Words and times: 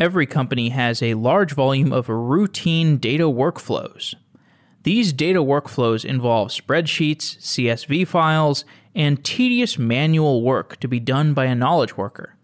Every 0.00 0.26
company 0.26 0.70
has 0.70 1.02
a 1.02 1.14
large 1.14 1.52
volume 1.52 1.92
of 1.92 2.08
routine 2.08 2.96
data 2.96 3.24
workflows. 3.24 4.14
These 4.82 5.12
data 5.12 5.38
workflows 5.38 6.04
involve 6.04 6.48
spreadsheets, 6.48 7.38
CSV 7.38 8.06
files, 8.08 8.64
and 8.94 9.24
tedious 9.24 9.78
manual 9.78 10.42
work 10.42 10.80
to 10.80 10.88
be 10.88 10.98
done 10.98 11.32
by 11.32 11.44
a 11.44 11.54
knowledge 11.54 11.96
worker. 11.96 12.36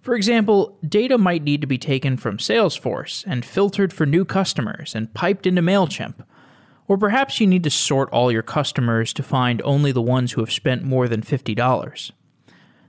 For 0.00 0.14
example, 0.14 0.78
data 0.86 1.18
might 1.18 1.42
need 1.42 1.60
to 1.60 1.66
be 1.66 1.76
taken 1.76 2.16
from 2.16 2.38
Salesforce 2.38 3.22
and 3.26 3.44
filtered 3.44 3.92
for 3.92 4.06
new 4.06 4.24
customers 4.24 4.94
and 4.94 5.12
piped 5.12 5.46
into 5.46 5.60
MailChimp. 5.60 6.24
Or 6.86 6.96
perhaps 6.96 7.38
you 7.38 7.46
need 7.46 7.64
to 7.64 7.70
sort 7.70 8.08
all 8.10 8.32
your 8.32 8.42
customers 8.42 9.12
to 9.12 9.22
find 9.22 9.60
only 9.62 9.92
the 9.92 10.00
ones 10.00 10.32
who 10.32 10.40
have 10.40 10.50
spent 10.50 10.84
more 10.84 11.06
than 11.06 11.20
$50. 11.20 12.12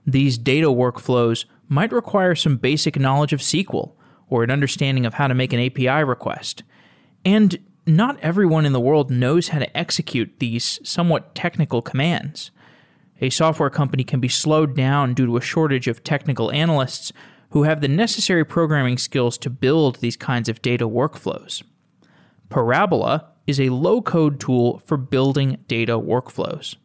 These 0.07 0.37
data 0.37 0.67
workflows 0.67 1.43
might 1.69 1.93
require 1.93 2.35
some 2.35 2.57
basic 2.57 2.99
knowledge 2.99 3.31
of 3.31 3.39
SQL 3.39 3.93
or 4.27 4.43
an 4.43 4.51
understanding 4.51 5.05
of 5.05 5.13
how 5.13 5.27
to 5.27 5.33
make 5.33 5.53
an 5.53 5.59
API 5.59 6.03
request. 6.03 6.63
And 7.23 7.57
not 7.85 8.19
everyone 8.21 8.65
in 8.65 8.73
the 8.73 8.79
world 8.79 9.09
knows 9.09 9.49
how 9.49 9.59
to 9.59 9.77
execute 9.77 10.39
these 10.39 10.79
somewhat 10.83 11.33
technical 11.33 11.81
commands. 11.81 12.51
A 13.21 13.29
software 13.29 13.69
company 13.69 14.03
can 14.03 14.19
be 14.19 14.27
slowed 14.27 14.75
down 14.75 15.13
due 15.13 15.25
to 15.25 15.37
a 15.37 15.41
shortage 15.41 15.87
of 15.87 16.03
technical 16.03 16.51
analysts 16.51 17.11
who 17.51 17.63
have 17.63 17.81
the 17.81 17.87
necessary 17.87 18.45
programming 18.45 18.97
skills 18.97 19.37
to 19.39 19.49
build 19.49 19.97
these 19.97 20.15
kinds 20.15 20.49
of 20.49 20.61
data 20.61 20.87
workflows. 20.87 21.63
Parabola 22.49 23.27
is 23.47 23.59
a 23.59 23.69
low 23.69 24.01
code 24.01 24.39
tool 24.39 24.79
for 24.85 24.97
building 24.97 25.57
data 25.67 25.99
workflows. 25.99 26.75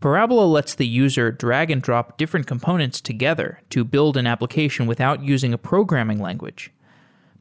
Parabola 0.00 0.44
lets 0.44 0.74
the 0.74 0.86
user 0.86 1.30
drag 1.30 1.70
and 1.70 1.80
drop 1.80 2.18
different 2.18 2.46
components 2.46 3.00
together 3.00 3.60
to 3.70 3.84
build 3.84 4.16
an 4.16 4.26
application 4.26 4.86
without 4.86 5.22
using 5.22 5.52
a 5.52 5.58
programming 5.58 6.20
language. 6.20 6.72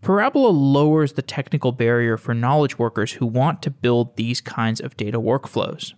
Parabola 0.02 0.50
lowers 0.50 1.14
the 1.14 1.22
technical 1.22 1.72
barrier 1.72 2.18
for 2.18 2.34
knowledge 2.34 2.78
workers 2.78 3.14
who 3.14 3.26
want 3.26 3.62
to 3.62 3.72
build 3.72 4.16
these 4.16 4.42
kinds 4.42 4.80
of 4.80 4.98
data 4.98 5.20
workflows. 5.20 5.94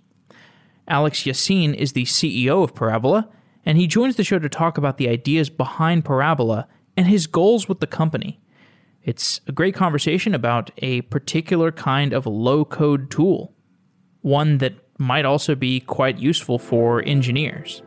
Alex 0.87 1.23
Yassin 1.23 1.73
is 1.73 1.93
the 1.93 2.05
CEO 2.05 2.63
of 2.63 2.75
Parabola, 2.75 3.27
and 3.65 3.77
he 3.77 3.87
joins 3.87 4.15
the 4.15 4.23
show 4.23 4.37
to 4.37 4.47
talk 4.47 4.77
about 4.77 4.97
the 4.97 5.09
ideas 5.09 5.49
behind 5.49 6.05
Parabola 6.05 6.67
and 6.95 7.07
his 7.07 7.25
goals 7.25 7.67
with 7.67 7.79
the 7.79 7.87
company. 7.87 8.39
It's 9.03 9.41
a 9.47 9.51
great 9.51 9.75
conversation 9.75 10.35
about 10.35 10.71
a 10.77 11.01
particular 11.01 11.71
kind 11.71 12.13
of 12.13 12.27
low 12.27 12.63
code 12.65 13.09
tool, 13.09 13.53
one 14.21 14.59
that 14.59 14.84
might 14.97 15.25
also 15.25 15.55
be 15.55 15.79
quite 15.79 16.19
useful 16.19 16.59
for 16.59 17.01
engineers. 17.03 17.81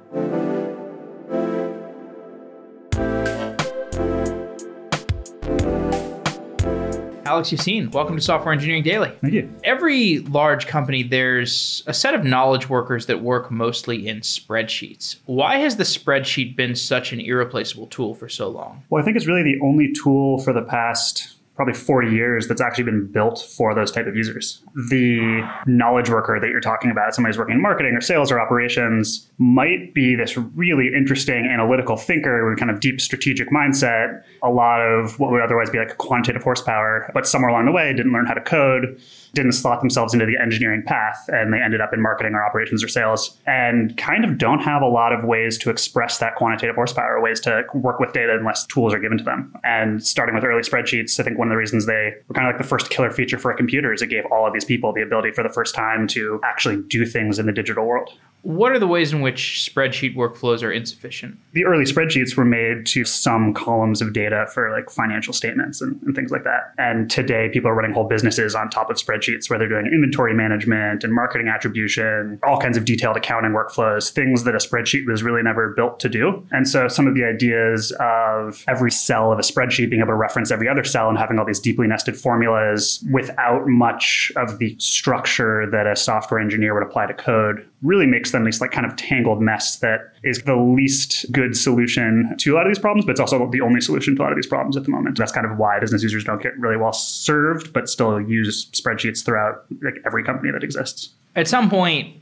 Alex 7.25 7.51
Yassin, 7.51 7.93
welcome 7.93 8.17
to 8.17 8.23
Software 8.23 8.55
Engineering 8.55 8.83
Daily. 8.83 9.13
Thank 9.21 9.35
you. 9.35 9.55
Every 9.63 10.21
large 10.21 10.67
company, 10.67 11.03
there's 11.03 11.83
a 11.87 11.93
set 11.93 12.15
of 12.15 12.25
knowledge 12.25 12.69
workers 12.71 13.05
that 13.07 13.23
work 13.23 13.51
mostly 13.51 14.09
in 14.09 14.23
spreadsheets. 14.23 15.19
Why 15.27 15.59
has 15.59 15.77
the 15.77 15.85
spreadsheet 15.85 16.57
been 16.57 16.75
such 16.75 17.13
an 17.13 17.21
irreplaceable 17.21 17.87
tool 17.89 18.15
for 18.15 18.31
so 18.31 18.49
long? 18.49 18.83
Well, 18.89 19.01
I 19.01 19.05
think 19.05 19.17
it's 19.17 19.27
really 19.27 19.43
the 19.43 19.61
only 19.63 19.93
tool 19.93 20.39
for 20.39 20.55
the 20.55 20.63
past 20.63 21.38
probably 21.59 21.75
40 21.75 22.11
years 22.11 22.47
that's 22.47 22.61
actually 22.61 22.85
been 22.85 23.11
built 23.11 23.41
for 23.41 23.75
those 23.75 23.91
type 23.91 24.07
of 24.07 24.15
users. 24.15 24.63
The 24.91 25.43
knowledge 25.67 26.09
worker 26.09 26.39
that 26.41 26.47
you're 26.51 26.61
talking 26.61 26.89
about, 26.89 27.17
somebody 27.17 27.33
who's 27.33 27.39
working 27.39 27.57
in 27.57 27.61
marketing 27.61 27.97
or 27.97 28.01
sales 28.01 28.31
or 28.31 28.41
operations, 28.41 29.29
might 29.39 29.93
be 29.93 30.15
this 30.15 30.37
really 30.37 30.95
interesting 30.97 31.47
analytical 31.47 31.97
thinker 31.97 32.49
with 32.49 32.61
kind 32.61 32.71
of 32.71 32.79
deep 32.79 33.01
strategic 33.01 33.51
mindset, 33.51 34.23
a 34.45 34.51
lot 34.51 34.81
of 34.81 35.19
what 35.19 35.33
would 35.33 35.43
otherwise 35.43 35.69
be 35.69 35.79
like 35.79 35.91
a 35.91 35.97
quantitative 35.97 36.45
horsepower, 36.45 37.11
but 37.13 37.27
somewhere 37.27 37.51
along 37.51 37.65
the 37.65 37.73
way 37.73 37.93
didn't 37.93 38.13
learn 38.13 38.27
how 38.27 38.35
to 38.35 38.41
code, 38.41 39.03
didn't 39.35 39.53
slot 39.53 39.81
themselves 39.81 40.15
into 40.15 40.27
the 40.27 40.37
engineering 40.41 40.83
path, 40.87 41.29
and 41.29 41.53
they 41.53 41.59
ended 41.59 41.81
up 41.81 41.93
in 41.93 42.01
marketing 42.01 42.35
or 42.35 42.45
operations 42.45 42.83
or 42.83 42.89
sales, 42.89 43.39
and 43.47 43.97
kind 43.97 44.25
of 44.25 44.39
don't 44.39 44.61
have 44.61 44.83
a 44.83 44.87
lot 44.87 45.13
of 45.13 45.25
ways 45.25 45.59
to 45.59 45.71
express 45.71 46.19
that 46.19 46.37
quantitative 46.37 46.77
horsepower, 46.77 47.21
ways 47.21 47.41
to 47.41 47.65
work 47.75 48.01
with 48.01 48.13
data 48.13 48.37
unless 48.39 48.67
tools 48.67 48.93
are 48.93 48.99
given 48.99 49.19
to 49.19 49.25
them. 49.25 49.55
And 49.65 50.05
starting 50.05 50.35
with 50.35 50.45
early 50.45 50.63
spreadsheets, 50.63 51.19
I 51.21 51.23
think 51.23 51.39
one 51.39 51.49
of 51.49 51.53
the 51.53 51.57
reasons 51.57 51.87
they 51.87 52.15
were 52.29 52.35
kind 52.35 52.47
of 52.47 52.55
like 52.55 52.63
the 52.63 52.69
first 52.69 52.91
killer 52.91 53.11
feature 53.11 53.39
for 53.39 53.51
a 53.51 53.57
computer 53.57 53.93
is 53.93 54.03
it 54.03 54.09
gave 54.09 54.25
all 54.31 54.47
of 54.47 54.53
these 54.53 54.65
people 54.65 54.93
the 54.93 55.03
ability 55.03 55.33
for 55.33 55.43
the 55.43 55.49
first 55.49 55.75
time 55.75 56.07
to 56.09 56.41
actually 56.45 56.83
do 56.89 57.05
things 57.07 57.39
in 57.39 57.47
the 57.47 57.53
digital 57.53 57.87
world. 57.87 58.11
What 58.43 58.73
are 58.73 58.79
the 58.79 58.87
ways 58.87 59.13
in 59.13 59.21
which 59.21 59.69
spreadsheet 59.69 60.15
workflows 60.15 60.63
are 60.63 60.71
insufficient? 60.71 61.39
The 61.53 61.65
early 61.65 61.85
spreadsheets 61.85 62.37
were 62.37 62.45
made 62.45 62.87
to 62.87 63.05
sum 63.05 63.53
columns 63.53 64.01
of 64.01 64.13
data 64.13 64.47
for 64.55 64.71
like 64.71 64.91
financial 64.91 65.33
statements 65.33 65.81
and, 65.81 66.01
and, 66.03 66.15
things 66.15 66.31
like 66.31 66.45
that. 66.45 66.73
And 66.79 67.11
today, 67.11 67.49
people 67.53 67.69
are 67.69 67.75
running 67.75 67.93
whole 67.93 68.07
businesses 68.07 68.55
on 68.55 68.71
top 68.71 68.91
of 68.91 68.97
spreadsheets 68.97 69.51
where 69.51 69.59
they're 69.59 69.69
doing 69.69 69.87
inventory 69.87 70.35
management 70.35 71.05
and 71.05 71.13
marketing 71.13 71.49
attribution, 71.49 72.39
all 72.43 72.59
kinds 72.59 72.77
of 72.77 72.85
detailed 72.85 73.17
accounting 73.17 73.53
workflows, 73.53 74.11
things 74.11 74.45
that 74.45 74.55
a 74.55 74.59
spreadsheet 74.59 75.07
was 75.07 75.23
really 75.23 75.43
never 75.43 75.71
built 75.75 76.01
to 76.01 76.09
do. 76.09 76.47
And 76.53 76.69
so, 76.69 76.89
some 76.89 77.07
of 77.07 77.15
the 77.15 77.25
ideas 77.25 77.93
of 78.01 78.65
every 78.69 78.91
cell 78.91 79.33
of 79.33 79.39
a 79.39 79.43
spreadsheet 79.43 79.91
being 79.91 80.01
able 80.01 80.13
to 80.13 80.15
reference 80.15 80.51
every 80.51 80.69
other 80.69 80.85
cell 80.85 81.09
and 81.09 81.19
having 81.19 81.39
all 81.39 81.45
these 81.45 81.61
deeply 81.61 81.89
nested 81.89 82.17
formulas 82.17 83.05
without 83.13 83.67
much 83.67 84.31
of 84.37 84.59
the 84.59 84.77
structure 84.79 85.69
that 85.71 85.87
a 85.87 85.97
software 85.97 86.41
engineer 86.41 86.75
would 86.75 86.83
apply 86.83 87.07
to 87.07 87.15
code 87.15 87.69
really 87.83 88.07
makes 88.07 88.33
them 88.33 88.45
this 88.45 88.61
like 88.61 88.71
kind 88.71 88.87
of 88.87 88.97
tangled 88.97 89.41
mess 89.41 89.77
that 89.77 90.13
is 90.25 90.43
the 90.43 90.57
least 90.57 91.31
good 91.31 91.57
solution 91.57 92.35
to 92.39 92.55
a 92.55 92.57
lot 92.57 92.67
of 92.67 92.71
these 92.71 92.79
problems, 92.79 93.05
but 93.05 93.13
it's 93.13 93.21
also 93.21 93.49
the 93.51 93.61
only 93.61 93.81
solution 93.81 94.17
to 94.17 94.23
a 94.23 94.25
lot 94.25 94.33
of 94.33 94.37
these 94.37 94.47
problems 94.47 94.77
at 94.77 94.85
the 94.85 94.91
moment. 94.91 95.17
That's 95.17 95.33
kind 95.33 95.47
of 95.47 95.59
why 95.59 95.79
business 95.79 96.03
users 96.03 96.25
don't 96.25 96.43
get 96.43 96.59
really 96.59 96.77
well 96.77 96.93
served, 96.93 97.73
but 97.73 97.89
still 97.89 98.21
use 98.21 98.67
spreadsheets 98.73 99.25
throughout 99.25 99.65
like 99.83 99.99
every 100.05 100.25
company 100.25 100.51
that 100.51 100.65
exists. 100.65 101.11
At 101.37 101.47
some 101.47 101.71
point, 101.71 102.17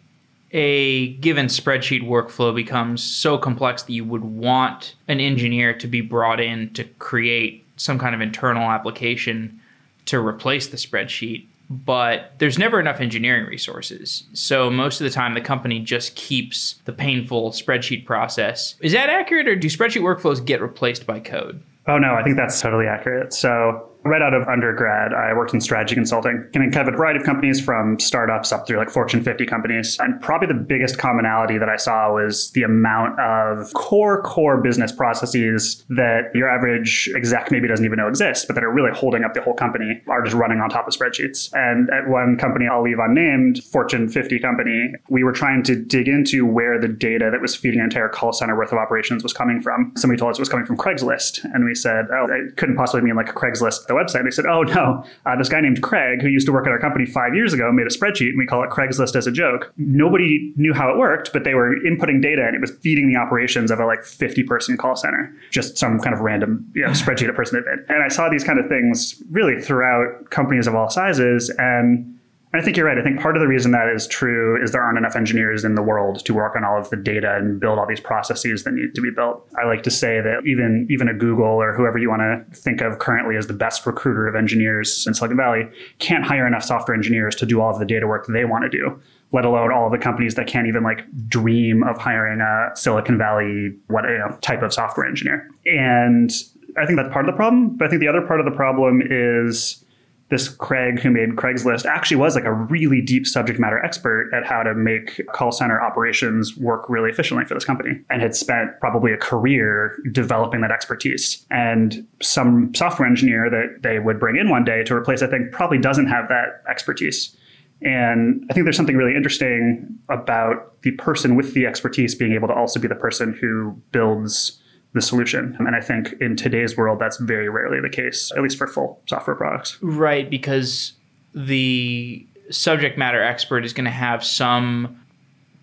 a 0.52 1.14
given 1.14 1.46
spreadsheet 1.46 2.02
workflow 2.02 2.54
becomes 2.54 3.02
so 3.02 3.38
complex 3.38 3.82
that 3.84 3.92
you 3.92 4.04
would 4.04 4.24
want 4.24 4.94
an 5.08 5.20
engineer 5.20 5.72
to 5.78 5.86
be 5.86 6.00
brought 6.00 6.40
in 6.40 6.72
to 6.74 6.84
create 6.84 7.64
some 7.76 7.98
kind 7.98 8.14
of 8.14 8.20
internal 8.20 8.70
application 8.70 9.60
to 10.06 10.24
replace 10.24 10.68
the 10.68 10.76
spreadsheet 10.76 11.46
but 11.68 12.32
there's 12.38 12.58
never 12.58 12.78
enough 12.78 13.00
engineering 13.00 13.46
resources. 13.46 14.24
So 14.32 14.70
most 14.70 15.00
of 15.00 15.04
the 15.04 15.10
time, 15.10 15.34
the 15.34 15.40
company 15.40 15.80
just 15.80 16.14
keeps 16.14 16.80
the 16.84 16.92
painful 16.92 17.50
spreadsheet 17.50 18.04
process. 18.04 18.76
Is 18.80 18.92
that 18.92 19.10
accurate, 19.10 19.48
or 19.48 19.56
do 19.56 19.68
spreadsheet 19.68 20.02
workflows 20.02 20.44
get 20.44 20.60
replaced 20.60 21.06
by 21.06 21.20
code? 21.20 21.62
Oh, 21.88 21.98
no, 21.98 22.14
I 22.14 22.22
think 22.22 22.36
that's 22.36 22.60
totally 22.60 22.86
accurate. 22.86 23.32
So 23.32 23.88
right 24.08 24.22
out 24.22 24.34
of 24.34 24.46
undergrad, 24.48 25.12
I 25.12 25.34
worked 25.34 25.54
in 25.54 25.60
strategy 25.60 25.94
consulting 25.94 26.48
in 26.52 26.70
kind 26.70 26.88
of 26.88 26.94
a 26.94 26.96
variety 26.96 27.20
of 27.20 27.26
companies 27.26 27.60
from 27.60 27.98
startups 27.98 28.52
up 28.52 28.66
through 28.66 28.78
like 28.78 28.90
Fortune 28.90 29.22
50 29.22 29.46
companies. 29.46 29.96
And 30.00 30.20
probably 30.20 30.48
the 30.48 30.54
biggest 30.54 30.98
commonality 30.98 31.58
that 31.58 31.68
I 31.68 31.76
saw 31.76 32.12
was 32.12 32.50
the 32.52 32.62
amount 32.62 33.18
of 33.20 33.72
core, 33.74 34.22
core 34.22 34.60
business 34.60 34.92
processes 34.92 35.84
that 35.90 36.30
your 36.34 36.48
average 36.48 37.10
exec 37.14 37.50
maybe 37.50 37.68
doesn't 37.68 37.84
even 37.84 37.98
know 37.98 38.08
exist, 38.08 38.46
but 38.46 38.54
that 38.54 38.64
are 38.64 38.72
really 38.72 38.92
holding 38.92 39.24
up 39.24 39.34
the 39.34 39.42
whole 39.42 39.54
company 39.54 40.02
are 40.08 40.22
just 40.22 40.36
running 40.36 40.60
on 40.60 40.68
top 40.68 40.86
of 40.86 40.94
spreadsheets. 40.94 41.52
And 41.52 41.90
at 41.90 42.08
one 42.08 42.36
company 42.36 42.66
I'll 42.66 42.82
leave 42.82 42.98
unnamed, 42.98 43.62
Fortune 43.64 44.08
50 44.08 44.38
company, 44.38 44.92
we 45.08 45.24
were 45.24 45.32
trying 45.32 45.62
to 45.64 45.76
dig 45.76 46.08
into 46.08 46.46
where 46.46 46.80
the 46.80 46.88
data 46.88 47.28
that 47.30 47.40
was 47.40 47.54
feeding 47.54 47.80
an 47.80 47.84
entire 47.84 48.08
call 48.08 48.32
center 48.32 48.56
worth 48.56 48.72
of 48.72 48.78
operations 48.78 49.22
was 49.22 49.32
coming 49.32 49.60
from. 49.60 49.92
Somebody 49.96 50.18
told 50.18 50.30
us 50.30 50.38
it 50.38 50.42
was 50.42 50.48
coming 50.48 50.66
from 50.66 50.76
Craigslist. 50.76 51.44
And 51.52 51.64
we 51.64 51.74
said, 51.74 52.06
oh, 52.12 52.26
it 52.30 52.56
couldn't 52.56 52.76
possibly 52.76 53.02
mean 53.02 53.16
like 53.16 53.26
Craigslist 53.26 53.86
website. 53.96 54.24
They 54.24 54.30
said, 54.30 54.46
oh, 54.46 54.62
no, 54.62 55.04
uh, 55.24 55.36
this 55.36 55.48
guy 55.48 55.60
named 55.60 55.82
Craig, 55.82 56.22
who 56.22 56.28
used 56.28 56.46
to 56.46 56.52
work 56.52 56.66
at 56.66 56.72
our 56.72 56.78
company 56.78 57.06
five 57.06 57.34
years 57.34 57.52
ago, 57.52 57.70
made 57.72 57.86
a 57.86 57.90
spreadsheet 57.90 58.30
and 58.30 58.38
we 58.38 58.46
call 58.46 58.62
it 58.62 58.70
Craigslist 58.70 59.16
as 59.16 59.26
a 59.26 59.32
joke. 59.32 59.72
Nobody 59.76 60.52
knew 60.56 60.74
how 60.74 60.90
it 60.90 60.98
worked, 60.98 61.32
but 61.32 61.44
they 61.44 61.54
were 61.54 61.76
inputting 61.80 62.22
data 62.22 62.44
and 62.46 62.54
it 62.54 62.60
was 62.60 62.70
feeding 62.82 63.08
the 63.12 63.18
operations 63.18 63.70
of 63.70 63.80
a 63.80 63.86
like 63.86 64.04
50 64.04 64.42
person 64.44 64.76
call 64.76 64.96
center, 64.96 65.34
just 65.50 65.78
some 65.78 65.98
kind 66.00 66.14
of 66.14 66.20
random 66.20 66.70
you 66.74 66.82
know, 66.82 66.90
spreadsheet 66.92 67.28
a 67.28 67.32
person 67.32 67.56
had 67.56 67.64
made. 67.64 67.84
And 67.88 68.02
I 68.02 68.08
saw 68.08 68.28
these 68.28 68.44
kind 68.44 68.58
of 68.58 68.66
things 68.68 69.22
really 69.30 69.60
throughout 69.60 70.30
companies 70.30 70.66
of 70.66 70.74
all 70.74 70.90
sizes. 70.90 71.50
And 71.58 72.15
I 72.58 72.62
think 72.62 72.76
you're 72.76 72.86
right. 72.86 72.98
I 72.98 73.02
think 73.02 73.20
part 73.20 73.36
of 73.36 73.40
the 73.40 73.48
reason 73.48 73.72
that 73.72 73.88
is 73.88 74.06
true 74.06 74.62
is 74.62 74.72
there 74.72 74.82
aren't 74.82 74.98
enough 74.98 75.16
engineers 75.16 75.64
in 75.64 75.74
the 75.74 75.82
world 75.82 76.24
to 76.24 76.34
work 76.34 76.56
on 76.56 76.64
all 76.64 76.78
of 76.78 76.90
the 76.90 76.96
data 76.96 77.36
and 77.36 77.58
build 77.58 77.78
all 77.78 77.86
these 77.86 78.00
processes 78.00 78.64
that 78.64 78.72
need 78.72 78.94
to 78.94 79.00
be 79.00 79.10
built. 79.10 79.46
I 79.58 79.66
like 79.66 79.82
to 79.84 79.90
say 79.90 80.20
that 80.20 80.46
even 80.46 80.86
even 80.90 81.08
a 81.08 81.14
Google 81.14 81.46
or 81.46 81.74
whoever 81.74 81.98
you 81.98 82.08
want 82.08 82.22
to 82.22 82.44
think 82.56 82.80
of 82.80 82.98
currently 82.98 83.36
as 83.36 83.46
the 83.46 83.54
best 83.54 83.86
recruiter 83.86 84.26
of 84.26 84.34
engineers 84.34 85.06
in 85.06 85.14
Silicon 85.14 85.36
Valley 85.36 85.68
can't 85.98 86.24
hire 86.24 86.46
enough 86.46 86.62
software 86.62 86.94
engineers 86.94 87.34
to 87.36 87.46
do 87.46 87.60
all 87.60 87.72
of 87.72 87.78
the 87.78 87.86
data 87.86 88.06
work 88.06 88.26
they 88.26 88.44
want 88.44 88.64
to 88.64 88.70
do 88.70 89.00
let 89.32 89.44
alone 89.44 89.72
all 89.72 89.90
the 89.90 89.98
companies 89.98 90.36
that 90.36 90.46
can't 90.46 90.66
even 90.66 90.82
like 90.82 91.04
dream 91.28 91.82
of 91.82 91.98
hiring 91.98 92.40
a 92.40 92.70
Silicon 92.76 93.18
Valley 93.18 93.74
what 93.88 94.04
you 94.04 94.18
know, 94.18 94.36
type 94.40 94.62
of 94.62 94.72
software 94.72 95.06
engineer. 95.06 95.48
And 95.66 96.30
I 96.76 96.86
think 96.86 96.96
that's 96.96 97.12
part 97.12 97.28
of 97.28 97.32
the 97.32 97.36
problem. 97.36 97.76
But 97.76 97.86
I 97.86 97.88
think 97.90 98.00
the 98.00 98.08
other 98.08 98.22
part 98.22 98.40
of 98.40 98.46
the 98.46 98.52
problem 98.52 99.02
is 99.04 99.84
this 100.28 100.48
Craig 100.48 100.98
who 100.98 101.10
made 101.10 101.30
Craigslist 101.30 101.84
actually 101.84 102.16
was 102.16 102.34
like 102.34 102.44
a 102.44 102.52
really 102.52 103.00
deep 103.00 103.26
subject 103.26 103.60
matter 103.60 103.82
expert 103.84 104.30
at 104.34 104.44
how 104.44 104.62
to 104.62 104.74
make 104.74 105.20
call 105.32 105.52
center 105.52 105.80
operations 105.80 106.56
work 106.56 106.88
really 106.88 107.10
efficiently 107.10 107.44
for 107.44 107.54
this 107.54 107.64
company 107.64 108.00
and 108.10 108.20
had 108.20 108.34
spent 108.34 108.70
probably 108.80 109.12
a 109.12 109.16
career 109.16 109.96
developing 110.10 110.62
that 110.62 110.72
expertise. 110.72 111.46
And 111.50 112.06
some 112.20 112.74
software 112.74 113.06
engineer 113.08 113.48
that 113.50 113.82
they 113.82 114.00
would 114.00 114.18
bring 114.18 114.36
in 114.36 114.50
one 114.50 114.64
day 114.64 114.82
to 114.84 114.94
replace 114.94 115.22
I 115.22 115.28
think, 115.28 115.52
probably 115.52 115.78
doesn't 115.78 116.08
have 116.08 116.28
that 116.28 116.62
expertise. 116.68 117.36
And 117.82 118.44
I 118.50 118.54
think 118.54 118.64
there's 118.64 118.76
something 118.76 118.96
really 118.96 119.14
interesting 119.14 119.86
about 120.08 120.82
the 120.82 120.92
person 120.92 121.36
with 121.36 121.54
the 121.54 121.66
expertise 121.66 122.14
being 122.14 122.32
able 122.32 122.48
to 122.48 122.54
also 122.54 122.80
be 122.80 122.88
the 122.88 122.94
person 122.94 123.34
who 123.34 123.80
builds 123.92 124.60
the 124.92 125.02
solution. 125.02 125.56
And 125.58 125.76
I 125.76 125.80
think 125.80 126.14
in 126.20 126.36
today's 126.36 126.76
world, 126.76 126.98
that's 126.98 127.18
very 127.18 127.48
rarely 127.48 127.80
the 127.80 127.90
case, 127.90 128.32
at 128.36 128.42
least 128.42 128.56
for 128.56 128.66
full 128.66 129.00
software 129.06 129.36
products. 129.36 129.78
Right, 129.82 130.28
because 130.28 130.92
the 131.34 132.26
subject 132.50 132.96
matter 132.96 133.22
expert 133.22 133.64
is 133.64 133.72
going 133.72 133.84
to 133.84 133.90
have 133.90 134.24
some 134.24 135.02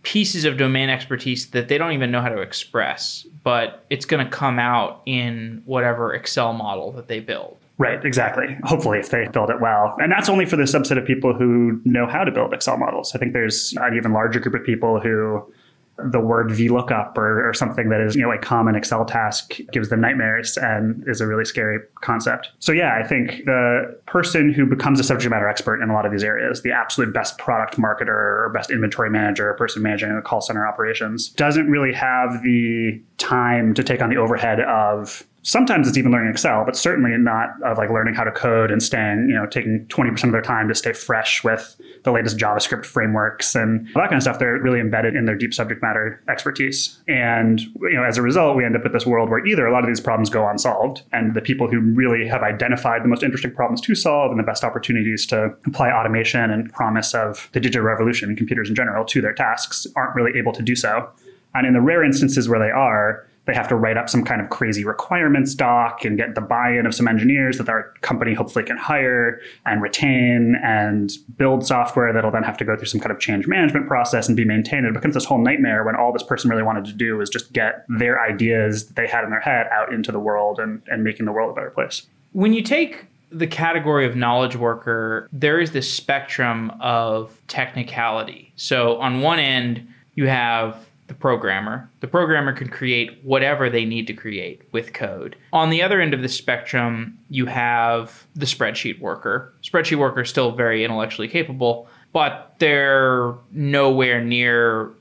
pieces 0.04 0.44
of 0.46 0.58
domain 0.58 0.90
expertise 0.90 1.50
that 1.52 1.70
they 1.70 1.78
don't 1.78 1.94
even 1.94 2.12
know 2.12 2.22
how 2.22 2.30
to 2.30 2.42
express, 2.42 3.26
but 3.44 3.86
it's 3.90 4.06
going 4.06 4.24
to 4.24 4.30
come 4.30 4.60
out 4.60 5.02
in 5.06 5.64
whatever 5.66 6.14
Excel 6.14 6.54
model 6.54 6.92
that 6.92 7.08
they 7.08 7.20
build. 7.20 7.58
Right, 7.80 8.04
exactly. 8.06 8.56
Hopefully, 8.64 9.00
if 9.00 9.10
they 9.10 9.28
build 9.30 9.50
it 9.50 9.60
well. 9.60 9.96
And 9.98 10.12
that's 10.12 10.30
only 10.30 10.46
for 10.46 10.58
the 10.58 10.64
subset 10.64 10.98
of 10.98 11.08
people 11.08 11.34
who 11.34 11.82
know 11.86 12.06
how 12.06 12.24
to 12.24 12.32
build 12.32 12.54
Excel 12.54 12.78
models. 12.78 13.16
I 13.16 13.18
think 13.18 13.34
there's 13.34 13.74
an 13.78 13.96
even 13.98 14.14
larger 14.14 14.40
group 14.40 14.54
of 14.54 14.64
people 14.64 15.00
who 15.00 15.52
the 15.98 16.20
word 16.20 16.50
VLOOKUP 16.50 17.18
or, 17.18 17.48
or 17.48 17.54
something 17.54 17.90
that 17.90 18.02
is, 18.02 18.16
you 18.16 18.24
know, 18.24 18.32
a 18.32 18.38
common 18.38 18.76
Excel 18.76 19.06
task 19.06 19.58
gives 19.72 19.90
them 19.90 20.02
nightmares 20.02 20.58
and 20.58 21.04
is 21.08 21.22
a 21.22 21.28
really 21.28 21.46
scary 21.46 21.80
concept. 22.02 22.50
So 22.60 22.72
yeah, 22.72 23.00
I 23.00 23.08
think 23.08 23.46
the 23.46 23.98
person 24.08 24.52
who 24.52 24.66
becomes 24.66 25.00
a 25.00 25.04
subject 25.04 25.30
matter 25.30 25.48
expert 25.48 25.82
in 25.82 25.90
a 25.90 25.94
lot 25.94 26.06
of 26.06 26.12
these 26.12 26.24
areas, 26.24 26.62
the 26.62 26.72
absolute 26.72 27.14
best 27.14 27.38
product 27.38 27.78
marketer 27.78 28.08
or 28.08 28.52
best 28.54 28.72
inventory 28.72 29.10
manager, 29.10 29.50
or 29.50 29.54
person 29.54 29.84
managing 29.84 30.12
a 30.12 30.22
call 30.22 30.42
center 30.42 30.68
operations, 30.68 31.30
doesn't 31.30 31.70
really 31.70 31.94
have 31.94 32.42
the 32.44 33.00
time 33.18 33.74
to 33.74 33.84
take 33.84 34.02
on 34.02 34.10
the 34.10 34.18
overhead 34.18 34.60
of 34.62 35.26
sometimes 35.44 35.88
it's 35.88 35.98
even 35.98 36.12
learning 36.12 36.32
Excel, 36.32 36.64
but 36.66 36.76
certainly 36.76 37.16
not 37.18 37.50
of 37.64 37.78
like 37.78 37.90
learning 37.90 38.16
how 38.16 38.24
to 38.24 38.32
code 38.32 38.72
and 38.72 38.82
staying, 38.82 39.28
you 39.30 39.36
know, 39.36 39.46
taking 39.46 39.86
20% 39.88 40.24
of 40.24 40.32
their 40.32 40.42
time 40.42 40.68
to 40.70 40.76
stay 40.76 40.94
fresh 40.94 41.44
with 41.44 41.80
the 42.04 42.12
latest 42.12 42.38
JavaScript 42.38 42.86
frameworks 42.86 43.54
and 43.54 43.88
all 43.96 44.02
that 44.02 44.10
kind 44.10 44.16
of 44.16 44.24
stuff. 44.24 44.40
They're 44.40 44.60
really 44.60 44.80
embedded 44.80 45.16
in 45.16 45.26
their 45.26 45.36
deep 45.36 45.54
subject 45.54 45.82
matter 45.82 46.24
expertise. 46.30 47.02
And, 47.08 47.62
you 47.62 47.94
know, 47.94 48.04
as 48.04 48.18
a 48.18 48.22
result, 48.22 48.56
we 48.56 48.66
end 48.66 48.76
up 48.76 48.84
with 48.84 48.94
this 48.94 49.06
world 49.06 49.30
where 49.30 49.46
either 49.46 49.68
a 49.68 49.72
lot 49.72 49.84
of 49.84 49.88
these 49.88 50.00
problems 50.00 50.30
go 50.30 50.48
unsolved 50.48 51.04
and 51.12 51.34
the 51.34 51.42
people 51.42 51.70
who 51.70 51.80
really 51.80 52.28
have 52.28 52.42
identified 52.42 53.04
the 53.04 53.10
most 53.10 53.22
interesting 53.22 53.52
problems 53.52 53.82
to 53.82 53.96
solve 53.96 54.32
and 54.32 54.40
the 54.40 54.44
best 54.44 54.64
opportunities 54.64 55.26
to 55.28 55.54
apply 55.66 55.92
automation 55.92 56.50
and 56.52 56.72
promise 56.72 57.14
of 57.14 57.50
the 57.52 57.60
digital 57.60 57.86
revolution 57.86 58.36
computers 58.36 58.70
in 58.70 58.76
general 58.76 59.06
to 59.06 59.22
their 59.22 59.34
tasks 59.34 59.86
aren't 59.96 60.16
really 60.16 60.38
able 60.38 60.54
to 60.54 60.64
do 60.64 60.76
so. 60.76 61.10
And 61.54 61.68
in 61.68 61.74
the 61.74 61.82
rare 61.82 62.04
instances 62.04 62.50
where 62.50 62.60
they 62.60 62.72
are, 62.72 63.28
they 63.46 63.54
have 63.54 63.68
to 63.68 63.76
write 63.76 63.98
up 63.98 64.10
some 64.10 64.24
kind 64.24 64.42
of 64.42 64.50
crazy 64.50 64.86
requirements 64.86 65.54
doc 65.54 66.06
and 66.06 66.18
get 66.18 66.34
the 66.34 66.42
buy-in 66.42 66.86
of 66.86 66.96
some 66.96 67.08
engineers 67.08 67.58
that 67.58 67.68
our 67.68 67.94
company 68.02 68.34
hopefully 68.34 68.64
can 68.64 68.78
hire 68.78 69.42
and 69.66 69.82
retain 69.82 70.56
and 70.64 71.12
build 71.38 71.66
software 71.66 72.14
that'll 72.14 72.32
then 72.32 72.44
have 72.44 72.58
to 72.58 72.64
go 72.64 72.76
through 72.76 72.88
some 72.88 73.02
kind 73.02 73.12
of 73.12 73.20
change 73.20 73.46
management 73.46 73.88
process 73.88 74.28
and 74.28 74.38
be 74.38 74.46
maintained. 74.46 74.86
It 74.86 74.94
becomes 74.94 75.14
this 75.14 75.26
whole 75.26 75.40
nightmare 75.40 75.84
when 75.84 75.96
all 75.96 76.14
this 76.14 76.24
person 76.24 76.50
really 76.50 76.64
wanted 76.64 76.86
to 76.86 76.94
do 76.94 77.18
was 77.18 77.30
just 77.30 77.52
get 77.52 77.86
their 77.90 78.22
ideas 78.22 78.88
that 78.88 78.96
they 78.96 79.08
had 79.08 79.26
in 79.26 79.30
their 79.30 79.42
head 79.42 79.68
out 79.72 79.94
into 79.94 80.12
the 80.12 80.20
world 80.20 80.60
and, 80.60 80.82
and 80.88 81.04
making 81.04 81.26
the 81.26 81.32
world 81.32 81.52
a 81.52 81.54
better 81.54 81.70
place. 81.70 82.08
When 82.32 82.54
you 82.54 82.62
take 82.62 83.08
the 83.30 83.48
category 83.48 84.06
of 84.06 84.16
knowledge 84.16 84.56
worker, 84.56 85.28
there 85.34 85.60
is 85.60 85.72
this 85.72 85.92
spectrum 85.92 86.72
of 86.80 87.42
technicality. 87.48 88.54
So 88.56 88.98
on 89.02 89.22
one 89.22 89.40
end, 89.40 89.88
you 90.16 90.28
have 90.28 90.86
the 91.08 91.14
programmer. 91.14 91.90
The 92.00 92.08
programmer 92.08 92.54
can 92.54 92.70
create 92.70 93.20
whatever 93.24 93.70
they 93.70 93.86
need 93.86 94.08
to 94.08 94.14
create 94.14 94.62
with 94.72 94.94
code. 94.94 95.36
On 95.52 95.70
the 95.70 95.82
other 95.82 96.00
end 96.00 96.14
of 96.14 96.22
the 96.22 96.30
spectrum, 96.30 97.18
you 97.30 97.46
have 97.46 98.26
the 98.36 98.46
spreadsheet 98.46 99.00
worker. 99.00 99.54
Spreadsheet 99.64 99.98
worker 99.98 100.22
is 100.22 100.30
still 100.30 100.52
very 100.54 100.84
intellectually 100.84 101.28
capable, 101.28 101.88
but 102.14 102.56
they're 102.60 103.34
nowhere 103.52 104.24
near 104.24 104.94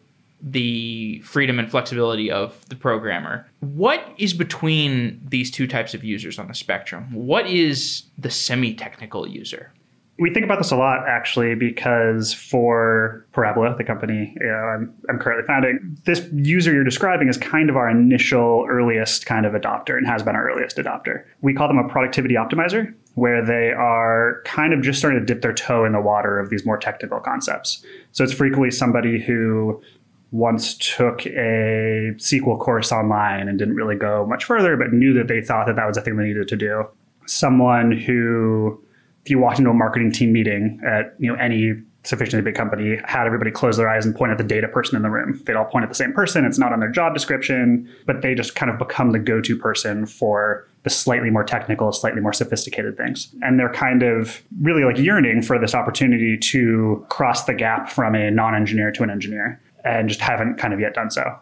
the 0.42 1.20
freedom 1.20 1.58
and 1.58 1.70
flexibility 1.70 2.30
of 2.30 2.68
the 2.68 2.74
programmer. 2.74 3.48
What 3.60 4.12
is 4.18 4.34
between 4.34 5.20
these 5.24 5.50
two 5.50 5.68
types 5.68 5.94
of 5.94 6.02
users 6.02 6.38
on 6.38 6.48
the 6.48 6.54
spectrum? 6.54 7.12
What 7.12 7.46
is 7.46 8.04
the 8.18 8.30
semi 8.30 8.74
technical 8.74 9.26
user? 9.28 9.72
We 10.18 10.32
think 10.32 10.44
about 10.44 10.58
this 10.58 10.70
a 10.70 10.76
lot 10.76 11.08
actually 11.08 11.54
because 11.54 12.32
for 12.34 13.26
Parabola, 13.32 13.74
the 13.76 13.84
company 13.84 14.36
you 14.38 14.46
know, 14.46 14.52
I'm, 14.52 14.94
I'm 15.08 15.18
currently 15.18 15.46
founding, 15.46 15.96
this 16.04 16.28
user 16.32 16.72
you're 16.72 16.84
describing 16.84 17.28
is 17.28 17.38
kind 17.38 17.70
of 17.70 17.76
our 17.76 17.88
initial 17.88 18.66
earliest 18.68 19.26
kind 19.26 19.46
of 19.46 19.54
adopter 19.54 19.96
and 19.96 20.06
has 20.06 20.22
been 20.22 20.36
our 20.36 20.50
earliest 20.50 20.76
adopter. 20.76 21.24
We 21.40 21.54
call 21.54 21.66
them 21.66 21.78
a 21.78 21.88
productivity 21.88 22.34
optimizer, 22.34 22.94
where 23.14 23.44
they 23.44 23.72
are 23.72 24.42
kind 24.44 24.72
of 24.72 24.82
just 24.82 24.98
starting 24.98 25.20
to 25.20 25.26
dip 25.26 25.42
their 25.42 25.52
toe 25.52 25.84
in 25.84 25.92
the 25.92 26.00
water 26.00 26.38
of 26.38 26.50
these 26.50 26.64
more 26.64 26.78
technical 26.78 27.20
concepts. 27.20 27.84
So 28.12 28.24
it's 28.24 28.32
frequently 28.32 28.70
somebody 28.70 29.20
who 29.20 29.82
once 30.30 30.74
took 30.78 31.26
a 31.26 32.12
SQL 32.16 32.58
course 32.58 32.90
online 32.90 33.48
and 33.48 33.58
didn't 33.58 33.74
really 33.74 33.96
go 33.96 34.26
much 34.26 34.44
further, 34.44 34.76
but 34.78 34.92
knew 34.92 35.12
that 35.12 35.28
they 35.28 35.42
thought 35.42 35.66
that 35.66 35.76
that 35.76 35.86
was 35.86 35.96
a 35.98 36.00
thing 36.00 36.16
they 36.16 36.24
needed 36.24 36.48
to 36.48 36.56
do. 36.56 36.86
Someone 37.26 37.92
who 37.92 38.82
if 39.24 39.30
you 39.30 39.38
walked 39.38 39.58
into 39.58 39.70
a 39.70 39.74
marketing 39.74 40.12
team 40.12 40.32
meeting 40.32 40.80
at 40.84 41.14
you 41.18 41.32
know 41.32 41.38
any 41.38 41.74
sufficiently 42.04 42.42
big 42.42 42.56
company, 42.56 42.98
had 43.04 43.26
everybody 43.26 43.50
close 43.50 43.76
their 43.76 43.88
eyes 43.88 44.04
and 44.04 44.14
point 44.14 44.32
at 44.32 44.38
the 44.38 44.44
data 44.44 44.66
person 44.66 44.96
in 44.96 45.02
the 45.02 45.10
room. 45.10 45.40
They'd 45.46 45.54
all 45.54 45.64
point 45.64 45.84
at 45.84 45.88
the 45.88 45.94
same 45.94 46.12
person. 46.12 46.44
It's 46.44 46.58
not 46.58 46.72
on 46.72 46.80
their 46.80 46.90
job 46.90 47.14
description, 47.14 47.88
but 48.06 48.22
they 48.22 48.34
just 48.34 48.56
kind 48.56 48.70
of 48.70 48.78
become 48.78 49.12
the 49.12 49.20
go-to 49.20 49.56
person 49.56 50.06
for 50.06 50.66
the 50.82 50.90
slightly 50.90 51.30
more 51.30 51.44
technical, 51.44 51.92
slightly 51.92 52.20
more 52.20 52.32
sophisticated 52.32 52.96
things. 52.96 53.32
And 53.42 53.58
they're 53.58 53.72
kind 53.72 54.02
of 54.02 54.42
really 54.60 54.84
like 54.84 54.98
yearning 54.98 55.42
for 55.42 55.60
this 55.60 55.74
opportunity 55.74 56.36
to 56.38 57.06
cross 57.08 57.44
the 57.44 57.54
gap 57.54 57.88
from 57.88 58.16
a 58.16 58.30
non-engineer 58.32 58.90
to 58.92 59.04
an 59.04 59.10
engineer 59.10 59.60
and 59.84 60.08
just 60.08 60.20
haven't 60.20 60.56
kind 60.56 60.74
of 60.74 60.80
yet 60.80 60.94
done 60.94 61.10
so. 61.10 61.38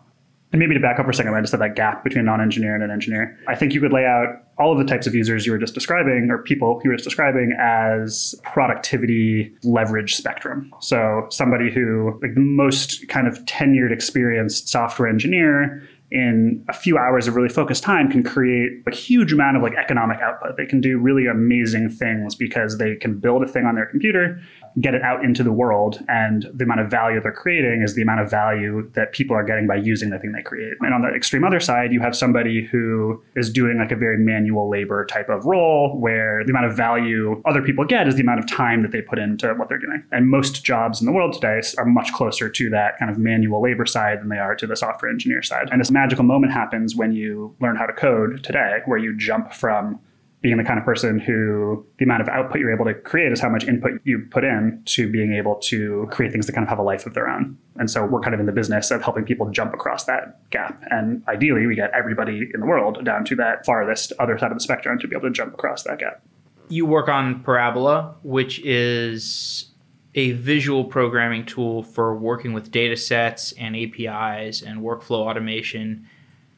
And 0.52 0.58
maybe 0.58 0.74
to 0.74 0.80
back 0.80 0.98
up 0.98 1.04
for 1.04 1.10
a 1.10 1.14
second, 1.14 1.32
I 1.34 1.40
just 1.40 1.52
said 1.52 1.60
that 1.60 1.76
gap 1.76 2.02
between 2.02 2.24
non-engineer 2.24 2.74
and 2.74 2.82
an 2.82 2.90
engineer. 2.90 3.38
I 3.46 3.54
think 3.54 3.72
you 3.72 3.80
could 3.80 3.92
lay 3.92 4.04
out 4.04 4.42
all 4.58 4.72
of 4.72 4.78
the 4.78 4.84
types 4.84 5.06
of 5.06 5.14
users 5.14 5.46
you 5.46 5.52
were 5.52 5.58
just 5.58 5.74
describing, 5.74 6.28
or 6.30 6.38
people 6.38 6.80
you 6.82 6.90
were 6.90 6.96
just 6.96 7.04
describing, 7.04 7.56
as 7.58 8.34
productivity 8.42 9.54
leverage 9.62 10.16
spectrum. 10.16 10.70
So 10.80 11.26
somebody 11.30 11.70
who, 11.70 12.18
like 12.20 12.34
the 12.34 12.40
most 12.40 13.08
kind 13.08 13.28
of 13.28 13.38
tenured, 13.44 13.92
experienced 13.92 14.68
software 14.68 15.08
engineer, 15.08 15.88
in 16.10 16.64
a 16.68 16.72
few 16.72 16.98
hours 16.98 17.28
of 17.28 17.36
really 17.36 17.48
focused 17.48 17.84
time 17.84 18.10
can 18.10 18.24
create 18.24 18.82
a 18.86 18.94
huge 18.94 19.32
amount 19.32 19.56
of 19.56 19.62
like 19.62 19.74
economic 19.76 20.18
output. 20.20 20.56
They 20.56 20.66
can 20.66 20.80
do 20.80 20.98
really 20.98 21.26
amazing 21.26 21.88
things 21.88 22.34
because 22.34 22.78
they 22.78 22.96
can 22.96 23.20
build 23.20 23.44
a 23.44 23.46
thing 23.46 23.64
on 23.64 23.76
their 23.76 23.86
computer 23.86 24.40
get 24.80 24.94
it 24.94 25.02
out 25.02 25.24
into 25.24 25.42
the 25.42 25.52
world. 25.52 26.04
And 26.08 26.46
the 26.54 26.64
amount 26.64 26.80
of 26.80 26.90
value 26.90 27.20
they're 27.20 27.32
creating 27.32 27.82
is 27.82 27.94
the 27.94 28.02
amount 28.02 28.20
of 28.20 28.30
value 28.30 28.90
that 28.94 29.12
people 29.12 29.36
are 29.36 29.44
getting 29.44 29.66
by 29.66 29.76
using 29.76 30.10
the 30.10 30.18
thing 30.18 30.32
they 30.32 30.42
create. 30.42 30.74
And 30.80 30.94
on 30.94 31.02
the 31.02 31.08
extreme 31.08 31.44
other 31.44 31.60
side, 31.60 31.92
you 31.92 32.00
have 32.00 32.14
somebody 32.14 32.66
who 32.70 33.22
is 33.36 33.50
doing 33.50 33.78
like 33.78 33.90
a 33.90 33.96
very 33.96 34.18
manual 34.18 34.70
labor 34.70 35.04
type 35.06 35.28
of 35.28 35.44
role 35.44 35.98
where 35.98 36.44
the 36.44 36.50
amount 36.50 36.66
of 36.66 36.76
value 36.76 37.42
other 37.44 37.62
people 37.62 37.84
get 37.84 38.06
is 38.06 38.14
the 38.14 38.22
amount 38.22 38.38
of 38.38 38.46
time 38.48 38.82
that 38.82 38.92
they 38.92 39.00
put 39.00 39.18
into 39.18 39.52
what 39.54 39.68
they're 39.68 39.78
doing. 39.78 40.02
And 40.12 40.28
most 40.28 40.64
jobs 40.64 41.00
in 41.00 41.06
the 41.06 41.12
world 41.12 41.32
today 41.32 41.60
are 41.78 41.84
much 41.84 42.12
closer 42.12 42.48
to 42.48 42.70
that 42.70 42.98
kind 42.98 43.10
of 43.10 43.18
manual 43.18 43.62
labor 43.62 43.86
side 43.86 44.20
than 44.20 44.28
they 44.28 44.38
are 44.38 44.54
to 44.54 44.66
the 44.66 44.76
software 44.76 45.10
engineer 45.10 45.42
side. 45.42 45.68
And 45.72 45.80
this 45.80 45.90
magical 45.90 46.24
moment 46.24 46.52
happens 46.52 46.94
when 46.94 47.12
you 47.12 47.54
learn 47.60 47.76
how 47.76 47.86
to 47.86 47.92
code 47.92 48.44
today, 48.44 48.78
where 48.86 48.98
you 48.98 49.16
jump 49.16 49.52
from 49.52 50.00
being 50.42 50.56
the 50.56 50.64
kind 50.64 50.78
of 50.78 50.84
person 50.84 51.18
who 51.18 51.84
the 51.98 52.04
amount 52.04 52.22
of 52.22 52.28
output 52.28 52.60
you're 52.60 52.72
able 52.72 52.86
to 52.86 52.94
create 52.94 53.30
is 53.30 53.40
how 53.40 53.48
much 53.48 53.64
input 53.68 54.00
you 54.04 54.26
put 54.30 54.42
in 54.42 54.82
to 54.86 55.10
being 55.10 55.34
able 55.34 55.56
to 55.56 56.08
create 56.10 56.32
things 56.32 56.46
that 56.46 56.52
kind 56.52 56.62
of 56.62 56.68
have 56.68 56.78
a 56.78 56.82
life 56.82 57.04
of 57.04 57.12
their 57.12 57.28
own. 57.28 57.58
And 57.76 57.90
so 57.90 58.06
we're 58.06 58.20
kind 58.20 58.32
of 58.32 58.40
in 58.40 58.46
the 58.46 58.52
business 58.52 58.90
of 58.90 59.02
helping 59.02 59.24
people 59.24 59.50
jump 59.50 59.74
across 59.74 60.04
that 60.04 60.48
gap. 60.50 60.82
And 60.90 61.22
ideally, 61.28 61.66
we 61.66 61.74
get 61.74 61.90
everybody 61.92 62.48
in 62.54 62.60
the 62.60 62.66
world 62.66 63.04
down 63.04 63.24
to 63.26 63.36
that 63.36 63.66
farthest 63.66 64.12
other 64.18 64.38
side 64.38 64.50
of 64.50 64.56
the 64.56 64.62
spectrum 64.62 64.98
to 64.98 65.08
be 65.08 65.14
able 65.14 65.28
to 65.28 65.32
jump 65.32 65.52
across 65.52 65.82
that 65.82 65.98
gap. 65.98 66.22
You 66.70 66.86
work 66.86 67.08
on 67.08 67.42
Parabola, 67.42 68.14
which 68.22 68.60
is 68.60 69.66
a 70.14 70.32
visual 70.32 70.84
programming 70.84 71.44
tool 71.44 71.82
for 71.82 72.16
working 72.16 72.52
with 72.52 72.70
data 72.70 72.96
sets 72.96 73.52
and 73.52 73.76
APIs 73.76 74.62
and 74.62 74.80
workflow 74.80 75.18
automation. 75.28 76.08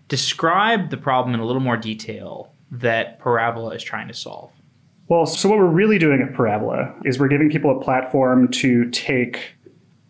Describe 0.09 0.91
the 0.91 0.97
problem 0.97 1.35
in 1.35 1.41
a 1.41 1.45
little 1.45 1.61
more 1.61 1.77
detail 1.77 2.52
that 2.73 3.19
Parabola 3.21 3.75
is 3.75 3.83
trying 3.83 4.09
to 4.09 4.15
solve? 4.15 4.51
Well, 5.09 5.27
so 5.27 5.49
what 5.49 5.59
we're 5.59 5.67
really 5.67 5.99
doing 5.99 6.23
at 6.23 6.35
Parabola 6.35 6.95
is 7.05 7.19
we're 7.19 7.29
giving 7.29 7.51
people 7.51 7.77
a 7.77 7.81
platform 7.81 8.49
to 8.53 8.91
take 8.91 9.55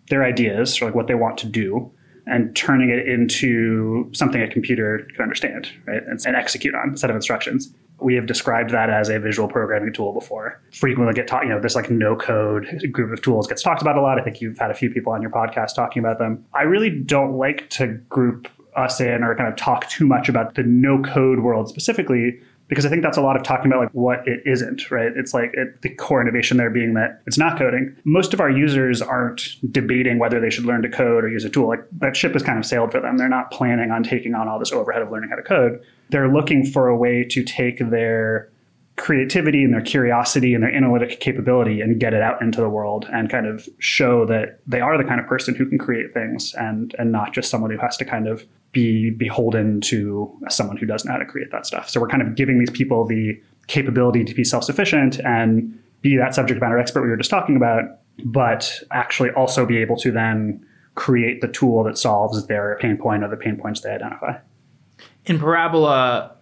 their 0.08 0.24
ideas, 0.24 0.80
or 0.80 0.86
like 0.86 0.94
what 0.94 1.08
they 1.08 1.14
want 1.14 1.38
to 1.38 1.46
do, 1.46 1.90
and 2.26 2.54
turning 2.54 2.90
it 2.90 3.08
into 3.08 4.08
something 4.12 4.40
a 4.40 4.48
computer 4.48 5.08
can 5.14 5.22
understand, 5.22 5.68
right, 5.86 6.02
and, 6.06 6.20
and 6.24 6.36
execute 6.36 6.74
on 6.74 6.94
a 6.94 6.96
set 6.96 7.10
of 7.10 7.16
instructions. 7.16 7.74
We 8.00 8.14
have 8.14 8.26
described 8.26 8.70
that 8.70 8.90
as 8.90 9.08
a 9.08 9.18
visual 9.18 9.48
programming 9.48 9.92
tool 9.92 10.12
before. 10.12 10.60
Frequently 10.72 11.14
get 11.14 11.26
taught, 11.26 11.44
you 11.44 11.48
know, 11.48 11.60
this 11.60 11.74
like 11.74 11.90
no 11.90 12.14
code 12.14 12.66
group 12.92 13.12
of 13.12 13.22
tools 13.22 13.46
gets 13.46 13.62
talked 13.62 13.80
about 13.80 13.96
a 13.96 14.02
lot. 14.02 14.20
I 14.20 14.24
think 14.24 14.40
you've 14.40 14.58
had 14.58 14.70
a 14.70 14.74
few 14.74 14.90
people 14.90 15.12
on 15.12 15.22
your 15.22 15.30
podcast 15.30 15.74
talking 15.74 16.00
about 16.00 16.18
them. 16.18 16.44
I 16.54 16.62
really 16.62 16.90
don't 16.90 17.36
like 17.36 17.70
to 17.70 17.88
group 18.08 18.48
us 18.76 19.00
in 19.00 19.22
or 19.22 19.34
kind 19.36 19.48
of 19.48 19.56
talk 19.56 19.88
too 19.88 20.06
much 20.06 20.28
about 20.28 20.54
the 20.54 20.62
no 20.62 21.02
code 21.02 21.40
world 21.40 21.68
specifically 21.68 22.40
because 22.72 22.86
I 22.86 22.88
think 22.88 23.02
that's 23.02 23.18
a 23.18 23.20
lot 23.20 23.36
of 23.36 23.42
talking 23.42 23.70
about 23.70 23.80
like 23.80 23.90
what 23.90 24.26
it 24.26 24.40
isn't, 24.46 24.90
right? 24.90 25.12
It's 25.14 25.34
like 25.34 25.50
it, 25.52 25.82
the 25.82 25.90
core 25.90 26.22
innovation 26.22 26.56
there 26.56 26.70
being 26.70 26.94
that 26.94 27.20
it's 27.26 27.36
not 27.36 27.58
coding. 27.58 27.94
Most 28.04 28.32
of 28.32 28.40
our 28.40 28.48
users 28.48 29.02
aren't 29.02 29.56
debating 29.70 30.18
whether 30.18 30.40
they 30.40 30.48
should 30.48 30.64
learn 30.64 30.80
to 30.80 30.88
code 30.88 31.22
or 31.22 31.28
use 31.28 31.44
a 31.44 31.50
tool. 31.50 31.68
Like 31.68 31.84
that 31.98 32.16
ship 32.16 32.32
has 32.32 32.42
kind 32.42 32.58
of 32.58 32.64
sailed 32.64 32.90
for 32.90 32.98
them. 32.98 33.18
They're 33.18 33.28
not 33.28 33.50
planning 33.50 33.90
on 33.90 34.02
taking 34.02 34.34
on 34.34 34.48
all 34.48 34.58
this 34.58 34.72
overhead 34.72 35.02
of 35.02 35.10
learning 35.10 35.28
how 35.28 35.36
to 35.36 35.42
code. 35.42 35.84
They're 36.08 36.32
looking 36.32 36.64
for 36.64 36.88
a 36.88 36.96
way 36.96 37.24
to 37.24 37.44
take 37.44 37.78
their 37.90 38.50
creativity 38.96 39.64
and 39.64 39.74
their 39.74 39.82
curiosity 39.82 40.54
and 40.54 40.62
their 40.62 40.74
analytic 40.74 41.20
capability 41.20 41.82
and 41.82 42.00
get 42.00 42.14
it 42.14 42.22
out 42.22 42.40
into 42.40 42.62
the 42.62 42.70
world 42.70 43.06
and 43.12 43.28
kind 43.28 43.46
of 43.46 43.68
show 43.80 44.24
that 44.24 44.60
they 44.66 44.80
are 44.80 44.96
the 44.96 45.04
kind 45.04 45.20
of 45.20 45.26
person 45.26 45.54
who 45.54 45.66
can 45.66 45.76
create 45.76 46.14
things 46.14 46.54
and 46.54 46.94
and 46.98 47.12
not 47.12 47.34
just 47.34 47.50
someone 47.50 47.70
who 47.70 47.76
has 47.76 47.98
to 47.98 48.04
kind 48.06 48.26
of 48.26 48.46
be 48.72 49.10
beholden 49.10 49.80
to 49.82 50.34
someone 50.48 50.76
who 50.76 50.86
doesn't 50.86 51.06
know 51.06 51.12
how 51.12 51.18
to 51.18 51.26
create 51.26 51.50
that 51.52 51.66
stuff. 51.66 51.88
So 51.88 52.00
we're 52.00 52.08
kind 52.08 52.22
of 52.22 52.34
giving 52.34 52.58
these 52.58 52.70
people 52.70 53.06
the 53.06 53.40
capability 53.66 54.24
to 54.24 54.34
be 54.34 54.44
self-sufficient 54.44 55.20
and 55.20 55.78
be 56.00 56.16
that 56.16 56.34
subject 56.34 56.60
matter 56.60 56.78
expert 56.78 57.02
we 57.02 57.08
were 57.08 57.16
just 57.16 57.30
talking 57.30 57.56
about, 57.56 57.84
but 58.24 58.80
actually 58.90 59.30
also 59.30 59.66
be 59.66 59.78
able 59.78 59.96
to 59.96 60.10
then 60.10 60.66
create 60.94 61.40
the 61.40 61.48
tool 61.48 61.84
that 61.84 61.96
solves 61.96 62.46
their 62.46 62.76
pain 62.80 62.96
point 62.96 63.22
or 63.22 63.28
the 63.28 63.36
pain 63.36 63.56
points 63.56 63.80
they 63.80 63.90
identify. 63.90 64.36
In 65.26 65.38
Parabola, 65.38 66.36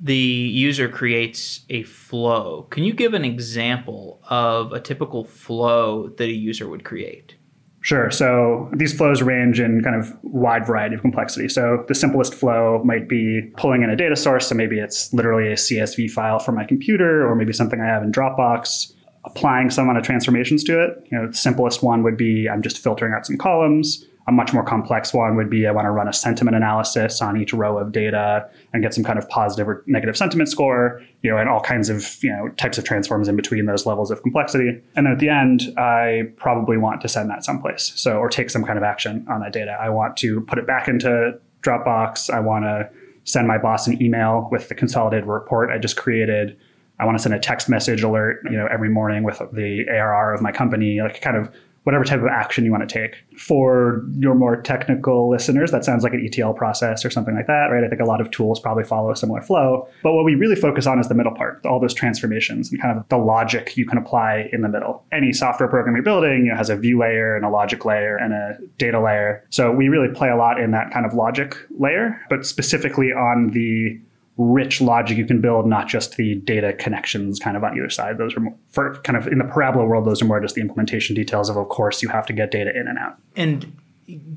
the 0.00 0.16
user 0.16 0.88
creates 0.88 1.60
a 1.68 1.82
flow. 1.84 2.62
Can 2.70 2.84
you 2.84 2.92
give 2.92 3.14
an 3.14 3.24
example 3.24 4.20
of 4.28 4.72
a 4.72 4.80
typical 4.80 5.24
flow 5.24 6.08
that 6.08 6.24
a 6.24 6.32
user 6.32 6.68
would 6.68 6.84
create? 6.84 7.36
Sure. 7.82 8.12
So 8.12 8.70
these 8.72 8.96
flows 8.96 9.22
range 9.22 9.58
in 9.58 9.82
kind 9.82 9.96
of 9.96 10.16
wide 10.22 10.64
variety 10.64 10.94
of 10.94 11.00
complexity. 11.00 11.48
So 11.48 11.84
the 11.88 11.96
simplest 11.96 12.32
flow 12.32 12.80
might 12.84 13.08
be 13.08 13.42
pulling 13.56 13.82
in 13.82 13.90
a 13.90 13.96
data 13.96 14.14
source. 14.14 14.48
So 14.48 14.54
maybe 14.54 14.78
it's 14.78 15.12
literally 15.12 15.48
a 15.48 15.56
CSV 15.56 16.12
file 16.12 16.38
from 16.38 16.54
my 16.54 16.64
computer, 16.64 17.28
or 17.28 17.34
maybe 17.34 17.52
something 17.52 17.80
I 17.80 17.86
have 17.86 18.04
in 18.04 18.12
Dropbox, 18.12 18.92
applying 19.24 19.68
some 19.68 19.84
amount 19.84 19.98
of 19.98 20.04
transformations 20.04 20.62
to 20.64 20.80
it. 20.80 21.06
You 21.10 21.18
know, 21.18 21.26
the 21.26 21.36
simplest 21.36 21.82
one 21.82 22.04
would 22.04 22.16
be 22.16 22.48
I'm 22.48 22.62
just 22.62 22.78
filtering 22.78 23.14
out 23.14 23.26
some 23.26 23.36
columns. 23.36 24.06
A 24.28 24.32
much 24.32 24.52
more 24.52 24.62
complex 24.62 25.12
one 25.12 25.34
would 25.36 25.50
be 25.50 25.66
I 25.66 25.72
want 25.72 25.86
to 25.86 25.90
run 25.90 26.06
a 26.06 26.12
sentiment 26.12 26.56
analysis 26.56 27.20
on 27.20 27.36
each 27.36 27.52
row 27.52 27.76
of 27.76 27.90
data 27.90 28.48
and 28.72 28.82
get 28.82 28.94
some 28.94 29.02
kind 29.02 29.18
of 29.18 29.28
positive 29.28 29.68
or 29.68 29.82
negative 29.86 30.16
sentiment 30.16 30.48
score, 30.48 31.02
you 31.22 31.30
know, 31.30 31.38
and 31.38 31.48
all 31.48 31.60
kinds 31.60 31.88
of, 31.88 32.22
you 32.22 32.30
know, 32.30 32.48
types 32.50 32.78
of 32.78 32.84
transforms 32.84 33.26
in 33.26 33.34
between 33.34 33.66
those 33.66 33.84
levels 33.84 34.10
of 34.12 34.22
complexity. 34.22 34.80
And 34.94 35.06
then 35.06 35.12
at 35.12 35.18
the 35.18 35.28
end, 35.28 35.76
I 35.76 36.30
probably 36.36 36.76
want 36.76 37.00
to 37.00 37.08
send 37.08 37.30
that 37.30 37.44
someplace. 37.44 37.92
So, 37.96 38.16
or 38.18 38.28
take 38.28 38.50
some 38.50 38.64
kind 38.64 38.78
of 38.78 38.84
action 38.84 39.26
on 39.28 39.40
that 39.40 39.52
data. 39.52 39.76
I 39.80 39.88
want 39.88 40.16
to 40.18 40.40
put 40.42 40.58
it 40.58 40.66
back 40.68 40.86
into 40.86 41.38
Dropbox. 41.62 42.30
I 42.30 42.38
want 42.38 42.64
to 42.64 42.88
send 43.24 43.48
my 43.48 43.58
boss 43.58 43.86
an 43.86 44.00
email 44.02 44.48
with 44.50 44.68
the 44.68 44.74
consolidated 44.74 45.26
report 45.26 45.70
I 45.70 45.78
just 45.78 45.96
created. 45.96 46.56
I 46.98 47.04
want 47.04 47.18
to 47.18 47.22
send 47.22 47.34
a 47.34 47.38
text 47.38 47.68
message 47.68 48.02
alert, 48.02 48.40
you 48.44 48.56
know, 48.56 48.68
every 48.70 48.88
morning 48.88 49.24
with 49.24 49.38
the 49.52 49.84
ARR 49.88 50.34
of 50.34 50.40
my 50.40 50.52
company, 50.52 51.00
like 51.00 51.20
kind 51.20 51.36
of 51.36 51.52
whatever 51.84 52.04
type 52.04 52.20
of 52.20 52.26
action 52.26 52.64
you 52.64 52.70
want 52.70 52.88
to 52.88 52.92
take. 52.92 53.16
For 53.36 54.04
your 54.18 54.34
more 54.34 54.60
technical 54.60 55.28
listeners, 55.28 55.70
that 55.72 55.84
sounds 55.84 56.04
like 56.04 56.12
an 56.12 56.24
ETL 56.24 56.54
process 56.54 57.04
or 57.04 57.10
something 57.10 57.34
like 57.34 57.46
that, 57.48 57.66
right? 57.66 57.82
I 57.82 57.88
think 57.88 58.00
a 58.00 58.04
lot 58.04 58.20
of 58.20 58.30
tools 58.30 58.60
probably 58.60 58.84
follow 58.84 59.10
a 59.10 59.16
similar 59.16 59.42
flow. 59.42 59.88
But 60.02 60.12
what 60.12 60.24
we 60.24 60.34
really 60.34 60.54
focus 60.54 60.86
on 60.86 61.00
is 61.00 61.08
the 61.08 61.14
middle 61.14 61.34
part, 61.34 61.64
all 61.66 61.80
those 61.80 61.94
transformations 61.94 62.70
and 62.70 62.80
kind 62.80 62.96
of 62.96 63.08
the 63.08 63.18
logic 63.18 63.76
you 63.76 63.84
can 63.84 63.98
apply 63.98 64.48
in 64.52 64.62
the 64.62 64.68
middle. 64.68 65.04
Any 65.10 65.32
software 65.32 65.68
program 65.68 65.96
you're 65.96 66.04
building 66.04 66.46
you 66.46 66.52
know, 66.52 66.56
has 66.56 66.70
a 66.70 66.76
view 66.76 66.98
layer 66.98 67.34
and 67.34 67.44
a 67.44 67.48
logic 67.48 67.84
layer 67.84 68.16
and 68.16 68.32
a 68.32 68.58
data 68.78 69.00
layer. 69.00 69.44
So 69.50 69.72
we 69.72 69.88
really 69.88 70.12
play 70.14 70.28
a 70.28 70.36
lot 70.36 70.60
in 70.60 70.70
that 70.70 70.92
kind 70.92 71.04
of 71.04 71.14
logic 71.14 71.56
layer, 71.78 72.20
but 72.30 72.46
specifically 72.46 73.12
on 73.12 73.50
the 73.50 74.00
rich 74.38 74.80
logic 74.80 75.18
you 75.18 75.26
can 75.26 75.40
build, 75.40 75.66
not 75.66 75.88
just 75.88 76.16
the 76.16 76.36
data 76.36 76.72
connections 76.72 77.38
kind 77.38 77.56
of 77.56 77.64
on 77.64 77.76
either 77.76 77.90
side. 77.90 78.18
Those 78.18 78.36
are 78.36 78.40
more, 78.40 78.54
for 78.70 78.94
kind 79.02 79.16
of 79.16 79.26
in 79.26 79.38
the 79.38 79.44
parabola 79.44 79.84
world, 79.84 80.06
those 80.06 80.22
are 80.22 80.24
more 80.24 80.40
just 80.40 80.54
the 80.54 80.60
implementation 80.60 81.14
details 81.14 81.48
of, 81.48 81.56
of 81.56 81.68
course, 81.68 82.02
you 82.02 82.08
have 82.08 82.26
to 82.26 82.32
get 82.32 82.50
data 82.50 82.70
in 82.70 82.88
and 82.88 82.98
out. 82.98 83.18
And 83.36 83.76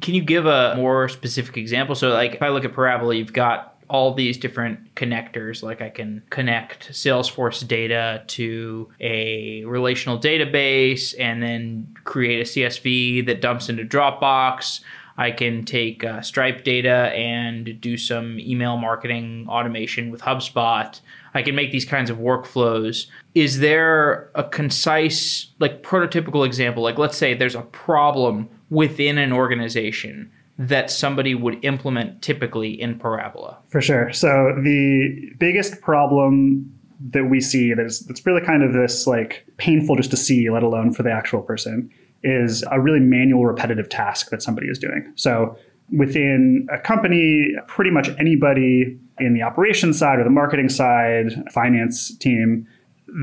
can 0.01 0.13
you 0.13 0.21
give 0.21 0.45
a 0.45 0.75
more 0.75 1.09
specific 1.09 1.57
example? 1.57 1.95
So, 1.95 2.09
like, 2.09 2.35
if 2.35 2.41
I 2.41 2.49
look 2.49 2.65
at 2.65 2.73
parabola, 2.73 3.15
you've 3.15 3.33
got 3.33 3.75
all 3.89 4.13
these 4.13 4.37
different 4.37 4.95
connectors. 4.95 5.61
Like 5.61 5.81
I 5.81 5.89
can 5.89 6.23
connect 6.29 6.91
Salesforce 6.91 7.65
data 7.67 8.23
to 8.27 8.89
a 8.99 9.63
relational 9.65 10.19
database 10.19 11.13
and 11.19 11.41
then 11.41 11.95
create 12.03 12.39
a 12.41 12.43
CSV 12.43 13.25
that 13.27 13.41
dumps 13.41 13.69
into 13.69 13.83
Dropbox. 13.83 14.81
I 15.17 15.31
can 15.31 15.63
take 15.63 16.03
uh, 16.03 16.21
Stripe 16.21 16.63
data 16.63 17.11
and 17.15 17.79
do 17.79 17.97
some 17.97 18.39
email 18.39 18.77
marketing 18.77 19.45
automation 19.49 20.11
with 20.11 20.21
HubSpot. 20.21 20.99
I 21.33 21.41
can 21.41 21.55
make 21.55 21.71
these 21.71 21.85
kinds 21.85 22.09
of 22.09 22.17
workflows. 22.17 23.07
Is 23.33 23.59
there 23.59 24.29
a 24.35 24.43
concise, 24.43 25.47
like 25.59 25.83
prototypical 25.83 26.45
example? 26.45 26.83
Like, 26.83 26.97
let's 26.97 27.17
say 27.17 27.33
there's 27.33 27.55
a 27.55 27.61
problem 27.61 28.49
within 28.69 29.17
an 29.17 29.31
organization 29.31 30.31
that 30.57 30.89
somebody 30.89 31.35
would 31.35 31.63
implement 31.63 32.21
typically 32.21 32.79
in 32.79 32.97
Parabola? 32.97 33.57
For 33.69 33.81
sure. 33.81 34.11
So, 34.11 34.53
the 34.63 35.33
biggest 35.37 35.81
problem 35.81 36.71
that 37.11 37.25
we 37.25 37.41
see 37.41 37.73
that's, 37.73 37.99
that's 37.99 38.25
really 38.25 38.45
kind 38.45 38.63
of 38.63 38.73
this 38.73 39.05
like 39.05 39.45
painful 39.57 39.95
just 39.97 40.11
to 40.11 40.17
see, 40.17 40.49
let 40.49 40.63
alone 40.63 40.93
for 40.93 41.03
the 41.03 41.11
actual 41.11 41.41
person, 41.41 41.91
is 42.25 42.63
a 42.71 42.81
really 42.81 42.99
manual, 42.99 43.45
repetitive 43.45 43.87
task 43.87 44.29
that 44.31 44.41
somebody 44.41 44.67
is 44.67 44.79
doing. 44.79 45.11
So 45.15 45.57
within 45.95 46.67
a 46.73 46.79
company, 46.79 47.53
pretty 47.67 47.91
much 47.91 48.09
anybody 48.19 48.99
in 49.19 49.33
the 49.33 49.43
operations 49.43 49.97
side 49.97 50.19
or 50.19 50.23
the 50.23 50.29
marketing 50.29 50.67
side, 50.67 51.31
finance 51.51 52.15
team, 52.17 52.67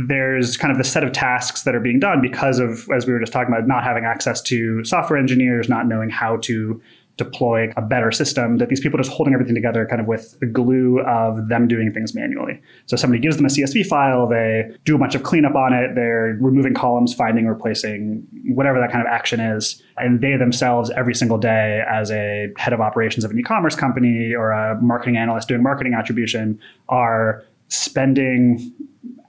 there's 0.07 0.57
kind 0.57 0.71
of 0.71 0.79
the 0.79 0.85
set 0.85 1.03
of 1.03 1.13
tasks 1.13 1.65
that 1.65 1.75
are 1.75 1.81
being 1.81 1.99
done 1.99 2.23
because 2.23 2.59
of, 2.61 2.89
as 2.95 3.07
we 3.07 3.13
were 3.13 3.19
just 3.19 3.33
talking 3.33 3.53
about, 3.53 3.67
not 3.67 3.83
having 3.83 4.05
access 4.05 4.41
to 4.41 4.85
software 4.85 5.19
engineers, 5.19 5.69
not 5.69 5.87
knowing 5.87 6.09
how 6.09 6.37
to 6.39 6.81
deploy 7.17 7.73
a 7.77 7.83
better 7.83 8.11
system 8.11 8.59
that 8.59 8.69
these 8.69 8.81
people 8.81 8.99
are 8.99 9.03
just 9.03 9.15
holding 9.15 9.35
everything 9.35 9.55
together 9.55 9.87
kind 9.87 10.01
of 10.01 10.07
with 10.07 10.39
the 10.41 10.47
glue 10.47 11.01
of 11.01 11.49
them 11.49 11.69
doing 11.69 11.93
things 11.93 12.15
manually. 12.15 12.61
So 12.87 12.97
somebody 12.97 13.21
gives 13.21 13.37
them 13.37 13.45
a 13.45 13.49
CSV 13.49 13.87
file, 13.87 14.27
they 14.27 14.71
do 14.85 14.97
a 14.97 14.99
bunch 14.99 15.15
of 15.15 15.23
cleanup 15.23 15.55
on 15.55 15.75
it, 15.75 15.95
they're 15.95 16.39
removing 16.41 16.75
columns, 16.75 17.13
finding, 17.13 17.47
replacing, 17.47 18.27
whatever 18.47 18.81
that 18.81 18.91
kind 18.91 19.07
of 19.07 19.13
action 19.13 19.41
is. 19.41 19.83
And 19.99 20.21
they 20.21 20.37
themselves 20.37 20.91
every 20.91 21.15
single 21.15 21.39
day 21.39 21.83
as 21.89 22.11
a 22.11 22.49
head 22.57 22.73
of 22.73 22.81
operations 22.81 23.25
of 23.25 23.31
an 23.31 23.39
e-commerce 23.39 23.75
company 23.75 24.35
or 24.35 24.51
a 24.51 24.81
marketing 24.81 25.17
analyst 25.17 25.49
doing 25.49 25.63
marketing 25.63 25.95
attribution 25.95 26.59
are 26.89 27.45
spending 27.69 28.73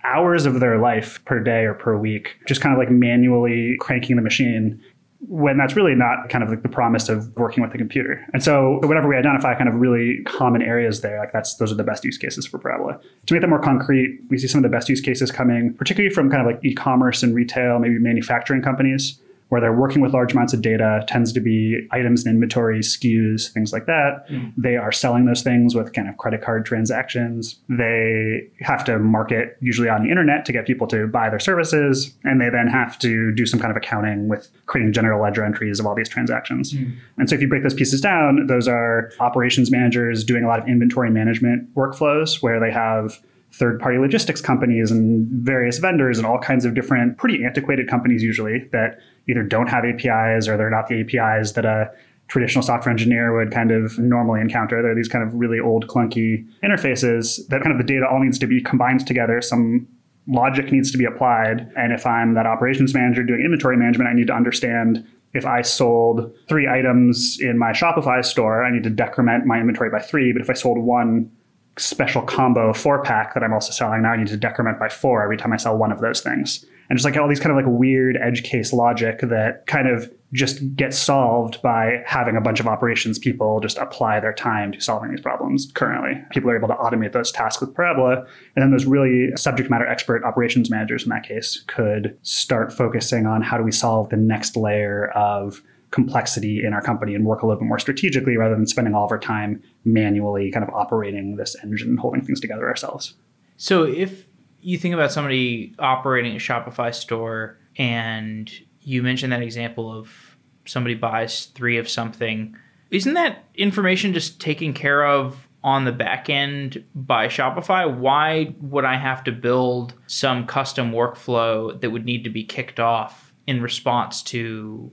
hours 0.05 0.45
of 0.45 0.59
their 0.59 0.77
life 0.77 1.23
per 1.25 1.39
day 1.39 1.63
or 1.63 1.73
per 1.73 1.97
week, 1.97 2.37
just 2.45 2.61
kind 2.61 2.73
of 2.73 2.79
like 2.79 2.91
manually 2.91 3.77
cranking 3.79 4.15
the 4.15 4.21
machine 4.21 4.81
when 5.27 5.57
that's 5.57 5.75
really 5.75 5.95
not 5.95 6.29
kind 6.29 6.43
of 6.43 6.49
like 6.49 6.63
the 6.63 6.69
promise 6.69 7.09
of 7.09 7.33
working 7.35 7.63
with 7.63 7.71
the 7.71 7.77
computer. 7.77 8.25
And 8.33 8.43
so 8.43 8.79
whenever 8.83 9.07
we 9.07 9.15
identify 9.15 9.55
kind 9.55 9.69
of 9.69 9.75
really 9.75 10.21
common 10.25 10.61
areas 10.61 11.01
there, 11.01 11.19
like 11.19 11.31
that's 11.31 11.55
those 11.55 11.71
are 11.71 11.75
the 11.75 11.83
best 11.83 12.03
use 12.03 12.17
cases 12.17 12.45
for 12.45 12.57
Parabola. 12.57 12.99
To 13.27 13.33
make 13.33 13.41
that 13.41 13.47
more 13.47 13.59
concrete, 13.59 14.19
we 14.29 14.37
see 14.37 14.47
some 14.47 14.59
of 14.59 14.63
the 14.63 14.75
best 14.75 14.89
use 14.89 15.01
cases 15.01 15.31
coming, 15.31 15.73
particularly 15.73 16.13
from 16.13 16.29
kind 16.29 16.41
of 16.41 16.53
like 16.53 16.63
e-commerce 16.65 17.23
and 17.23 17.33
retail, 17.33 17.79
maybe 17.79 17.99
manufacturing 17.99 18.61
companies 18.61 19.19
where 19.53 19.61
they're 19.61 19.71
working 19.71 20.01
with 20.01 20.13
large 20.13 20.33
amounts 20.33 20.51
of 20.51 20.63
data, 20.63 21.05
tends 21.07 21.31
to 21.31 21.39
be 21.39 21.87
items 21.91 22.25
in 22.25 22.31
inventory, 22.31 22.79
SKUs, 22.79 23.51
things 23.51 23.71
like 23.71 23.85
that. 23.85 24.27
Mm. 24.27 24.51
They 24.57 24.77
are 24.77 24.91
selling 24.91 25.25
those 25.25 25.43
things 25.43 25.75
with 25.75 25.93
kind 25.93 26.09
of 26.09 26.17
credit 26.17 26.41
card 26.41 26.65
transactions. 26.65 27.59
They 27.69 28.49
have 28.61 28.83
to 28.85 28.97
market 28.97 29.55
usually 29.61 29.89
on 29.89 30.01
the 30.01 30.09
internet 30.09 30.45
to 30.45 30.53
get 30.53 30.65
people 30.65 30.87
to 30.87 31.05
buy 31.05 31.29
their 31.29 31.37
services. 31.37 32.15
And 32.23 32.41
they 32.41 32.49
then 32.49 32.65
have 32.65 32.97
to 32.99 33.31
do 33.35 33.45
some 33.45 33.59
kind 33.59 33.69
of 33.69 33.77
accounting 33.77 34.27
with 34.27 34.49
creating 34.65 34.91
general 34.91 35.21
ledger 35.21 35.45
entries 35.45 35.79
of 35.79 35.85
all 35.85 35.93
these 35.93 36.09
transactions. 36.09 36.73
Mm. 36.73 36.97
And 37.19 37.29
so 37.29 37.35
if 37.35 37.41
you 37.41 37.47
break 37.47 37.61
those 37.61 37.75
pieces 37.75 38.01
down, 38.01 38.47
those 38.47 38.67
are 38.67 39.11
operations 39.19 39.69
managers 39.69 40.23
doing 40.23 40.43
a 40.43 40.47
lot 40.47 40.61
of 40.61 40.67
inventory 40.67 41.11
management 41.11 41.71
workflows 41.75 42.41
where 42.41 42.59
they 42.59 42.71
have 42.71 43.21
third 43.53 43.79
party 43.79 43.99
logistics 43.99 44.41
companies 44.41 44.89
and 44.89 45.27
various 45.45 45.77
vendors 45.77 46.17
and 46.17 46.25
all 46.25 46.39
kinds 46.39 46.65
of 46.65 46.73
different 46.73 47.19
pretty 47.19 47.45
antiquated 47.45 47.87
companies 47.87 48.23
usually 48.23 48.67
that 48.71 48.97
either 49.27 49.43
don't 49.43 49.67
have 49.67 49.85
APIs 49.85 50.47
or 50.47 50.57
they're 50.57 50.69
not 50.69 50.87
the 50.87 51.01
APIs 51.01 51.53
that 51.53 51.65
a 51.65 51.91
traditional 52.27 52.63
software 52.63 52.91
engineer 52.91 53.37
would 53.37 53.51
kind 53.51 53.71
of 53.71 53.97
normally 53.99 54.41
encounter. 54.41 54.81
They're 54.81 54.95
these 54.95 55.07
kind 55.07 55.25
of 55.27 55.33
really 55.33 55.59
old, 55.59 55.87
clunky 55.87 56.47
interfaces 56.63 57.45
that 57.47 57.61
kind 57.61 57.71
of 57.71 57.77
the 57.77 57.83
data 57.83 58.07
all 58.09 58.19
needs 58.19 58.39
to 58.39 58.47
be 58.47 58.61
combined 58.61 59.05
together. 59.05 59.41
Some 59.41 59.87
logic 60.27 60.71
needs 60.71 60.91
to 60.91 60.97
be 60.97 61.05
applied. 61.05 61.71
And 61.75 61.91
if 61.91 62.05
I'm 62.05 62.33
that 62.33 62.45
operations 62.45 62.93
manager 62.93 63.23
doing 63.23 63.41
inventory 63.41 63.77
management, 63.77 64.09
I 64.09 64.13
need 64.13 64.27
to 64.27 64.33
understand 64.33 65.05
if 65.33 65.45
I 65.45 65.61
sold 65.61 66.33
three 66.47 66.67
items 66.67 67.39
in 67.41 67.57
my 67.57 67.71
Shopify 67.71 68.23
store, 68.23 68.63
I 68.63 68.71
need 68.71 68.83
to 68.83 68.89
decrement 68.89 69.45
my 69.45 69.59
inventory 69.59 69.89
by 69.89 69.99
three. 69.99 70.31
But 70.31 70.41
if 70.41 70.49
I 70.49 70.53
sold 70.53 70.77
one 70.77 71.31
special 71.77 72.21
combo 72.21 72.73
four 72.73 73.01
pack 73.01 73.33
that 73.33 73.43
I'm 73.43 73.53
also 73.53 73.71
selling. 73.71 74.03
Now 74.03 74.11
I 74.11 74.17
need 74.17 74.27
to 74.27 74.37
decrement 74.37 74.79
by 74.79 74.89
four 74.89 75.23
every 75.23 75.37
time 75.37 75.53
I 75.53 75.57
sell 75.57 75.77
one 75.77 75.91
of 75.91 76.01
those 76.01 76.21
things. 76.21 76.65
And 76.89 76.97
just 76.97 77.05
like 77.05 77.17
all 77.17 77.27
these 77.27 77.39
kind 77.39 77.57
of 77.57 77.63
like 77.63 77.79
weird 77.79 78.17
edge 78.17 78.43
case 78.43 78.73
logic 78.73 79.21
that 79.21 79.65
kind 79.67 79.87
of 79.87 80.11
just 80.33 80.75
gets 80.75 80.97
solved 80.97 81.61
by 81.61 82.01
having 82.05 82.35
a 82.35 82.41
bunch 82.41 82.59
of 82.59 82.67
operations 82.67 83.19
people 83.19 83.59
just 83.59 83.77
apply 83.77 84.19
their 84.19 84.33
time 84.33 84.71
to 84.71 84.81
solving 84.81 85.11
these 85.11 85.21
problems 85.21 85.71
currently. 85.75 86.19
People 86.31 86.49
are 86.49 86.57
able 86.57 86.67
to 86.67 86.73
automate 86.73 87.11
those 87.11 87.31
tasks 87.31 87.61
with 87.61 87.73
Parabola. 87.73 88.25
And 88.55 88.63
then 88.63 88.71
those 88.71 88.85
really 88.85 89.29
subject 89.35 89.69
matter 89.69 89.87
expert 89.87 90.23
operations 90.23 90.69
managers 90.69 91.03
in 91.03 91.09
that 91.09 91.23
case 91.23 91.63
could 91.67 92.17
start 92.23 92.73
focusing 92.73 93.27
on 93.27 93.41
how 93.43 93.57
do 93.57 93.63
we 93.63 93.71
solve 93.71 94.09
the 94.09 94.17
next 94.17 94.57
layer 94.57 95.09
of 95.09 95.61
complexity 95.91 96.65
in 96.65 96.73
our 96.73 96.81
company 96.81 97.13
and 97.13 97.23
work 97.23 97.43
a 97.43 97.45
little 97.45 97.59
bit 97.59 97.67
more 97.67 97.77
strategically 97.77 98.35
rather 98.35 98.55
than 98.55 98.65
spending 98.65 98.95
all 98.95 99.05
of 99.05 99.11
our 99.11 99.19
time 99.19 99.61
manually 99.85 100.49
kind 100.49 100.67
of 100.67 100.73
operating 100.73 101.35
this 101.35 101.55
engine 101.63 101.89
and 101.89 101.99
holding 101.99 102.21
things 102.21 102.39
together 102.39 102.67
ourselves. 102.67 103.13
So 103.57 103.83
if 103.83 104.27
you 104.63 104.77
think 104.77 104.93
about 104.93 105.11
somebody 105.11 105.75
operating 105.79 106.33
a 106.33 106.39
Shopify 106.39 106.93
store 106.93 107.57
and 107.77 108.51
you 108.81 109.03
mentioned 109.03 109.31
that 109.33 109.41
example 109.41 109.91
of 109.91 110.37
somebody 110.65 110.95
buys 110.95 111.45
three 111.47 111.77
of 111.77 111.89
something, 111.89 112.55
isn't 112.91 113.13
that 113.13 113.45
information 113.55 114.13
just 114.13 114.39
taken 114.39 114.73
care 114.73 115.05
of 115.05 115.47
on 115.63 115.85
the 115.85 115.91
back 115.91 116.29
end 116.29 116.83
by 116.93 117.27
Shopify? 117.27 117.91
Why 117.91 118.53
would 118.61 118.85
I 118.85 118.97
have 118.97 119.23
to 119.25 119.31
build 119.31 119.93
some 120.07 120.45
custom 120.45 120.91
workflow 120.91 121.79
that 121.79 121.89
would 121.89 122.05
need 122.05 122.23
to 122.25 122.29
be 122.29 122.43
kicked 122.43 122.79
off 122.79 123.33
in 123.47 123.61
response 123.61 124.21
to 124.23 124.91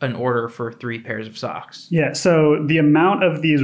an 0.00 0.14
order 0.14 0.48
for 0.48 0.72
three 0.72 1.00
pairs 1.00 1.26
of 1.26 1.36
socks? 1.36 1.88
Yeah, 1.90 2.12
so 2.12 2.64
the 2.66 2.78
amount 2.78 3.24
of 3.24 3.42
these 3.42 3.62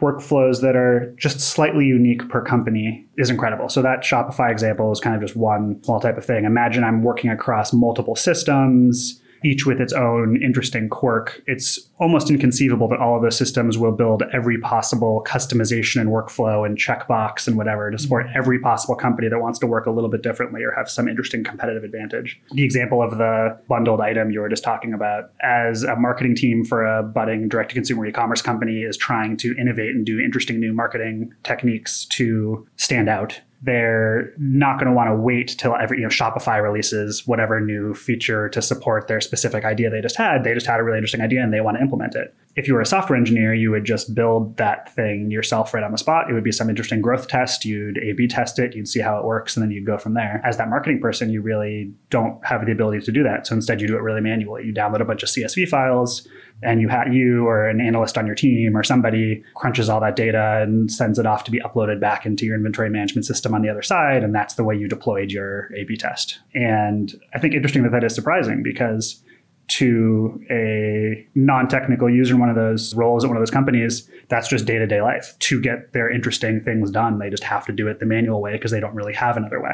workflows 0.00 0.60
that 0.62 0.76
are 0.76 1.14
just 1.16 1.40
slightly 1.40 1.84
unique 1.84 2.28
per 2.28 2.42
company 2.42 3.06
is 3.16 3.30
incredible. 3.30 3.68
So 3.68 3.82
that 3.82 4.00
Shopify 4.00 4.50
example 4.50 4.90
is 4.92 5.00
kind 5.00 5.14
of 5.14 5.22
just 5.22 5.36
one 5.36 5.82
small 5.84 6.00
type 6.00 6.16
of 6.16 6.24
thing. 6.24 6.44
Imagine 6.44 6.84
I'm 6.84 7.02
working 7.02 7.30
across 7.30 7.72
multiple 7.72 8.16
systems 8.16 9.20
each 9.44 9.66
with 9.66 9.80
its 9.80 9.92
own 9.92 10.42
interesting 10.42 10.88
quirk. 10.88 11.42
It's 11.46 11.78
almost 11.98 12.30
inconceivable 12.30 12.88
that 12.88 12.98
all 12.98 13.16
of 13.16 13.22
those 13.22 13.36
systems 13.36 13.78
will 13.78 13.92
build 13.92 14.22
every 14.32 14.58
possible 14.58 15.24
customization 15.26 16.00
and 16.00 16.10
workflow 16.10 16.66
and 16.66 16.76
checkbox 16.76 17.46
and 17.46 17.56
whatever 17.56 17.90
to 17.90 17.98
support 17.98 18.26
mm-hmm. 18.26 18.38
every 18.38 18.58
possible 18.58 18.94
company 18.94 19.28
that 19.28 19.38
wants 19.38 19.58
to 19.60 19.66
work 19.66 19.86
a 19.86 19.90
little 19.90 20.10
bit 20.10 20.22
differently 20.22 20.62
or 20.62 20.72
have 20.72 20.90
some 20.90 21.08
interesting 21.08 21.44
competitive 21.44 21.84
advantage. 21.84 22.40
The 22.52 22.64
example 22.64 23.02
of 23.02 23.18
the 23.18 23.58
bundled 23.68 24.00
item 24.00 24.30
you 24.30 24.40
were 24.40 24.48
just 24.48 24.64
talking 24.64 24.92
about, 24.92 25.30
as 25.42 25.82
a 25.82 25.96
marketing 25.96 26.34
team 26.34 26.64
for 26.64 26.84
a 26.84 27.02
budding 27.02 27.48
direct 27.48 27.70
to 27.70 27.74
consumer 27.74 28.06
e 28.06 28.12
commerce 28.12 28.42
company 28.42 28.82
is 28.82 28.96
trying 28.96 29.36
to 29.38 29.54
innovate 29.58 29.94
and 29.94 30.04
do 30.04 30.20
interesting 30.20 30.60
new 30.60 30.72
marketing 30.72 31.32
techniques 31.42 32.04
to 32.06 32.66
stand 32.76 33.08
out 33.08 33.40
they're 33.62 34.32
not 34.38 34.78
going 34.78 34.86
to 34.86 34.92
want 34.92 35.10
to 35.10 35.14
wait 35.14 35.54
till 35.58 35.76
every 35.76 35.98
you 35.98 36.02
know 36.02 36.08
Shopify 36.08 36.62
releases 36.62 37.26
whatever 37.26 37.60
new 37.60 37.94
feature 37.94 38.48
to 38.48 38.62
support 38.62 39.06
their 39.08 39.20
specific 39.20 39.64
idea 39.64 39.90
they 39.90 40.00
just 40.00 40.16
had. 40.16 40.44
They 40.44 40.54
just 40.54 40.66
had 40.66 40.80
a 40.80 40.82
really 40.82 40.98
interesting 40.98 41.20
idea 41.20 41.42
and 41.42 41.52
they 41.52 41.60
want 41.60 41.76
to 41.76 41.82
implement 41.82 42.14
it. 42.14 42.34
If 42.56 42.66
you 42.66 42.74
were 42.74 42.80
a 42.80 42.86
software 42.86 43.16
engineer, 43.16 43.54
you 43.54 43.70
would 43.70 43.84
just 43.84 44.14
build 44.14 44.56
that 44.56 44.92
thing 44.94 45.30
yourself 45.30 45.72
right 45.72 45.84
on 45.84 45.92
the 45.92 45.98
spot. 45.98 46.28
It 46.28 46.34
would 46.34 46.44
be 46.44 46.52
some 46.52 46.68
interesting 46.68 47.00
growth 47.00 47.28
test. 47.28 47.64
You'd 47.64 47.98
A/B 47.98 48.26
test 48.26 48.58
it. 48.58 48.74
You'd 48.74 48.88
see 48.88 49.00
how 49.00 49.18
it 49.18 49.24
works, 49.24 49.56
and 49.56 49.62
then 49.62 49.70
you'd 49.70 49.86
go 49.86 49.98
from 49.98 50.14
there. 50.14 50.40
As 50.44 50.56
that 50.56 50.68
marketing 50.68 51.00
person, 51.00 51.30
you 51.30 51.42
really 51.42 51.92
don't 52.10 52.44
have 52.44 52.66
the 52.66 52.72
ability 52.72 53.00
to 53.00 53.12
do 53.12 53.22
that. 53.22 53.46
So 53.46 53.54
instead, 53.54 53.80
you 53.80 53.86
do 53.86 53.96
it 53.96 54.02
really 54.02 54.20
manually. 54.20 54.64
You 54.66 54.74
download 54.74 55.00
a 55.00 55.04
bunch 55.04 55.22
of 55.22 55.28
CSV 55.28 55.68
files 55.68 56.28
and 56.62 56.80
you 56.80 56.88
have 56.88 57.12
you 57.12 57.46
or 57.46 57.68
an 57.68 57.80
analyst 57.80 58.18
on 58.18 58.26
your 58.26 58.34
team 58.34 58.76
or 58.76 58.82
somebody 58.82 59.42
crunches 59.54 59.88
all 59.88 60.00
that 60.00 60.16
data 60.16 60.60
and 60.62 60.90
sends 60.90 61.18
it 61.18 61.26
off 61.26 61.44
to 61.44 61.50
be 61.50 61.60
uploaded 61.60 62.00
back 62.00 62.26
into 62.26 62.44
your 62.44 62.54
inventory 62.56 62.90
management 62.90 63.24
system 63.24 63.54
on 63.54 63.62
the 63.62 63.68
other 63.68 63.82
side 63.82 64.22
and 64.22 64.34
that's 64.34 64.54
the 64.54 64.64
way 64.64 64.76
you 64.76 64.88
deployed 64.88 65.30
your 65.30 65.70
a 65.76 65.84
b 65.84 65.96
test 65.96 66.38
and 66.54 67.20
i 67.34 67.38
think 67.38 67.54
interesting 67.54 67.82
that 67.82 67.92
that 67.92 68.04
is 68.04 68.14
surprising 68.14 68.62
because 68.62 69.22
to 69.70 70.42
a 70.50 71.26
non-technical 71.34 72.10
user 72.10 72.34
in 72.34 72.40
one 72.40 72.48
of 72.48 72.56
those 72.56 72.94
roles 72.94 73.24
at 73.24 73.28
one 73.28 73.36
of 73.36 73.40
those 73.40 73.50
companies 73.50 74.08
that's 74.28 74.48
just 74.48 74.66
day-to-day 74.66 75.00
life. 75.00 75.34
To 75.38 75.60
get 75.60 75.92
their 75.92 76.10
interesting 76.10 76.60
things 76.62 76.90
done 76.90 77.18
they 77.18 77.30
just 77.30 77.44
have 77.44 77.64
to 77.66 77.72
do 77.72 77.88
it 77.88 78.00
the 78.00 78.06
manual 78.06 78.40
way 78.40 78.52
because 78.52 78.70
they 78.70 78.80
don't 78.80 78.94
really 78.94 79.14
have 79.14 79.36
another 79.36 79.60
way. 79.62 79.72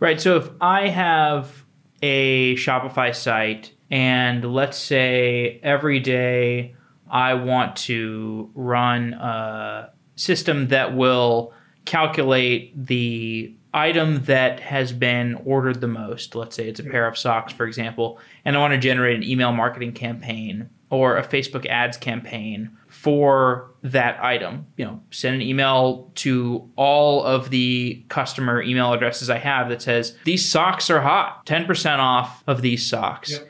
Right 0.00 0.20
so 0.20 0.36
if 0.36 0.48
i 0.60 0.88
have 0.88 1.64
a 2.02 2.54
shopify 2.54 3.14
site 3.14 3.72
and 3.90 4.44
let's 4.54 4.78
say 4.78 5.60
every 5.62 5.98
day 6.00 6.76
I 7.10 7.34
want 7.34 7.76
to 7.76 8.50
run 8.54 9.14
a 9.14 9.90
system 10.16 10.68
that 10.68 10.96
will 10.96 11.52
calculate 11.84 12.86
the 12.86 13.54
item 13.74 14.24
that 14.24 14.60
has 14.60 14.92
been 14.92 15.40
ordered 15.44 15.80
the 15.80 15.88
most. 15.88 16.34
Let's 16.34 16.56
say 16.56 16.68
it's 16.68 16.80
a 16.80 16.84
pair 16.84 17.06
of 17.06 17.18
socks, 17.18 17.52
for 17.52 17.66
example, 17.66 18.18
and 18.44 18.56
I 18.56 18.60
want 18.60 18.72
to 18.72 18.78
generate 18.78 19.16
an 19.16 19.24
email 19.24 19.52
marketing 19.52 19.92
campaign 19.92 20.70
or 20.90 21.18
a 21.18 21.26
Facebook 21.26 21.66
ads 21.66 21.96
campaign 21.98 22.70
for 22.88 23.70
that 23.82 24.22
item. 24.24 24.66
You 24.76 24.86
know, 24.86 25.02
send 25.10 25.36
an 25.36 25.42
email 25.42 26.10
to 26.16 26.70
all 26.76 27.22
of 27.22 27.50
the 27.50 28.04
customer 28.08 28.62
email 28.62 28.92
addresses 28.92 29.28
I 29.28 29.38
have 29.38 29.68
that 29.68 29.82
says, 29.82 30.16
These 30.24 30.50
socks 30.50 30.88
are 30.88 31.02
hot, 31.02 31.44
10% 31.46 31.98
off 31.98 32.42
of 32.46 32.62
these 32.62 32.86
socks. 32.86 33.32
Yep 33.32 33.48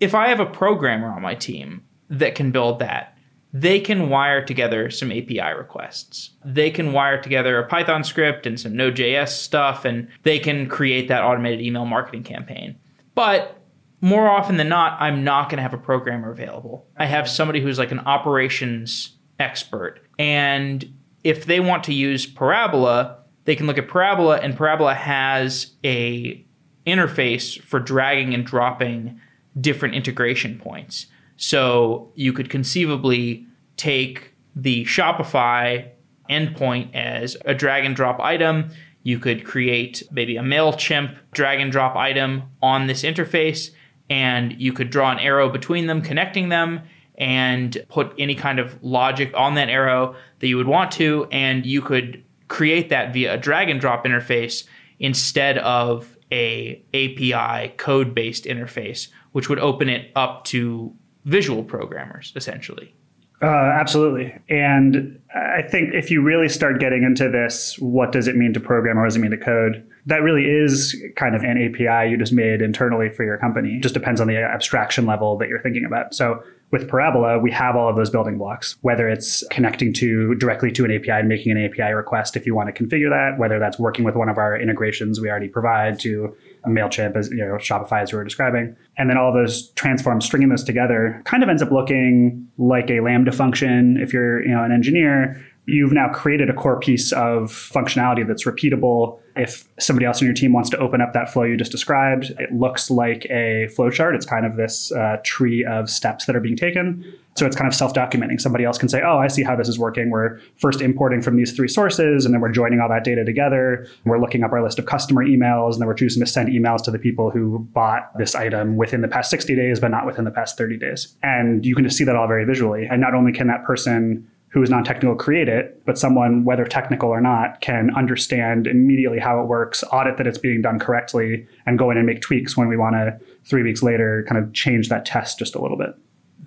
if 0.00 0.14
I 0.14 0.28
have 0.28 0.40
a 0.40 0.46
programmer 0.46 1.08
on 1.08 1.22
my 1.22 1.34
team 1.34 1.82
that 2.10 2.34
can 2.34 2.50
build 2.50 2.78
that, 2.78 3.17
they 3.52 3.80
can 3.80 4.10
wire 4.10 4.44
together 4.44 4.90
some 4.90 5.10
API 5.10 5.54
requests. 5.56 6.30
They 6.44 6.70
can 6.70 6.92
wire 6.92 7.20
together 7.20 7.58
a 7.58 7.66
Python 7.66 8.04
script 8.04 8.46
and 8.46 8.60
some 8.60 8.76
Node.js 8.76 9.28
stuff, 9.28 9.84
and 9.84 10.08
they 10.22 10.38
can 10.38 10.68
create 10.68 11.08
that 11.08 11.22
automated 11.22 11.60
email 11.60 11.86
marketing 11.86 12.24
campaign. 12.24 12.76
But 13.14 13.60
more 14.00 14.28
often 14.28 14.58
than 14.58 14.68
not, 14.68 15.00
I'm 15.00 15.24
not 15.24 15.48
going 15.48 15.56
to 15.56 15.62
have 15.62 15.74
a 15.74 15.78
programmer 15.78 16.30
available. 16.30 16.86
I 16.96 17.06
have 17.06 17.28
somebody 17.28 17.60
who's 17.60 17.78
like 17.78 17.90
an 17.90 18.00
operations 18.00 19.16
expert. 19.38 20.00
And 20.18 20.94
if 21.24 21.46
they 21.46 21.60
want 21.60 21.84
to 21.84 21.94
use 21.94 22.26
Parabola, 22.26 23.18
they 23.44 23.56
can 23.56 23.66
look 23.66 23.78
at 23.78 23.88
Parabola, 23.88 24.36
and 24.36 24.56
Parabola 24.56 24.94
has 24.94 25.72
a 25.84 26.44
interface 26.86 27.60
for 27.62 27.80
dragging 27.80 28.34
and 28.34 28.44
dropping 28.44 29.20
different 29.60 29.94
integration 29.94 30.58
points. 30.58 31.06
So 31.38 32.12
you 32.14 32.32
could 32.34 32.50
conceivably 32.50 33.46
take 33.76 34.34
the 34.54 34.84
Shopify 34.84 35.88
endpoint 36.28 36.94
as 36.94 37.36
a 37.46 37.54
drag 37.54 37.86
and 37.86 37.96
drop 37.96 38.20
item. 38.20 38.70
You 39.04 39.18
could 39.18 39.44
create 39.44 40.02
maybe 40.10 40.36
a 40.36 40.42
MailChimp 40.42 41.16
drag 41.32 41.60
and 41.60 41.72
drop 41.72 41.96
item 41.96 42.42
on 42.60 42.86
this 42.86 43.04
interface, 43.04 43.70
and 44.10 44.60
you 44.60 44.72
could 44.72 44.90
draw 44.90 45.10
an 45.10 45.20
arrow 45.20 45.48
between 45.48 45.86
them, 45.86 46.02
connecting 46.02 46.50
them, 46.50 46.82
and 47.16 47.84
put 47.88 48.12
any 48.18 48.34
kind 48.34 48.58
of 48.58 48.82
logic 48.82 49.32
on 49.34 49.54
that 49.54 49.68
arrow 49.68 50.16
that 50.40 50.48
you 50.48 50.56
would 50.56 50.66
want 50.66 50.92
to, 50.92 51.26
and 51.30 51.64
you 51.64 51.80
could 51.80 52.22
create 52.48 52.90
that 52.90 53.12
via 53.12 53.34
a 53.34 53.38
drag 53.38 53.70
and 53.70 53.80
drop 53.80 54.04
interface 54.04 54.64
instead 54.98 55.58
of 55.58 56.16
a 56.32 56.82
API 56.92 57.74
code 57.76 58.14
based 58.14 58.44
interface 58.44 59.08
which 59.32 59.48
would 59.48 59.58
open 59.58 59.88
it 59.88 60.10
up 60.16 60.44
to 60.44 60.94
visual 61.28 61.62
programmers 61.62 62.32
essentially. 62.34 62.94
Uh, 63.40 63.46
absolutely. 63.46 64.34
And 64.48 65.20
I 65.32 65.62
think 65.62 65.94
if 65.94 66.10
you 66.10 66.22
really 66.22 66.48
start 66.48 66.80
getting 66.80 67.04
into 67.04 67.30
this, 67.30 67.78
what 67.78 68.10
does 68.10 68.26
it 68.26 68.34
mean 68.34 68.52
to 68.54 68.60
program 68.60 68.98
or 68.98 69.04
does 69.04 69.14
it 69.14 69.20
mean 69.20 69.30
to 69.30 69.36
code? 69.36 69.88
That 70.06 70.22
really 70.22 70.44
is 70.44 71.00
kind 71.14 71.36
of 71.36 71.44
an 71.44 71.56
API 71.56 72.10
you 72.10 72.16
just 72.16 72.32
made 72.32 72.60
internally 72.60 73.10
for 73.10 73.24
your 73.24 73.38
company. 73.38 73.76
It 73.76 73.82
just 73.82 73.94
depends 73.94 74.20
on 74.20 74.26
the 74.26 74.36
abstraction 74.38 75.06
level 75.06 75.38
that 75.38 75.48
you're 75.48 75.60
thinking 75.60 75.84
about. 75.84 76.14
So 76.14 76.42
with 76.70 76.88
Parabola, 76.88 77.38
we 77.38 77.50
have 77.50 77.76
all 77.76 77.88
of 77.88 77.96
those 77.96 78.10
building 78.10 78.36
blocks, 78.36 78.76
whether 78.82 79.08
it's 79.08 79.42
connecting 79.50 79.92
to 79.94 80.34
directly 80.34 80.70
to 80.72 80.84
an 80.84 80.92
API 80.92 81.12
and 81.12 81.28
making 81.28 81.52
an 81.52 81.64
API 81.64 81.94
request 81.94 82.36
if 82.36 82.44
you 82.44 82.54
want 82.54 82.74
to 82.74 82.84
configure 82.84 83.08
that, 83.08 83.38
whether 83.38 83.58
that's 83.58 83.78
working 83.78 84.04
with 84.04 84.14
one 84.14 84.28
of 84.28 84.36
our 84.36 84.58
integrations 84.60 85.20
we 85.20 85.30
already 85.30 85.48
provide 85.48 85.98
to 86.00 86.36
MailChimp, 86.66 87.16
as 87.16 87.30
you 87.30 87.38
know, 87.38 87.54
Shopify, 87.54 88.02
as 88.02 88.12
we 88.12 88.18
were 88.18 88.24
describing. 88.24 88.76
And 88.98 89.08
then 89.08 89.16
all 89.16 89.32
those 89.32 89.70
transforms, 89.70 90.26
stringing 90.26 90.50
those 90.50 90.64
together, 90.64 91.22
kind 91.24 91.42
of 91.42 91.48
ends 91.48 91.62
up 91.62 91.70
looking 91.70 92.46
like 92.58 92.90
a 92.90 93.00
Lambda 93.00 93.32
function 93.32 93.96
if 93.96 94.12
you're 94.12 94.42
you 94.42 94.50
know, 94.50 94.62
an 94.62 94.72
engineer 94.72 95.42
you've 95.68 95.92
now 95.92 96.08
created 96.08 96.48
a 96.48 96.54
core 96.54 96.80
piece 96.80 97.12
of 97.12 97.52
functionality 97.52 98.26
that's 98.26 98.44
repeatable. 98.44 99.20
If 99.36 99.68
somebody 99.78 100.06
else 100.06 100.20
on 100.20 100.26
your 100.26 100.34
team 100.34 100.52
wants 100.52 100.70
to 100.70 100.78
open 100.78 101.00
up 101.00 101.12
that 101.12 101.32
flow 101.32 101.44
you 101.44 101.56
just 101.56 101.70
described, 101.70 102.32
it 102.38 102.52
looks 102.52 102.90
like 102.90 103.26
a 103.26 103.68
flowchart. 103.76 104.14
It's 104.14 104.26
kind 104.26 104.46
of 104.46 104.56
this 104.56 104.90
uh, 104.92 105.18
tree 105.24 105.64
of 105.64 105.90
steps 105.90 106.24
that 106.24 106.34
are 106.34 106.40
being 106.40 106.56
taken. 106.56 107.04
So 107.36 107.46
it's 107.46 107.54
kind 107.54 107.68
of 107.68 107.74
self-documenting. 107.74 108.40
Somebody 108.40 108.64
else 108.64 108.78
can 108.78 108.88
say, 108.88 109.00
"Oh, 109.00 109.18
I 109.18 109.28
see 109.28 109.44
how 109.44 109.54
this 109.54 109.68
is 109.68 109.78
working. 109.78 110.10
We're 110.10 110.40
first 110.56 110.80
importing 110.80 111.22
from 111.22 111.36
these 111.36 111.52
three 111.52 111.68
sources, 111.68 112.24
and 112.24 112.34
then 112.34 112.40
we're 112.40 112.50
joining 112.50 112.80
all 112.80 112.88
that 112.88 113.04
data 113.04 113.24
together. 113.24 113.86
We're 114.04 114.18
looking 114.18 114.42
up 114.42 114.52
our 114.52 114.62
list 114.62 114.80
of 114.80 114.86
customer 114.86 115.24
emails, 115.24 115.74
and 115.74 115.82
then 115.82 115.86
we're 115.86 115.94
choosing 115.94 116.24
to 116.24 116.28
send 116.28 116.48
emails 116.48 116.82
to 116.84 116.90
the 116.90 116.98
people 116.98 117.30
who 117.30 117.60
bought 117.72 118.10
this 118.18 118.34
item 118.34 118.76
within 118.76 119.02
the 119.02 119.08
past 119.08 119.30
60 119.30 119.54
days, 119.54 119.78
but 119.78 119.92
not 119.92 120.04
within 120.04 120.24
the 120.24 120.32
past 120.32 120.58
30 120.58 120.78
days." 120.78 121.14
And 121.22 121.64
you 121.64 121.76
can 121.76 121.84
just 121.84 121.96
see 121.96 122.04
that 122.04 122.16
all 122.16 122.26
very 122.26 122.44
visually. 122.44 122.88
And 122.90 123.00
not 123.00 123.14
only 123.14 123.32
can 123.32 123.46
that 123.46 123.64
person 123.64 124.26
who 124.50 124.62
is 124.62 124.70
non-technical 124.70 125.14
create 125.16 125.48
it, 125.48 125.82
but 125.84 125.98
someone, 125.98 126.44
whether 126.44 126.64
technical 126.64 127.10
or 127.10 127.20
not, 127.20 127.60
can 127.60 127.90
understand 127.94 128.66
immediately 128.66 129.18
how 129.18 129.40
it 129.40 129.46
works, 129.46 129.84
audit 129.92 130.16
that 130.16 130.26
it's 130.26 130.38
being 130.38 130.62
done 130.62 130.78
correctly, 130.78 131.46
and 131.66 131.78
go 131.78 131.90
in 131.90 131.98
and 131.98 132.06
make 132.06 132.20
tweaks 132.20 132.56
when 132.56 132.68
we 132.68 132.76
want 132.76 132.94
to 132.94 133.18
three 133.44 133.62
weeks 133.62 133.82
later 133.82 134.24
kind 134.28 134.42
of 134.42 134.52
change 134.52 134.88
that 134.88 135.04
test 135.04 135.38
just 135.38 135.54
a 135.54 135.60
little 135.60 135.76
bit. 135.76 135.90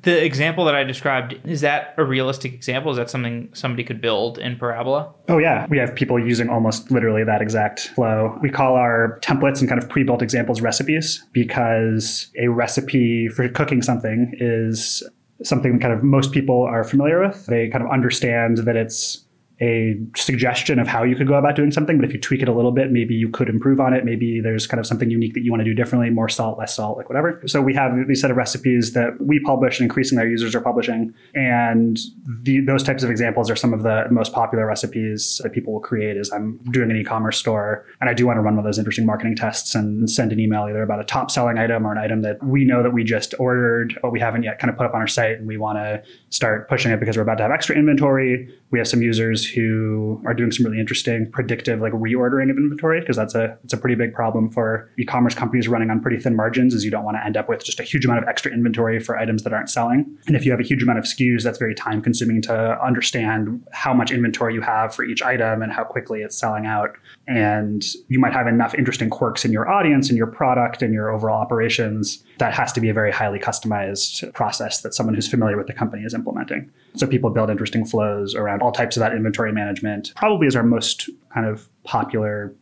The 0.04 0.24
example 0.24 0.66
that 0.66 0.74
I 0.74 0.84
described, 0.84 1.40
is 1.46 1.62
that 1.62 1.94
a 1.96 2.04
realistic 2.04 2.54
example? 2.54 2.92
Is 2.92 2.98
that 2.98 3.10
something 3.10 3.50
somebody 3.54 3.84
could 3.84 4.02
build 4.02 4.40
in 4.40 4.58
Parabola? 4.58 5.14
Oh, 5.30 5.38
yeah. 5.38 5.68
We 5.70 5.78
have 5.78 5.94
people 5.94 6.18
using 6.18 6.50
almost 6.50 6.90
literally 6.90 7.24
that 7.24 7.40
exact 7.40 7.90
flow. 7.90 8.36
We 8.42 8.50
call 8.50 8.76
our 8.76 9.20
templates 9.22 9.60
and 9.60 9.70
kind 9.70 9.82
of 9.82 9.88
pre 9.90 10.04
built 10.04 10.24
examples 10.24 10.60
recipes 10.60 11.24
because 11.34 12.32
a 12.40 12.48
recipe 12.48 13.28
for 13.28 13.48
cooking 13.50 13.84
something 13.84 14.34
is 14.40 15.04
something 15.44 15.80
kind 15.80 15.94
of 15.94 16.04
most 16.04 16.32
people 16.32 16.64
are 16.64 16.84
familiar 16.84 17.22
with. 17.22 17.46
They 17.46 17.70
kind 17.70 17.84
of 17.84 17.92
understand 17.92 18.60
that 18.60 18.76
it's 18.76 19.24
a 19.62 19.96
suggestion 20.16 20.80
of 20.80 20.88
how 20.88 21.04
you 21.04 21.16
could 21.16 21.28
go 21.28 21.36
about 21.36 21.56
doing 21.56 21.72
something, 21.72 21.98
but 21.98 22.06
if 22.06 22.14
you 22.14 22.20
tweak 22.20 22.42
it 22.42 22.48
a 22.48 22.54
little 22.54 22.72
bit, 22.72 22.92
maybe 22.92 23.14
you 23.14 23.30
could 23.30 23.48
improve 23.48 23.80
on 23.80 23.94
it. 23.94 24.04
Maybe 24.04 24.42
there's 24.42 24.66
kind 24.66 24.80
of 24.80 24.88
something 24.88 25.12
unique 25.12 25.36
that 25.36 25.44
you 25.44 25.52
want 25.52 25.62
to 25.62 25.66
do 25.66 25.76
differently, 25.76 26.10
more 26.10 26.30
salt, 26.30 26.58
less 26.58 26.76
salt, 26.76 26.98
like 26.98 27.10
whatever. 27.10 27.42
So 27.46 27.62
we 27.62 27.76
have 27.76 27.92
these 28.08 28.22
set 28.22 28.32
of 28.32 28.38
recipes 28.38 28.94
that 28.94 29.22
we 29.22 29.40
publish 29.40 29.80
and 29.80 29.86
increasingly 29.86 30.24
our 30.24 30.28
users 30.28 30.56
are 30.56 30.62
publishing. 30.62 31.14
And 31.36 32.00
the, 32.42 32.62
those 32.62 32.82
types 32.82 33.04
of 33.04 33.12
examples 33.12 33.52
are 33.52 33.56
some 33.56 33.72
of 33.72 33.84
the 33.84 34.08
most 34.10 34.34
popular 34.34 34.66
recipes 34.66 35.40
that 35.44 35.52
people 35.52 35.74
will 35.74 35.80
create 35.80 36.18
is 36.18 36.32
I'm 36.32 36.58
doing 36.72 36.90
an 36.90 36.98
e-commerce 36.98 37.38
store 37.38 37.86
and 38.00 38.10
I 38.10 38.16
do 38.16 38.26
want 38.26 38.38
to 38.38 38.42
run 38.42 38.56
one 38.56 38.66
of 38.66 38.68
those 38.68 38.80
interesting 38.80 39.06
marketing 39.06 39.36
tests 39.36 39.76
and 39.76 40.10
send 40.10 40.32
an 40.32 40.40
email 40.40 40.64
either 40.64 40.82
about 40.82 41.00
a 41.00 41.04
top 41.04 41.30
selling 41.30 41.60
item 41.60 41.86
or 41.86 41.92
an 41.92 42.00
item 42.00 42.24
that 42.24 42.44
we 42.44 42.66
know 42.66 42.82
that 42.82 42.94
we 42.94 43.04
just 43.04 43.36
ordered, 43.38 43.98
but 44.02 44.12
we 44.12 44.20
haven't 44.20 44.42
yet 44.42 44.58
kind 44.58 44.72
of 44.72 44.78
put 44.78 44.88
up 44.88 44.96
on 44.96 45.02
our 45.02 45.08
site 45.08 45.38
and 45.38 45.48
we 45.48 45.58
want 45.58 45.78
to 45.78 46.02
start 46.32 46.68
pushing 46.68 46.92
it 46.92 47.00
because 47.00 47.16
we're 47.16 47.24
about 47.24 47.38
to 47.38 47.44
have 47.44 47.52
extra 47.52 47.76
inventory. 47.76 48.52
We 48.72 48.80
have 48.80 48.88
some 48.88 49.04
users 49.04 49.51
who 49.52 50.22
are 50.26 50.34
doing 50.34 50.52
some 50.52 50.66
really 50.66 50.80
interesting 50.80 51.30
predictive 51.32 51.80
like 51.80 51.94
reordering 51.94 52.50
of 52.50 52.58
inventory 52.58 53.00
because 53.00 53.16
that's 53.16 53.36
a 53.36 53.58
it's 53.64 53.74
a 53.74 53.78
pretty 53.78 53.96
big 53.96 54.14
problem 54.14 54.50
for 54.50 54.90
e-commerce 54.98 55.36
companies 55.36 55.68
running 55.68 55.90
on 55.90 56.00
pretty 56.00 56.18
thin 56.18 56.36
margins 56.36 56.74
is 56.74 56.84
you 56.84 56.92
don't 56.92 57.04
want 57.04 57.18
to 57.18 57.26
end 57.26 57.38
up 57.38 57.50
with 57.50 57.64
just 57.64 57.80
a 57.80 57.84
huge 57.84 58.06
amount 58.06 58.22
of 58.22 58.28
extra 58.28 58.52
inventory 58.52 59.00
for 59.00 59.18
items 59.18 59.44
that 59.44 59.54
aren't 59.54 59.70
selling. 59.70 60.18
And 60.28 60.36
if 60.36 60.46
you 60.46 60.52
have 60.52 60.60
a 60.60 60.64
huge 60.64 60.84
amount 60.84 61.00
of 61.00 61.06
SKUs, 61.06 61.44
that's 61.44 61.58
very 61.60 61.76
time 61.76 62.02
consuming 62.02 62.42
to 62.44 62.84
understand 62.84 63.64
how 63.72 63.94
much 63.94 64.12
inventory 64.12 64.54
you 64.54 64.62
have 64.62 64.94
for 64.94 65.04
each 65.04 65.22
item 65.22 65.62
and 65.62 65.72
how 65.72 65.84
quickly 65.84 66.22
it's 66.22 66.38
selling 66.38 66.66
out. 66.66 66.96
And 67.28 67.84
you 68.08 68.20
might 68.20 68.34
have 68.34 68.48
enough 68.48 68.74
interesting 68.76 69.10
quirks 69.10 69.46
in 69.46 69.52
your 69.52 69.70
audience 69.70 70.10
and 70.10 70.18
your 70.18 70.28
product 70.28 70.82
and 70.82 70.94
your 70.94 71.12
overall 71.12 71.42
operations 71.42 72.24
that 72.42 72.54
has 72.54 72.72
to 72.74 72.82
be 72.82 72.90
a 72.90 72.94
very 72.94 73.12
highly 73.12 73.38
customized 73.38 74.34
process 74.34 74.82
that 74.82 74.96
someone 74.96 75.14
who's 75.14 75.28
familiar 75.28 75.56
with 75.56 75.68
the 75.68 75.74
company 75.74 76.04
is 76.04 76.14
implementing. 76.14 76.72
So 76.96 77.08
people 77.08 77.30
build 77.30 77.50
interesting 77.50 77.86
flows 77.86 78.36
around 78.36 78.62
all 78.62 78.72
types 78.72 78.98
of 78.98 79.02
that 79.02 79.14
inventory 79.14 79.52
management, 79.52 80.12
probably 80.16 80.48
is 80.48 80.56
our 80.56 80.64
most 80.64 81.10
kind 81.34 81.46
of 81.46 81.68
popular 81.84 82.54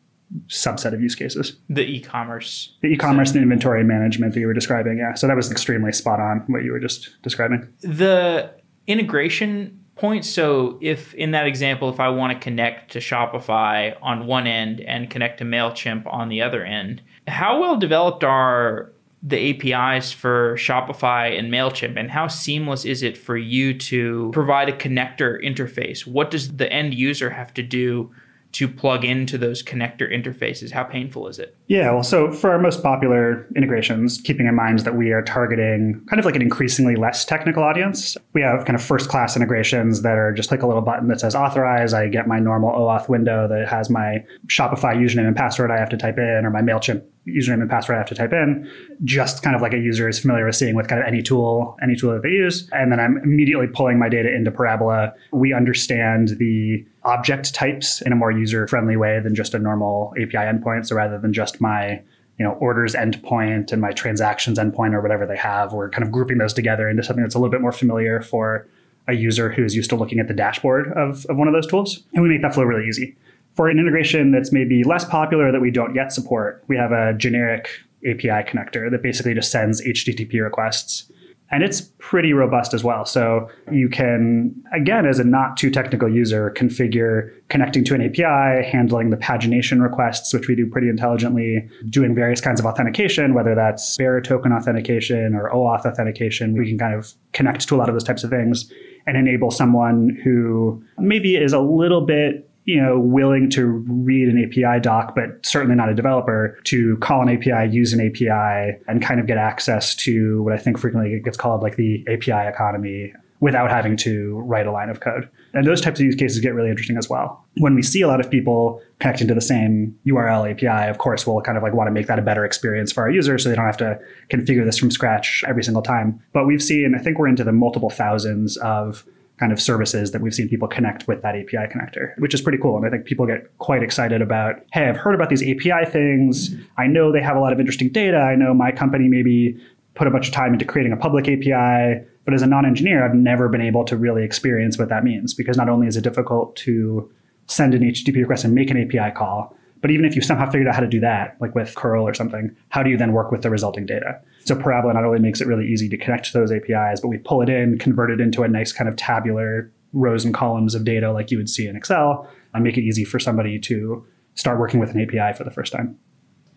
subset 0.48 0.94
of 0.94 1.02
use 1.02 1.16
cases. 1.16 1.58
The 1.70 1.82
e-commerce. 1.82 2.76
The 2.82 2.90
e-commerce 2.90 3.32
and 3.32 3.42
inventory 3.42 3.84
management 3.84 4.34
that 4.34 4.40
you 4.40 4.48
were 4.48 4.54
describing, 4.54 5.00
yeah. 5.00 5.16
So 5.16 5.28
that 5.28 5.36
was 5.36 5.52
extremely 5.52 5.92
spot 5.92 6.20
on 6.20 6.44
what 6.48 6.64
you 6.64 6.72
were 6.72 6.80
just 6.80 7.10
describing. 7.24 7.68
The 7.82 8.52
integration 8.88 9.80
point. 9.96 10.26
So 10.26 10.78
if 10.82 11.14
in 11.14 11.32
that 11.32 11.46
example, 11.46 11.90
if 11.90 12.00
I 12.00 12.10
want 12.10 12.34
to 12.34 12.40
connect 12.40 12.92
to 12.94 13.00
Shopify 13.00 13.96
on 14.02 14.26
one 14.28 14.48
end 14.48 14.82
and 14.82 15.10
connect 15.10 15.40
to 15.40 15.46
MailChimp 15.46 16.12
on 16.12 16.30
the 16.30 16.42
other 16.42 16.64
end, 16.64 17.02
how 17.28 17.60
well 17.60 17.78
developed 17.78 18.24
are 18.24 18.92
the 19.22 19.74
APIs 19.74 20.12
for 20.12 20.56
Shopify 20.56 21.38
and 21.38 21.52
MailChimp, 21.52 22.00
and 22.00 22.10
how 22.10 22.28
seamless 22.28 22.86
is 22.86 23.04
it 23.04 23.18
for 23.18 23.36
you 23.36 23.74
to 23.78 24.30
provide 24.32 24.70
a 24.70 24.74
connector 24.74 25.44
interface? 25.44 26.08
What 26.08 26.32
does 26.32 26.56
the 26.56 26.72
end 26.72 26.94
user 26.94 27.30
have 27.30 27.54
to 27.56 27.64
do 27.64 28.12
to 28.52 28.68
plug 28.68 29.06
into 29.06 29.38
those 29.38 29.62
connector 29.62 30.12
interfaces? 30.12 30.72
How 30.72 30.84
painful 30.84 31.28
is 31.28 31.40
it? 31.40 31.56
Yeah, 31.68 31.92
well, 31.92 32.04
so 32.04 32.32
for 32.32 32.52
our 32.52 32.60
most 32.60 32.82
popular 32.82 33.48
integrations, 33.56 34.20
keeping 34.20 34.48
in 34.48 34.56
mind 34.56 34.80
that 34.80 34.96
we 34.96 35.12
are 35.12 35.22
targeting 35.22 36.04
kind 36.10 36.20
of 36.20 36.26
like 36.26 36.36
an 36.36 36.42
increasingly 36.42 36.96
less 36.96 37.26
technical 37.26 37.64
audience, 37.64 38.18
we 38.34 38.42
have 38.42 38.66
kind 38.66 38.76
of 38.76 38.84
first 38.84 39.10
class 39.10 39.36
integrations 39.36 40.02
that 40.02 40.18
are 40.18 40.34
just 40.34 40.52
like 40.52 40.64
a 40.64 40.68
little 40.68 40.82
button 40.82 41.08
that 41.10 41.20
says 41.20 41.36
authorize. 41.36 41.94
I 41.94 42.08
get 42.08 42.28
my 42.28 42.40
normal 42.40 42.72
OAuth 42.72 43.08
window 43.08 43.48
that 43.48 43.68
has 43.68 43.90
my 43.90 44.24
Shopify 44.48 44.96
username 44.96 45.28
and 45.28 45.36
password 45.36 45.70
I 45.72 45.78
have 45.78 45.90
to 45.90 45.98
type 45.98 46.18
in, 46.18 46.42
or 46.44 46.50
my 46.50 46.62
MailChimp 46.62 47.04
username 47.28 47.62
and 47.62 47.70
password 47.70 47.96
I 47.96 48.00
have 48.00 48.08
to 48.08 48.16
type 48.16 48.34
in, 48.34 48.70
just 49.04 49.44
kind 49.44 49.56
of 49.56 49.62
like 49.62 49.74
a 49.74 49.78
user 49.78 50.10
is 50.10 50.18
familiar 50.18 50.46
with 50.46 50.56
seeing 50.56 50.74
with 50.74 50.88
kind 50.88 51.02
of 51.02 51.08
any 51.08 51.22
tool, 51.22 51.78
any 51.84 51.96
tool 51.96 52.14
that 52.14 52.24
they 52.24 52.30
use. 52.30 52.68
And 52.72 52.92
then 52.92 53.00
I'm 53.00 53.18
immediately 53.18 53.68
pulling 53.68 54.00
my 54.00 54.10
data 54.10 54.34
into 54.34 54.50
Parabola. 54.50 55.14
We 55.32 55.54
understand 55.54 56.30
the 56.40 56.84
object 57.04 57.54
types 57.54 58.02
in 58.02 58.12
a 58.12 58.16
more 58.16 58.32
user 58.32 58.68
friendly 58.68 58.98
way 58.98 59.20
than 59.20 59.36
just 59.36 59.54
a 59.54 59.60
normal 59.60 60.14
API 60.18 60.38
endpoint. 60.38 60.88
So 60.88 60.96
rather 60.96 61.18
than 61.18 61.34
just 61.34 61.62
my 61.62 62.02
you 62.38 62.46
know 62.46 62.54
orders 62.54 62.94
endpoint 62.94 63.72
and 63.72 63.82
my 63.82 63.92
transactions 63.92 64.58
endpoint 64.58 64.94
or 64.94 65.02
whatever 65.02 65.26
they 65.26 65.38
have, 65.38 65.74
we're 65.74 65.90
kind 65.90 66.04
of 66.04 66.12
grouping 66.12 66.38
those 66.38 66.54
together 66.54 66.90
into 66.90 67.04
something 67.04 67.24
that's 67.24 67.36
a 67.36 67.40
little 67.40 67.52
bit 67.52 67.62
more 67.62 67.72
familiar 67.72 68.22
for 68.22 68.68
a 69.08 69.14
user 69.14 69.52
who's 69.52 69.76
used 69.76 69.90
to 69.90 69.96
looking 69.96 70.20
at 70.20 70.28
the 70.28 70.34
dashboard 70.34 70.92
of, 70.94 71.26
of 71.28 71.38
one 71.38 71.48
of 71.48 71.54
those 71.54 71.68
tools. 71.68 72.04
And 72.14 72.24
we 72.24 72.30
make 72.30 72.42
that 72.44 72.54
flow 72.54 72.64
really 72.64 72.88
easy. 72.88 73.16
For 73.56 73.68
an 73.68 73.80
integration 73.80 74.32
that's 74.32 74.52
maybe 74.52 74.84
less 74.84 75.04
popular 75.04 75.52
that 75.52 75.60
we 75.60 75.72
don't 75.72 75.96
yet 75.96 76.14
support, 76.14 76.64
we 76.68 76.78
have 76.78 76.92
a 76.92 77.14
generic 77.14 77.70
API 78.08 78.48
connector 78.48 78.90
that 78.90 79.02
basically 79.02 79.34
just 79.34 79.52
sends 79.52 79.82
HTTP 79.82 80.42
requests 80.42 81.12
and 81.52 81.64
it's 81.64 81.82
pretty 81.98 82.34
robust 82.34 82.74
as 82.74 82.84
well. 82.84 83.06
So 83.06 83.50
you 83.72 83.90
can, 83.90 84.54
again, 84.74 85.06
as 85.06 85.20
a 85.20 85.24
not 85.24 85.58
too 85.58 85.72
technical 85.72 86.08
user, 86.08 86.52
configure 86.56 87.32
connecting 87.50 87.84
to 87.86 87.96
an 87.96 88.02
API, 88.02 88.68
handling 88.70 89.10
the 89.10 89.18
pagination 89.18 89.82
requests, 89.82 90.34
which 90.34 90.48
we 90.48 90.56
do 90.56 90.68
pretty 90.68 90.90
intelligently, 90.90 91.68
doing 91.90 92.14
various 92.14 92.40
kinds 92.40 92.60
of 92.60 92.66
authentication, 92.66 93.34
whether 93.34 93.56
that's 93.56 93.98
bearer 93.98 94.22
token 94.22 94.52
authentication 94.52 95.34
or 95.34 95.50
OAuth 95.52 95.86
authentication. 95.86 96.58
We 96.58 96.68
can 96.68 96.78
kind 96.78 96.94
of 96.94 97.14
connect 97.34 97.68
to 97.68 97.76
a 97.76 97.78
lot 97.78 97.90
of 97.90 97.96
those 97.96 98.04
types 98.04 98.24
of 98.24 98.30
things 98.30 98.72
and 99.08 99.18
enable 99.18 99.50
someone 99.50 100.18
who 100.24 100.84
maybe 101.00 101.36
is 101.36 101.54
a 101.54 101.60
little 101.60 102.02
bit 102.02 102.49
you 102.66 102.82
know, 102.82 103.00
willing 103.00 103.50
to 103.52 103.66
read 103.66 104.28
an 104.28 104.44
API 104.44 104.80
doc, 104.80 105.16
but 105.16 105.46
certainly 105.46 105.76
not 105.76 105.90
a 105.90 105.96
developer, 105.96 106.60
to 106.66 106.98
call 106.98 107.22
an 107.22 107.30
API, 107.30 107.74
use 107.74 107.94
an 107.94 108.00
API, 108.00 108.80
and 108.88 109.02
kind 109.02 109.20
of 109.20 109.28
get 109.28 109.38
access 109.38 109.96
to 109.96 110.44
what 110.44 110.54
I 110.54 110.58
think 110.58 110.78
frequently 110.78 111.20
gets 111.20 111.38
called 111.38 111.64
like 111.64 111.78
the 111.78 112.06
API 112.08 112.48
economy 112.48 113.14
without 113.42 113.72
having 113.72 113.96
to 113.96 114.38
write 114.40 114.68
a 114.68 114.72
line 114.72 114.90
of 114.90 115.00
code. 115.00 115.30
And 115.54 115.66
those 115.66 115.82
types 115.82 116.00
of 116.00 116.06
use 116.06 116.16
cases 116.16 116.40
get 116.42 116.54
really 116.54 116.70
interesting 116.70 116.98
as 116.98 117.10
well. 117.10 117.44
When 117.58 117.74
we 117.74 117.82
see 117.82 118.02
a 118.02 118.08
lot 118.08 118.20
of 118.20 118.30
people 118.30 118.82
connecting 119.00 119.28
to 119.30 119.34
the 119.34 119.42
same 119.42 119.98
URL 120.06 120.52
API, 120.52 120.90
of 120.90 120.98
course, 120.98 121.26
we'll 121.26 121.42
kind 121.42 121.58
of 121.58 121.64
like 121.64 121.74
want 121.74 121.88
to 121.88 121.92
make 121.92 122.08
that 122.08 122.20
a 122.20 122.22
better 122.22 122.44
experience 122.44 122.92
for 122.92 123.02
our 123.02 123.10
users 123.10 123.44
so 123.44 123.50
they 123.50 123.56
don't 123.56 123.66
have 123.66 123.78
to 123.78 123.98
configure 124.30 124.66
this 124.66 124.78
from 124.78 124.92
scratch 124.92 125.44
every 125.48 125.64
single 125.64 125.82
time. 125.82 126.22
But 126.34 126.46
we've 126.46 126.62
seen, 126.62 126.94
I 126.96 127.02
think 127.02 127.18
we're 127.18 127.30
into 127.30 127.46
the 127.46 127.54
multiple 127.54 127.90
thousands 127.90 128.58
of 128.58 129.06
kind 129.40 129.54
of 129.54 129.62
services 129.62 130.12
that 130.12 130.22
we've 130.22 130.34
seen 130.34 130.50
people 130.50 130.68
connect 130.68 131.08
with 131.08 131.22
that 131.22 131.36
API 131.36 131.72
connector, 131.72 132.18
which 132.18 132.34
is 132.34 132.42
pretty 132.42 132.58
cool. 132.58 132.76
And 132.76 132.86
I 132.86 132.90
think 132.90 133.06
people 133.06 133.26
get 133.26 133.58
quite 133.58 133.82
excited 133.82 134.22
about, 134.22 134.56
hey, 134.74 134.90
I've 134.90 134.98
heard 134.98 135.16
about 135.16 135.30
these 135.30 135.42
API 135.42 135.90
things. 135.90 136.54
I 136.78 136.88
know 136.88 137.12
they 137.12 137.22
have 137.22 137.38
a 137.38 137.40
lot 137.40 137.54
of 137.54 137.60
interesting 137.60 137.90
data. 137.90 138.18
I 138.18 138.36
know 138.36 138.54
my 138.54 138.72
company 138.72 139.08
maybe 139.08 139.58
put 139.96 140.08
a 140.08 140.12
bunch 140.12 140.28
of 140.28 140.34
time 140.34 140.54
into 140.54 140.66
creating 140.66 140.92
a 140.92 140.98
public 140.98 141.28
API. 141.28 142.06
But 142.26 142.34
as 142.34 142.42
a 142.42 142.48
non 142.48 142.66
engineer, 142.66 143.04
I've 143.04 143.16
never 143.16 143.48
been 143.48 143.62
able 143.62 143.86
to 143.86 143.96
really 143.98 144.24
experience 144.24 144.78
what 144.78 144.90
that 144.90 145.04
means 145.04 145.34
because 145.34 145.58
not 145.58 145.70
only 145.70 145.88
is 145.88 145.96
it 145.96 146.04
difficult 146.04 146.56
to 146.58 147.10
send 147.48 147.74
an 147.74 147.82
HTTP 147.82 148.18
request 148.18 148.44
and 148.44 148.54
make 148.54 148.70
an 148.70 148.78
API 148.78 149.16
call, 149.16 149.56
but 149.82 149.92
even 149.92 150.06
if 150.06 150.16
you 150.16 150.22
somehow 150.22 150.46
figured 150.46 150.68
out 150.68 150.76
how 150.76 150.82
to 150.82 150.88
do 150.88 151.00
that, 151.00 151.38
like 151.40 151.56
with 151.56 151.74
curl 151.76 152.06
or 152.06 152.14
something, 152.14 152.56
how 152.70 152.84
do 152.84 152.90
you 152.90 152.98
then 152.98 153.14
work 153.14 153.32
with 153.32 153.42
the 153.42 153.50
resulting 153.50 153.86
data? 153.86 154.20
So 154.50 154.56
Parabola 154.56 154.96
not 154.96 155.06
only 155.06 155.20
makes 155.20 155.42
it 155.42 155.48
really 155.48 155.68
easy 155.68 155.88
to 155.90 155.96
connect 155.96 156.26
to 156.26 156.34
those 156.34 156.52
APIs, 156.52 157.02
but 157.02 157.10
we 157.10 157.20
pull 157.20 157.44
it 157.44 157.50
in, 157.50 157.78
convert 157.78 158.10
it 158.10 158.20
into 158.20 158.42
a 158.42 158.48
nice 158.48 158.74
kind 158.74 158.90
of 158.90 158.96
tabular 158.96 159.72
rows 159.94 160.26
and 160.26 160.34
columns 160.34 160.74
of 160.74 160.84
data 160.84 161.12
like 161.12 161.30
you 161.30 161.38
would 161.38 161.48
see 161.48 161.68
in 161.68 161.76
Excel, 161.76 162.28
and 162.56 162.64
make 162.64 162.76
it 162.76 162.82
easy 162.82 163.06
for 163.06 163.20
somebody 163.20 163.60
to 163.60 164.04
start 164.34 164.58
working 164.58 164.80
with 164.80 164.90
an 164.90 165.02
API 165.02 165.38
for 165.38 165.44
the 165.44 165.52
first 165.52 165.72
time. 165.72 165.96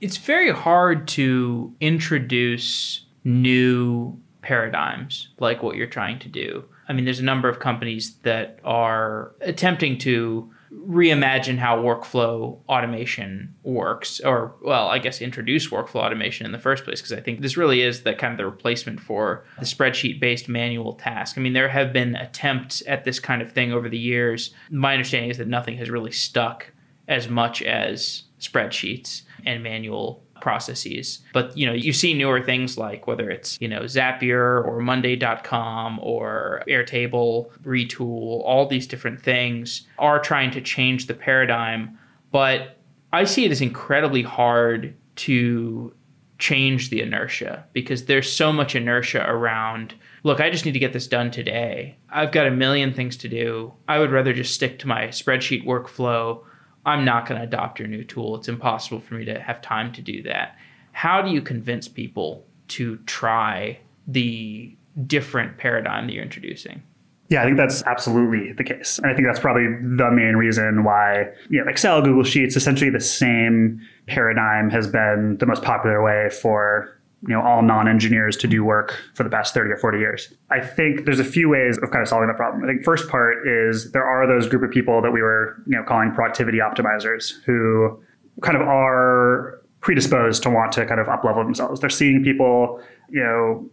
It's 0.00 0.16
very 0.16 0.50
hard 0.50 1.06
to 1.08 1.74
introduce 1.82 3.04
new 3.24 4.18
paradigms 4.40 5.28
like 5.38 5.62
what 5.62 5.76
you're 5.76 5.86
trying 5.86 6.18
to 6.20 6.30
do. 6.30 6.64
I 6.92 6.94
mean, 6.94 7.06
there's 7.06 7.20
a 7.20 7.24
number 7.24 7.48
of 7.48 7.58
companies 7.58 8.16
that 8.22 8.58
are 8.64 9.34
attempting 9.40 9.96
to 10.00 10.52
reimagine 10.86 11.56
how 11.56 11.78
workflow 11.78 12.58
automation 12.68 13.54
works 13.62 14.20
or 14.20 14.54
well 14.62 14.88
i 14.88 14.98
guess 14.98 15.20
introduce 15.20 15.68
workflow 15.68 15.96
automation 15.96 16.46
in 16.46 16.52
the 16.52 16.58
first 16.58 16.84
place 16.84 16.98
because 16.98 17.12
i 17.12 17.20
think 17.20 17.42
this 17.42 17.58
really 17.58 17.82
is 17.82 18.04
the 18.04 18.14
kind 18.14 18.32
of 18.32 18.38
the 18.38 18.46
replacement 18.46 18.98
for 18.98 19.44
the 19.58 19.66
spreadsheet 19.66 20.18
based 20.18 20.48
manual 20.48 20.94
task. 20.94 21.36
I 21.36 21.42
mean 21.42 21.52
there 21.52 21.68
have 21.68 21.92
been 21.92 22.16
attempts 22.16 22.82
at 22.86 23.04
this 23.04 23.20
kind 23.20 23.42
of 23.42 23.52
thing 23.52 23.70
over 23.70 23.90
the 23.90 23.98
years. 23.98 24.54
My 24.70 24.94
understanding 24.94 25.30
is 25.30 25.36
that 25.36 25.46
nothing 25.46 25.76
has 25.76 25.90
really 25.90 26.10
stuck 26.10 26.72
as 27.06 27.28
much 27.28 27.62
as 27.62 28.22
spreadsheets 28.40 29.22
and 29.44 29.62
manual 29.62 30.22
processes. 30.42 31.20
But 31.32 31.56
you 31.56 31.64
know, 31.64 31.72
you 31.72 31.92
see 31.92 32.14
newer 32.14 32.42
things 32.42 32.76
like 32.76 33.06
whether 33.06 33.30
it's, 33.30 33.56
you 33.60 33.68
know, 33.68 33.82
Zapier 33.82 34.66
or 34.66 34.80
Monday.com 34.80 36.00
or 36.02 36.64
Airtable, 36.68 37.48
Retool, 37.62 38.42
all 38.44 38.66
these 38.66 38.88
different 38.88 39.22
things 39.22 39.86
are 40.00 40.18
trying 40.18 40.50
to 40.50 40.60
change 40.60 41.06
the 41.06 41.14
paradigm. 41.14 41.96
But 42.32 42.76
I 43.12 43.22
see 43.22 43.44
it 43.44 43.52
as 43.52 43.60
incredibly 43.60 44.22
hard 44.22 44.96
to 45.14 45.94
change 46.40 46.90
the 46.90 47.00
inertia 47.00 47.64
because 47.72 48.06
there's 48.06 48.30
so 48.30 48.52
much 48.52 48.74
inertia 48.74 49.24
around 49.30 49.94
look, 50.24 50.40
I 50.40 50.50
just 50.50 50.64
need 50.64 50.72
to 50.72 50.78
get 50.78 50.92
this 50.92 51.08
done 51.08 51.30
today. 51.30 51.96
I've 52.08 52.30
got 52.32 52.46
a 52.46 52.50
million 52.50 52.94
things 52.94 53.16
to 53.18 53.28
do. 53.28 53.72
I 53.88 53.98
would 53.98 54.12
rather 54.12 54.32
just 54.32 54.54
stick 54.54 54.78
to 54.80 54.88
my 54.88 55.06
spreadsheet 55.08 55.64
workflow 55.64 56.44
I'm 56.84 57.04
not 57.04 57.26
going 57.26 57.40
to 57.40 57.46
adopt 57.46 57.78
your 57.78 57.88
new 57.88 58.04
tool. 58.04 58.36
It's 58.36 58.48
impossible 58.48 59.00
for 59.00 59.14
me 59.14 59.24
to 59.26 59.40
have 59.40 59.60
time 59.62 59.92
to 59.92 60.02
do 60.02 60.22
that. 60.24 60.56
How 60.92 61.22
do 61.22 61.30
you 61.30 61.40
convince 61.40 61.88
people 61.88 62.44
to 62.68 62.96
try 63.06 63.78
the 64.06 64.74
different 65.06 65.58
paradigm 65.58 66.06
that 66.06 66.12
you're 66.12 66.24
introducing? 66.24 66.82
Yeah, 67.28 67.42
I 67.42 67.44
think 67.46 67.56
that's 67.56 67.82
absolutely 67.84 68.52
the 68.52 68.64
case. 68.64 68.98
And 68.98 69.06
I 69.06 69.14
think 69.14 69.26
that's 69.26 69.40
probably 69.40 69.64
the 69.64 70.10
main 70.10 70.36
reason 70.36 70.84
why 70.84 71.28
you 71.48 71.64
know, 71.64 71.70
Excel, 71.70 72.02
Google 72.02 72.24
Sheets, 72.24 72.56
essentially 72.56 72.90
the 72.90 73.00
same 73.00 73.80
paradigm 74.06 74.68
has 74.68 74.86
been 74.86 75.38
the 75.38 75.46
most 75.46 75.62
popular 75.62 76.02
way 76.02 76.28
for 76.28 77.00
you 77.22 77.34
know 77.34 77.40
all 77.40 77.62
non-engineers 77.62 78.36
to 78.38 78.48
do 78.48 78.64
work 78.64 78.98
for 79.14 79.22
the 79.22 79.30
past 79.30 79.54
30 79.54 79.70
or 79.70 79.76
40 79.76 79.98
years. 79.98 80.32
I 80.50 80.60
think 80.60 81.04
there's 81.04 81.20
a 81.20 81.24
few 81.24 81.48
ways 81.48 81.78
of 81.78 81.90
kind 81.90 82.02
of 82.02 82.08
solving 82.08 82.28
the 82.28 82.34
problem. 82.34 82.64
I 82.64 82.66
think 82.66 82.84
first 82.84 83.08
part 83.08 83.46
is 83.46 83.92
there 83.92 84.04
are 84.04 84.26
those 84.26 84.48
group 84.48 84.62
of 84.62 84.70
people 84.70 85.00
that 85.02 85.10
we 85.10 85.22
were 85.22 85.56
you 85.66 85.76
know 85.76 85.84
calling 85.84 86.12
productivity 86.12 86.58
optimizers 86.58 87.42
who 87.44 88.02
kind 88.42 88.56
of 88.56 88.62
are 88.62 89.60
predisposed 89.80 90.42
to 90.42 90.50
want 90.50 90.72
to 90.72 90.86
kind 90.86 91.00
of 91.00 91.08
up 91.08 91.24
level 91.24 91.44
themselves. 91.44 91.80
They're 91.80 91.90
seeing 91.90 92.24
people 92.24 92.80
you 93.08 93.22
know 93.22 93.70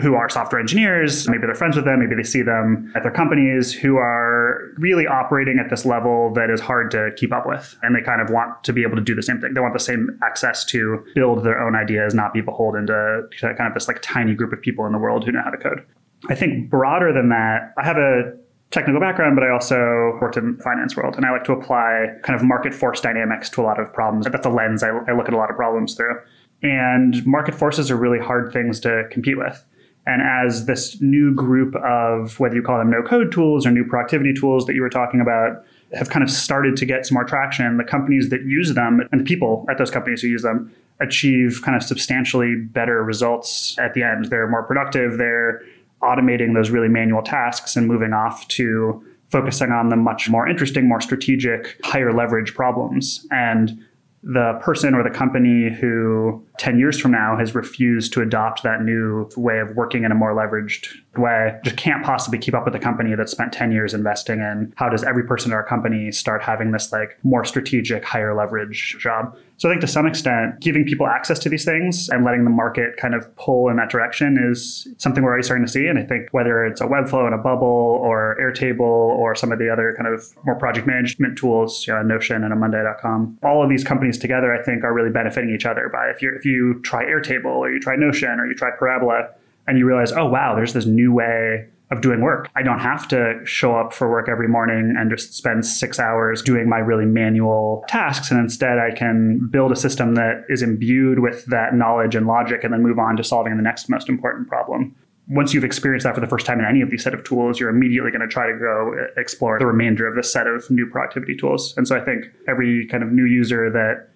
who 0.00 0.14
are 0.14 0.28
software 0.28 0.60
engineers. 0.60 1.28
Maybe 1.28 1.42
they're 1.46 1.54
friends 1.54 1.76
with 1.76 1.84
them. 1.84 2.00
Maybe 2.00 2.14
they 2.14 2.22
see 2.22 2.42
them 2.42 2.90
at 2.94 3.02
their 3.02 3.12
companies 3.12 3.72
who 3.72 3.96
are 3.96 4.72
really 4.78 5.06
operating 5.06 5.58
at 5.58 5.68
this 5.68 5.84
level 5.84 6.32
that 6.34 6.48
is 6.48 6.60
hard 6.60 6.90
to 6.92 7.10
keep 7.16 7.32
up 7.32 7.46
with. 7.46 7.76
And 7.82 7.94
they 7.94 8.00
kind 8.00 8.22
of 8.22 8.30
want 8.30 8.64
to 8.64 8.72
be 8.72 8.82
able 8.82 8.96
to 8.96 9.02
do 9.02 9.14
the 9.14 9.22
same 9.22 9.40
thing. 9.40 9.52
They 9.52 9.60
want 9.60 9.74
the 9.74 9.80
same 9.80 10.18
access 10.22 10.64
to 10.66 11.04
build 11.14 11.44
their 11.44 11.60
own 11.60 11.76
ideas, 11.76 12.14
not 12.14 12.32
be 12.32 12.40
beholden 12.40 12.86
to 12.86 13.22
kind 13.40 13.60
of 13.60 13.74
this 13.74 13.86
like 13.86 14.00
tiny 14.00 14.34
group 14.34 14.52
of 14.52 14.60
people 14.62 14.86
in 14.86 14.92
the 14.92 14.98
world 14.98 15.24
who 15.24 15.32
know 15.32 15.42
how 15.44 15.50
to 15.50 15.58
code. 15.58 15.84
I 16.30 16.34
think 16.34 16.70
broader 16.70 17.12
than 17.12 17.28
that, 17.28 17.74
I 17.76 17.84
have 17.84 17.98
a 17.98 18.32
technical 18.70 19.00
background, 19.00 19.36
but 19.36 19.44
I 19.44 19.50
also 19.50 20.18
worked 20.20 20.38
in 20.38 20.56
the 20.56 20.62
finance 20.62 20.96
world. 20.96 21.16
And 21.16 21.26
I 21.26 21.30
like 21.30 21.44
to 21.44 21.52
apply 21.52 22.06
kind 22.22 22.38
of 22.38 22.42
market 22.42 22.74
force 22.74 23.00
dynamics 23.00 23.50
to 23.50 23.60
a 23.60 23.64
lot 23.64 23.78
of 23.78 23.92
problems. 23.92 24.26
That's 24.26 24.46
a 24.46 24.50
lens 24.50 24.82
I, 24.82 24.88
I 24.88 25.12
look 25.12 25.28
at 25.28 25.34
a 25.34 25.36
lot 25.36 25.50
of 25.50 25.56
problems 25.56 25.94
through. 25.94 26.18
And 26.62 27.24
market 27.26 27.54
forces 27.54 27.90
are 27.90 27.96
really 27.96 28.18
hard 28.18 28.52
things 28.52 28.80
to 28.80 29.04
compete 29.10 29.36
with. 29.36 29.62
And 30.06 30.20
as 30.22 30.66
this 30.66 31.00
new 31.00 31.34
group 31.34 31.74
of 31.76 32.38
whether 32.38 32.54
you 32.54 32.62
call 32.62 32.78
them 32.78 32.90
no 32.90 33.02
code 33.02 33.32
tools 33.32 33.66
or 33.66 33.70
new 33.70 33.84
productivity 33.84 34.34
tools 34.34 34.66
that 34.66 34.74
you 34.74 34.82
were 34.82 34.90
talking 34.90 35.20
about 35.20 35.64
have 35.94 36.10
kind 36.10 36.22
of 36.22 36.30
started 36.30 36.76
to 36.76 36.84
get 36.84 37.06
some 37.06 37.14
more 37.14 37.24
traction, 37.24 37.76
the 37.76 37.84
companies 37.84 38.28
that 38.30 38.42
use 38.42 38.74
them 38.74 39.00
and 39.12 39.20
the 39.20 39.24
people 39.24 39.64
at 39.70 39.78
those 39.78 39.90
companies 39.90 40.20
who 40.20 40.28
use 40.28 40.42
them 40.42 40.72
achieve 41.00 41.60
kind 41.64 41.76
of 41.76 41.82
substantially 41.82 42.54
better 42.56 43.02
results 43.02 43.78
at 43.78 43.94
the 43.94 44.02
end. 44.02 44.26
They're 44.26 44.48
more 44.48 44.62
productive, 44.62 45.18
they're 45.18 45.62
automating 46.02 46.54
those 46.54 46.70
really 46.70 46.88
manual 46.88 47.22
tasks 47.22 47.76
and 47.76 47.86
moving 47.86 48.12
off 48.12 48.46
to 48.48 49.02
focusing 49.30 49.70
on 49.72 49.88
the 49.88 49.96
much 49.96 50.28
more 50.28 50.46
interesting, 50.46 50.86
more 50.86 51.00
strategic, 51.00 51.80
higher 51.82 52.12
leverage 52.12 52.54
problems. 52.54 53.26
And 53.30 53.84
the 54.24 54.58
person 54.62 54.94
or 54.94 55.02
the 55.02 55.10
company 55.10 55.70
who 55.70 56.42
10 56.58 56.78
years 56.78 56.98
from 56.98 57.10
now 57.10 57.36
has 57.36 57.54
refused 57.54 58.12
to 58.14 58.22
adopt 58.22 58.62
that 58.62 58.80
new 58.80 59.28
way 59.36 59.58
of 59.58 59.76
working 59.76 60.04
in 60.04 60.10
a 60.10 60.14
more 60.14 60.32
leveraged 60.32 60.88
way 61.18 61.58
just 61.62 61.76
can't 61.76 62.02
possibly 62.02 62.38
keep 62.38 62.54
up 62.54 62.64
with 62.64 62.72
the 62.72 62.80
company 62.80 63.14
that 63.14 63.28
spent 63.28 63.52
10 63.52 63.70
years 63.70 63.92
investing 63.92 64.40
in. 64.40 64.72
How 64.76 64.88
does 64.88 65.04
every 65.04 65.24
person 65.24 65.50
in 65.50 65.54
our 65.54 65.62
company 65.62 66.10
start 66.10 66.42
having 66.42 66.72
this 66.72 66.90
like 66.90 67.18
more 67.22 67.44
strategic 67.44 68.02
higher 68.02 68.34
leverage 68.34 68.96
job 68.98 69.36
so 69.56 69.68
i 69.68 69.72
think 69.72 69.80
to 69.80 69.86
some 69.86 70.06
extent 70.06 70.60
giving 70.60 70.84
people 70.84 71.06
access 71.06 71.38
to 71.38 71.48
these 71.48 71.64
things 71.64 72.08
and 72.08 72.24
letting 72.24 72.44
the 72.44 72.50
market 72.50 72.96
kind 72.96 73.14
of 73.14 73.34
pull 73.36 73.68
in 73.68 73.76
that 73.76 73.90
direction 73.90 74.38
is 74.50 74.88
something 74.98 75.22
we're 75.22 75.30
already 75.30 75.44
starting 75.44 75.64
to 75.64 75.70
see. 75.70 75.86
And 75.86 75.98
i 75.98 76.02
think 76.02 76.28
whether 76.32 76.64
it's 76.64 76.80
a 76.80 76.86
webflow 76.86 77.26
and 77.26 77.34
a 77.34 77.38
bubble 77.38 77.66
or 78.02 78.36
airtable 78.40 78.80
or 78.80 79.34
some 79.34 79.52
of 79.52 79.58
the 79.58 79.70
other 79.70 79.94
kind 79.96 80.12
of 80.12 80.24
more 80.44 80.54
project 80.56 80.86
management 80.86 81.38
tools 81.38 81.86
you 81.86 81.92
know 81.92 82.02
notion 82.02 82.42
and 82.44 82.52
a 82.52 82.56
monday.com 82.56 83.38
all 83.42 83.62
of 83.62 83.68
these 83.68 83.84
companies 83.84 84.18
together 84.18 84.52
i 84.52 84.62
think 84.62 84.84
are 84.84 84.92
really 84.92 85.10
benefiting 85.10 85.54
each 85.54 85.66
other 85.66 85.88
by 85.92 86.08
if 86.08 86.22
you're 86.22 86.34
if 86.34 86.44
you 86.44 86.80
try 86.82 87.04
airtable 87.04 87.56
or 87.56 87.70
you 87.70 87.80
try 87.80 87.96
notion 87.96 88.40
or 88.40 88.46
you 88.46 88.54
try 88.54 88.70
parabola 88.70 89.28
and 89.66 89.78
you 89.78 89.86
realize, 89.86 90.12
oh, 90.12 90.26
wow, 90.26 90.54
there's 90.54 90.72
this 90.72 90.86
new 90.86 91.12
way 91.12 91.68
of 91.90 92.00
doing 92.00 92.22
work. 92.22 92.50
I 92.56 92.62
don't 92.62 92.78
have 92.80 93.06
to 93.08 93.40
show 93.44 93.76
up 93.76 93.92
for 93.92 94.10
work 94.10 94.28
every 94.28 94.48
morning 94.48 94.94
and 94.98 95.10
just 95.10 95.34
spend 95.34 95.66
six 95.66 96.00
hours 96.00 96.42
doing 96.42 96.68
my 96.68 96.78
really 96.78 97.04
manual 97.04 97.84
tasks. 97.88 98.30
And 98.30 98.40
instead, 98.40 98.78
I 98.78 98.90
can 98.90 99.48
build 99.50 99.70
a 99.70 99.76
system 99.76 100.14
that 100.14 100.44
is 100.48 100.62
imbued 100.62 101.18
with 101.18 101.44
that 101.46 101.74
knowledge 101.74 102.14
and 102.14 102.26
logic 102.26 102.64
and 102.64 102.72
then 102.72 102.82
move 102.82 102.98
on 102.98 103.16
to 103.16 103.24
solving 103.24 103.56
the 103.56 103.62
next 103.62 103.88
most 103.88 104.08
important 104.08 104.48
problem. 104.48 104.94
Once 105.28 105.54
you've 105.54 105.64
experienced 105.64 106.04
that 106.04 106.14
for 106.14 106.20
the 106.20 106.26
first 106.26 106.44
time 106.44 106.58
in 106.58 106.66
any 106.66 106.82
of 106.82 106.90
these 106.90 107.02
set 107.02 107.14
of 107.14 107.24
tools, 107.24 107.58
you're 107.58 107.70
immediately 107.70 108.10
going 108.10 108.20
to 108.20 108.28
try 108.28 108.46
to 108.46 108.58
go 108.58 108.94
uh, 108.98 109.20
explore 109.20 109.58
the 109.58 109.64
remainder 109.64 110.06
of 110.06 110.14
this 110.16 110.30
set 110.30 110.46
of 110.46 110.70
new 110.70 110.86
productivity 110.86 111.34
tools. 111.34 111.74
And 111.76 111.88
so 111.88 111.96
I 111.96 112.00
think 112.04 112.26
every 112.46 112.86
kind 112.88 113.02
of 113.02 113.10
new 113.10 113.24
user 113.24 113.70
that 113.70 114.08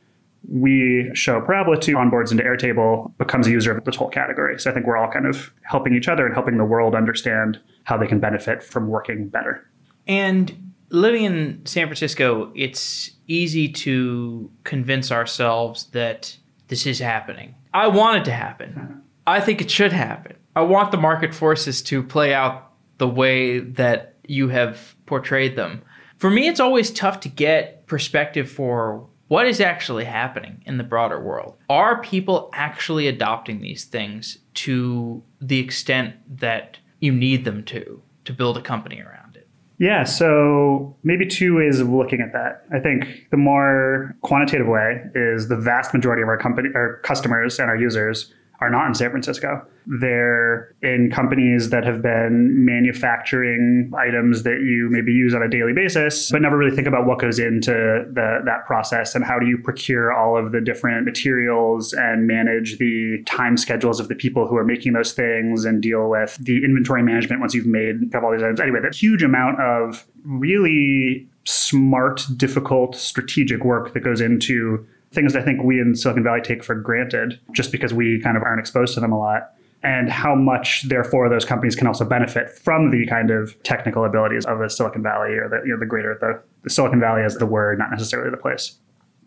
we 0.47 1.11
show 1.15 1.41
Parabola 1.41 1.79
to 1.81 1.95
onboards 1.95 2.31
into 2.31 2.43
Airtable 2.43 3.17
becomes 3.19 3.47
a 3.47 3.51
user 3.51 3.77
of 3.77 3.85
this 3.85 3.97
whole 3.97 4.09
category. 4.09 4.59
So 4.59 4.71
I 4.71 4.75
think 4.75 4.87
we're 4.87 4.97
all 4.97 5.11
kind 5.11 5.27
of 5.27 5.53
helping 5.63 5.95
each 5.95 6.09
other 6.09 6.25
and 6.25 6.35
helping 6.35 6.57
the 6.57 6.65
world 6.65 6.95
understand 6.95 7.61
how 7.85 7.97
they 7.97 8.07
can 8.07 8.21
benefit 8.21 8.63
from 8.63 8.89
working 8.89 9.29
better. 9.29 9.69
And 10.07 10.73
living 10.91 11.25
in 11.25 11.67
San 11.67 11.87
Francisco, 11.87 12.53
it's 12.55 13.11
easy 13.27 13.69
to 13.69 14.51
convince 14.65 15.13
ourselves 15.13 15.85
that 15.87 16.37
this 16.69 16.87
is 16.87 16.99
happening. 16.99 17.55
I 17.75 17.89
want 17.89 18.19
it 18.19 18.25
to 18.27 18.33
happen. 18.33 19.03
I 19.27 19.41
think 19.41 19.61
it 19.61 19.71
should 19.71 19.93
happen. 19.93 20.37
I 20.57 20.63
want 20.63 20.91
the 20.91 20.97
market 20.97 21.35
forces 21.35 21.83
to 21.83 22.03
play 22.03 22.33
out 22.33 22.73
the 22.97 23.09
way 23.09 23.59
that 23.59 24.17
you 24.27 24.49
have 24.49 24.97
portrayed 25.07 25.57
them. 25.57 25.83
For 26.17 26.31
me, 26.31 26.49
it's 26.49 26.61
always 26.61 26.91
tough 26.91 27.21
to 27.21 27.29
get 27.29 27.87
perspective 27.87 28.51
for 28.51 29.07
what 29.29 29.47
is 29.47 29.61
actually 29.61 30.05
happening 30.05 30.63
in 30.67 30.79
the 30.79 30.85
broader 30.85 31.21
world? 31.21 31.57
Are 31.69 32.03
people 32.03 32.51
actually 32.55 33.07
adopting 33.07 33.61
these 33.61 33.85
things 33.85 34.39
to 34.55 35.23
the 35.41 35.61
extent 35.61 36.17
that 36.41 36.79
you 37.01 37.13
need 37.13 37.45
them 37.45 37.63
to 37.65 38.03
to 38.25 38.33
build 38.33 38.57
a 38.59 38.63
company 38.63 39.01
around 39.01 39.37
it? 39.37 39.47
Yeah, 39.79 40.05
so 40.05 40.97
maybe 41.05 41.27
two 41.27 41.57
ways 41.57 41.79
of 41.79 41.89
looking 41.89 42.21
at 42.21 42.33
that. 42.33 42.65
I 42.73 42.81
think 42.81 43.29
the 43.31 43.37
more 43.37 44.17
quantitative 44.23 44.67
way 44.67 45.05
is 45.15 45.49
the 45.49 45.57
vast 45.57 45.95
majority 45.95 46.23
of 46.23 46.29
our 46.29 46.39
company 46.39 46.71
our 46.75 46.99
customers 47.05 47.59
and 47.59 47.71
our 47.71 47.77
users 47.77 48.33
are 48.61 48.71
not 48.71 48.89
in 48.89 48.95
San 48.95 49.11
Francisco. 49.11 49.65
They're 49.87 50.75
in 50.83 51.11
companies 51.11 51.71
that 51.71 51.85
have 51.85 52.03
been 52.03 52.65
manufacturing 52.65 53.93
items 53.97 54.43
that 54.43 54.61
you 54.65 54.89
maybe 54.91 55.13
use 55.13 55.33
on 55.33 55.43
a 55.43 55.49
daily 55.49 55.73
basis, 55.73 56.31
but 56.31 56.43
never 56.43 56.59
really 56.59 56.75
think 56.75 56.89
about 56.89 57.07
what 57.07 57.21
goes 57.21 57.39
into 57.39 57.71
the, 57.73 58.41
that 58.45 58.67
process 58.67 59.15
and 59.15 59.25
how 59.25 59.39
do 59.39 59.47
you 59.47 59.59
procure 59.59 60.13
all 60.13 60.37
of 60.37 60.53
the 60.53 60.61
different 60.61 61.05
materials 61.05 61.93
and 61.93 62.27
manage 62.27 62.79
the 62.79 63.23
time 63.27 63.57
schedules 63.57 64.01
of 64.01 64.09
the 64.09 64.15
people 64.15 64.47
who 64.47 64.57
are 64.57 64.65
making 64.65 64.93
those 64.93 65.13
things 65.13 65.65
and 65.65 65.81
deal 65.81 66.09
with 66.09 66.37
the 66.41 66.65
inventory 66.65 67.03
management 67.03 67.41
once 67.41 67.55
you've 67.55 67.67
made 67.67 68.13
all 68.15 68.33
these 68.33 68.43
items. 68.43 68.61
Anyway, 68.61 68.81
that 68.83 68.95
huge 68.95 69.23
amount 69.23 69.61
of 69.61 70.05
really 70.25 71.29
smart, 71.45 72.27
difficult, 72.37 72.95
strategic 72.97 73.65
work 73.65 73.95
that 73.95 74.01
goes 74.01 74.21
into 74.21 74.87
things 75.13 75.35
I 75.35 75.43
think 75.43 75.63
we 75.63 75.81
in 75.81 75.95
Silicon 75.95 76.23
Valley 76.23 76.41
take 76.41 76.63
for 76.63 76.75
granted 76.75 77.41
just 77.53 77.73
because 77.73 77.95
we 77.95 78.21
kind 78.21 78.37
of 78.37 78.43
aren't 78.43 78.61
exposed 78.61 78.95
to 78.95 79.01
them 79.01 79.13
a 79.13 79.19
lot. 79.19 79.55
And 79.83 80.11
how 80.11 80.35
much, 80.35 80.89
therefore, 80.89 81.29
those 81.29 81.45
companies 81.45 81.77
can 81.77 81.87
also 81.87 82.05
benefit 82.05 82.51
from 82.51 82.91
the 82.91 83.07
kind 83.07 83.31
of 83.31 83.61
technical 83.63 84.05
abilities 84.05 84.45
of 84.45 84.59
the 84.59 84.69
Silicon 84.69 85.05
Valley 85.05 85.35
or 85.35 85.49
the, 85.49 85.61
you 85.65 85.73
know, 85.73 85.79
the 85.79 85.87
greater, 85.87 86.19
the, 86.21 86.43
the 86.65 86.71
Silicon 86.71 86.99
Valley 86.99 87.23
as 87.23 87.37
the 87.37 87.47
word, 87.47 87.79
not 87.79 87.91
necessarily 87.91 88.31
the 88.31 88.37
place. 88.37 88.77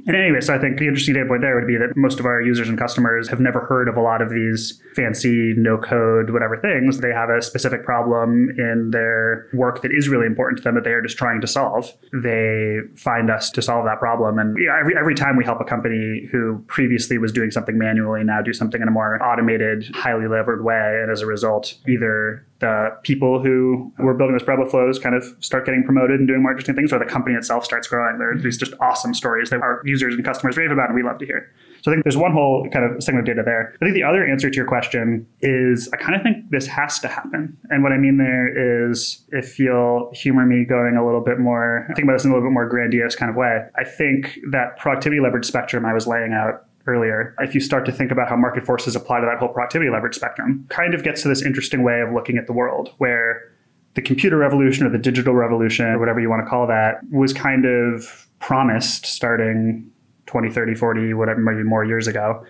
And 0.07 0.15
anyway, 0.15 0.41
so 0.41 0.55
I 0.55 0.59
think 0.59 0.79
the 0.79 0.87
interesting 0.87 1.13
data 1.13 1.27
point 1.27 1.41
there 1.41 1.55
would 1.55 1.67
be 1.67 1.77
that 1.77 1.95
most 1.95 2.19
of 2.19 2.25
our 2.25 2.41
users 2.41 2.67
and 2.69 2.77
customers 2.77 3.29
have 3.29 3.39
never 3.39 3.65
heard 3.65 3.87
of 3.87 3.97
a 3.97 4.01
lot 4.01 4.21
of 4.21 4.29
these 4.29 4.81
fancy 4.95 5.53
no 5.55 5.77
code, 5.77 6.31
whatever 6.31 6.57
things. 6.57 6.99
They 6.99 7.11
have 7.11 7.29
a 7.29 7.41
specific 7.41 7.85
problem 7.85 8.49
in 8.57 8.89
their 8.91 9.47
work 9.53 9.81
that 9.83 9.91
is 9.91 10.09
really 10.09 10.25
important 10.25 10.57
to 10.57 10.63
them 10.63 10.75
that 10.75 10.83
they 10.83 10.91
are 10.91 11.01
just 11.01 11.17
trying 11.17 11.41
to 11.41 11.47
solve. 11.47 11.91
They 12.13 12.79
find 12.95 13.29
us 13.29 13.51
to 13.51 13.61
solve 13.61 13.85
that 13.85 13.99
problem. 13.99 14.39
And 14.39 14.57
every, 14.79 14.97
every 14.97 15.15
time 15.15 15.37
we 15.37 15.45
help 15.45 15.61
a 15.61 15.65
company 15.65 16.27
who 16.31 16.63
previously 16.67 17.17
was 17.17 17.31
doing 17.31 17.51
something 17.51 17.77
manually 17.77 18.23
now 18.23 18.41
do 18.41 18.53
something 18.53 18.81
in 18.81 18.87
a 18.87 18.91
more 18.91 19.21
automated, 19.23 19.85
highly 19.93 20.27
levered 20.27 20.63
way. 20.63 20.99
And 21.01 21.11
as 21.11 21.21
a 21.21 21.25
result, 21.25 21.75
either 21.87 22.45
the 22.61 22.95
people 23.03 23.41
who 23.41 23.91
were 23.99 24.13
building 24.13 24.33
those 24.35 24.43
Parabola 24.43 24.69
flows 24.69 24.97
kind 24.97 25.15
of 25.15 25.25
start 25.39 25.65
getting 25.65 25.83
promoted 25.83 26.19
and 26.19 26.27
doing 26.27 26.41
more 26.41 26.51
interesting 26.51 26.75
things, 26.75 26.93
or 26.93 26.99
the 26.99 27.05
company 27.05 27.35
itself 27.35 27.65
starts 27.65 27.87
growing. 27.87 28.17
There 28.19 28.31
are 28.31 28.37
these 28.37 28.57
just 28.57 28.73
awesome 28.79 29.13
stories 29.13 29.49
that 29.49 29.61
our 29.61 29.81
users 29.83 30.15
and 30.15 30.23
customers 30.23 30.55
rave 30.55 30.71
about, 30.71 30.87
and 30.89 30.95
we 30.95 31.03
love 31.03 31.17
to 31.19 31.25
hear. 31.25 31.51
So 31.81 31.91
I 31.91 31.95
think 31.95 32.05
there's 32.05 32.17
one 32.17 32.31
whole 32.31 32.69
kind 32.71 32.85
of 32.85 33.03
segment 33.03 33.27
of 33.27 33.35
data 33.35 33.43
there. 33.43 33.73
I 33.81 33.85
think 33.85 33.95
the 33.95 34.03
other 34.03 34.25
answer 34.25 34.49
to 34.49 34.55
your 34.55 34.67
question 34.67 35.25
is 35.41 35.89
I 35.91 35.97
kind 35.97 36.15
of 36.15 36.21
think 36.21 36.51
this 36.51 36.67
has 36.67 36.99
to 36.99 37.07
happen. 37.07 37.57
And 37.71 37.81
what 37.81 37.91
I 37.91 37.97
mean 37.97 38.17
there 38.17 38.85
is 38.87 39.25
if 39.29 39.57
you'll 39.57 40.11
humor 40.13 40.45
me 40.45 40.63
going 40.63 40.95
a 40.95 41.03
little 41.03 41.21
bit 41.21 41.39
more, 41.39 41.87
think 41.95 42.03
about 42.03 42.13
this 42.13 42.25
in 42.25 42.31
a 42.31 42.33
little 42.35 42.47
bit 42.47 42.53
more 42.53 42.69
grandiose 42.69 43.15
kind 43.15 43.31
of 43.31 43.35
way. 43.35 43.65
I 43.75 43.83
think 43.83 44.37
that 44.51 44.77
productivity 44.77 45.19
leverage 45.19 45.45
spectrum 45.45 45.85
I 45.85 45.93
was 45.93 46.05
laying 46.05 46.33
out 46.33 46.67
earlier, 46.91 47.35
if 47.39 47.53
you 47.55 47.61
start 47.61 47.85
to 47.85 47.91
think 47.91 48.11
about 48.11 48.27
how 48.29 48.35
market 48.35 48.65
forces 48.65 48.95
apply 48.95 49.19
to 49.19 49.25
that 49.25 49.39
whole 49.39 49.49
productivity 49.49 49.89
leverage 49.89 50.15
spectrum, 50.15 50.65
kind 50.69 50.93
of 50.93 51.03
gets 51.03 51.21
to 51.23 51.27
this 51.27 51.41
interesting 51.41 51.83
way 51.83 52.01
of 52.01 52.13
looking 52.13 52.37
at 52.37 52.47
the 52.47 52.53
world 52.53 52.93
where 52.97 53.51
the 53.93 54.01
computer 54.01 54.37
revolution 54.37 54.85
or 54.85 54.89
the 54.89 54.97
digital 54.97 55.33
revolution 55.33 55.85
or 55.85 55.99
whatever 55.99 56.19
you 56.19 56.29
want 56.29 56.43
to 56.43 56.49
call 56.49 56.67
that 56.67 56.99
was 57.11 57.33
kind 57.33 57.65
of 57.65 58.27
promised 58.39 59.05
starting 59.05 59.89
20, 60.27 60.49
30, 60.49 60.75
40, 60.75 61.13
whatever, 61.13 61.39
maybe 61.39 61.63
more 61.63 61.83
years 61.83 62.07
ago 62.07 62.45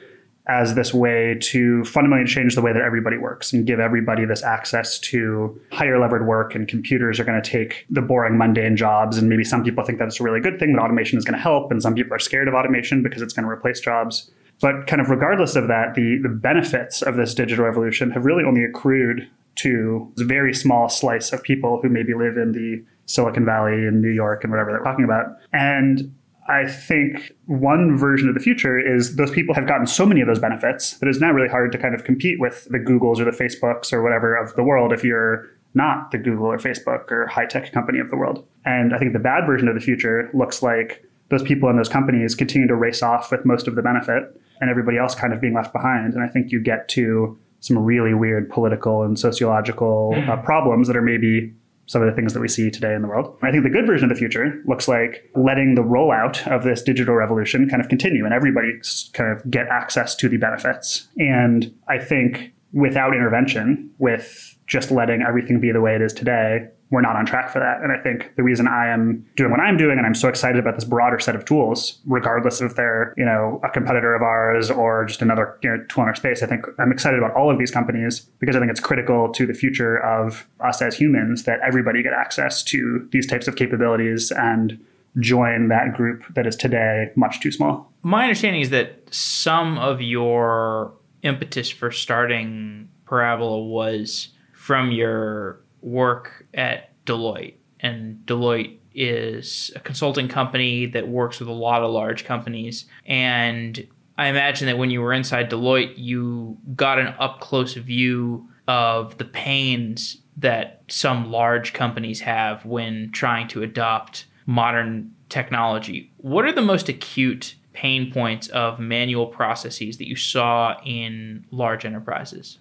as 0.47 0.73
this 0.73 0.93
way 0.93 1.38
to 1.39 1.84
fundamentally 1.86 2.27
change 2.27 2.56
the 2.56 2.62
way 2.62 2.73
that 2.73 2.82
everybody 2.82 3.17
works 3.17 3.54
and 3.54 3.67
give 3.67 3.80
everybody 3.80 4.25
this 4.25 4.41
access 4.43 4.97
to 4.97 5.60
higher 5.71 5.99
levered 5.99 6.25
work 6.25 6.56
and 6.56 6.67
computers 6.67 7.19
are 7.19 7.23
going 7.23 7.41
to 7.41 7.47
take 7.47 7.86
the 7.89 8.01
boring 8.01 8.38
mundane 8.38 8.75
jobs. 8.75 9.17
And 9.17 9.30
maybe 9.30 9.43
some 9.43 9.63
people 9.63 9.84
think 9.84 9.99
that's 9.99 10.19
a 10.19 10.23
really 10.23 10.39
good 10.39 10.58
thing 10.58 10.73
that 10.73 10.82
automation 10.82 11.17
is 11.17 11.25
going 11.25 11.36
to 11.36 11.41
help 11.41 11.71
and 11.71 11.82
some 11.82 11.93
people 11.93 12.13
are 12.13 12.19
scared 12.19 12.47
of 12.47 12.56
automation 12.56 13.04
because 13.04 13.21
it's 13.21 13.34
going 13.34 13.45
to 13.45 13.49
replace 13.49 13.80
jobs. 13.80 14.32
But 14.62 14.88
kind 14.88 15.01
of 15.01 15.10
regardless 15.10 15.56
of 15.56 15.67
that 15.67 15.93
the, 15.93 16.19
the 16.21 16.30
benefits 16.30 17.01
of 17.01 17.17
this 17.17 17.36
digital 17.36 17.65
revolution 17.65 18.10
have 18.12 18.25
really 18.25 18.43
only 18.43 18.63
accrued 18.63 19.27
to 19.56 20.12
a 20.19 20.23
very 20.23 20.54
small 20.54 20.89
slice 20.89 21.32
of 21.34 21.43
people 21.43 21.80
who 21.82 21.89
maybe 21.89 22.13
live 22.13 22.38
in 22.38 22.54
the 22.54 22.84
silicon 23.06 23.45
valley 23.45 23.86
in 23.86 24.01
new 24.01 24.10
york 24.10 24.43
and 24.43 24.51
whatever 24.51 24.71
they're 24.71 24.84
talking 24.84 25.06
about. 25.06 25.38
And 25.54 26.13
I 26.51 26.67
think 26.67 27.31
one 27.45 27.97
version 27.97 28.27
of 28.27 28.35
the 28.35 28.41
future 28.41 28.77
is 28.79 29.15
those 29.15 29.31
people 29.31 29.55
have 29.55 29.67
gotten 29.67 29.87
so 29.87 30.05
many 30.05 30.21
of 30.21 30.27
those 30.27 30.39
benefits 30.39 30.97
that 30.99 31.07
it's 31.07 31.19
now 31.19 31.31
really 31.31 31.47
hard 31.47 31.71
to 31.71 31.77
kind 31.77 31.95
of 31.95 32.03
compete 32.03 32.39
with 32.39 32.67
the 32.69 32.79
Googles 32.79 33.19
or 33.19 33.25
the 33.25 33.31
Facebooks 33.31 33.93
or 33.93 34.03
whatever 34.03 34.35
of 34.35 34.53
the 34.55 34.63
world 34.63 34.91
if 34.91 35.03
you're 35.03 35.47
not 35.73 36.11
the 36.11 36.17
Google 36.17 36.47
or 36.47 36.57
Facebook 36.57 37.09
or 37.09 37.27
high 37.27 37.45
tech 37.45 37.71
company 37.71 37.99
of 37.99 38.09
the 38.09 38.17
world. 38.17 38.45
And 38.65 38.93
I 38.93 38.99
think 38.99 39.13
the 39.13 39.19
bad 39.19 39.45
version 39.45 39.67
of 39.69 39.75
the 39.75 39.81
future 39.81 40.29
looks 40.33 40.61
like 40.61 41.03
those 41.29 41.43
people 41.43 41.69
in 41.69 41.77
those 41.77 41.89
companies 41.89 42.35
continue 42.35 42.67
to 42.67 42.75
race 42.75 43.01
off 43.01 43.31
with 43.31 43.45
most 43.45 43.67
of 43.67 43.75
the 43.75 43.81
benefit 43.81 44.23
and 44.59 44.69
everybody 44.69 44.97
else 44.97 45.15
kind 45.15 45.33
of 45.33 45.39
being 45.39 45.53
left 45.53 45.71
behind. 45.71 46.13
And 46.13 46.21
I 46.21 46.27
think 46.27 46.51
you 46.51 46.59
get 46.59 46.89
to 46.89 47.39
some 47.61 47.77
really 47.77 48.13
weird 48.13 48.49
political 48.49 49.03
and 49.03 49.17
sociological 49.17 50.13
uh, 50.27 50.35
problems 50.37 50.87
that 50.87 50.97
are 50.97 51.01
maybe 51.01 51.53
some 51.91 52.01
of 52.01 52.08
the 52.08 52.15
things 52.15 52.34
that 52.34 52.39
we 52.39 52.47
see 52.47 52.71
today 52.71 52.93
in 52.93 53.01
the 53.01 53.08
world. 53.10 53.38
I 53.41 53.51
think 53.51 53.63
the 53.63 53.69
good 53.69 53.86
version 53.86 54.10
of 54.10 54.15
the 54.15 54.17
future 54.17 54.63
looks 54.65 54.88
like 54.88 55.30
letting 55.36 55.75
the 55.75 55.82
rollout 55.82 56.47
of 56.47 56.63
this 56.63 56.82
digital 56.82 57.15
revolution 57.15 57.67
kind 57.67 57.82
of 57.82 57.89
continue 57.89 58.23
and 58.23 58.34
everybody 58.34 58.71
kind 59.12 59.30
of 59.30 59.51
get 59.51 59.67
access 59.67 60.15
to 60.15 60.30
the 60.30 60.38
benefits. 60.38 61.10
And 61.19 61.73
I 61.89 61.97
think 61.97 62.54
without 62.71 63.13
intervention, 63.13 63.91
with 63.97 64.58
just 64.67 64.89
letting 64.89 65.21
everything 65.21 65.60
be 65.60 65.73
the 65.73 65.82
way 65.82 65.93
it 65.93 66.01
is 66.01 66.13
today, 66.13 66.69
we're 66.91 67.01
not 67.01 67.15
on 67.15 67.25
track 67.25 67.49
for 67.49 67.60
that. 67.60 67.82
And 67.82 67.91
I 67.91 67.97
think 67.97 68.36
the 68.36 68.43
reason 68.43 68.67
I 68.67 68.88
am 68.88 69.25
doing 69.38 69.49
what 69.49 69.62
I'm 69.62 69.77
doing 69.77 69.97
and 69.97 70.06
I'm 70.06 70.13
so 70.13 70.27
excited 70.27 70.60
about 70.60 70.75
this 70.75 70.84
broader 70.84 71.19
set 71.19 71.36
of 71.36 71.45
tools, 71.45 71.99
regardless 72.06 72.62
if 72.62 72.75
they're, 72.75 73.13
you 73.17 73.23
know, 73.23 73.62
a 73.63 73.69
competitor 73.69 74.13
of 74.13 74.21
ours 74.21 74.69
or 74.69 75.06
just 75.06 75.21
another 75.21 75.58
you 75.63 75.69
know, 75.69 75.84
tool 75.88 76.04
in 76.04 76.10
our 76.10 76.15
space, 76.15 76.43
I 76.43 76.47
think 76.47 76.65
I'm 76.77 76.91
excited 76.91 77.17
about 77.17 77.34
all 77.34 77.49
of 77.49 77.58
these 77.58 77.71
companies 77.71 78.19
because 78.39 78.58
I 78.58 78.60
think 78.60 78.69
it's 78.69 78.82
critical 78.82 79.32
to 79.32 79.47
the 79.47 79.54
future 79.54 79.97
of 79.97 80.47
us 80.60 80.82
as 80.82 80.95
humans 80.95 81.43
that 81.43 81.60
everybody 81.65 82.04
get 82.04 82.13
access 82.13 82.62
to 82.65 83.08
these 83.12 83.25
types 83.25 83.47
of 83.47 83.56
capabilities 83.56 84.32
and 84.32 84.77
join 85.19 85.69
that 85.69 85.93
group 85.93 86.23
that 86.34 86.45
is 86.45 86.56
today 86.56 87.12
much 87.15 87.39
too 87.39 87.51
small. 87.51 87.91
My 88.04 88.23
understanding 88.23 88.62
is 88.62 88.69
that 88.71 89.13
some 89.13 89.77
of 89.77 90.01
your 90.01 90.93
impetus 91.21 91.69
for 91.69 91.91
starting 91.91 92.89
Parabola 93.06 93.63
was 93.63 94.30
from 94.54 94.91
your 94.91 95.61
work 95.82 96.46
at 96.54 96.91
Deloitte, 97.06 97.56
and 97.80 98.17
Deloitte 98.26 98.78
is 98.94 99.72
a 99.76 99.80
consulting 99.80 100.28
company 100.28 100.86
that 100.86 101.08
works 101.08 101.39
with 101.39 101.50
a 101.50 101.54
lot 101.54 101.82
of 101.82 101.91
large 101.91 102.26
companies. 102.26 102.86
And 103.06 103.88
I 104.17 104.28
imagine 104.28 104.67
that 104.67 104.78
when 104.78 104.89
you 104.89 105.02
were 105.02 105.13
inside 105.13 105.50
Deloitte, 105.50 105.94
you 105.98 106.58
got 106.76 107.00
an 107.00 107.08
up 107.20 107.39
close 107.39 107.74
view 107.74 108.50
of 108.67 109.17
the 109.17 109.26
pains 109.26 110.17
that 110.38 110.84
some 110.88 111.32
large 111.32 111.74
companies 111.74 112.22
have 112.22 112.65
when 112.65 113.12
trying 113.12 113.48
to 113.50 113.63
adopt 113.63 114.26
modern 114.46 115.13
technology. 115.30 116.12
What 116.17 116.46
are 116.46 116.52
the 116.52 116.62
most 116.62 116.89
acute 116.89 117.56
pain 117.74 118.12
points 118.12 118.48
of 118.50 118.80
manual 118.80 119.28
processes 119.28 119.98
that 119.98 120.08
you 120.08 120.15
saw 120.15 120.76
in 120.86 121.46
large 121.52 121.86
enterprises? 121.86 122.60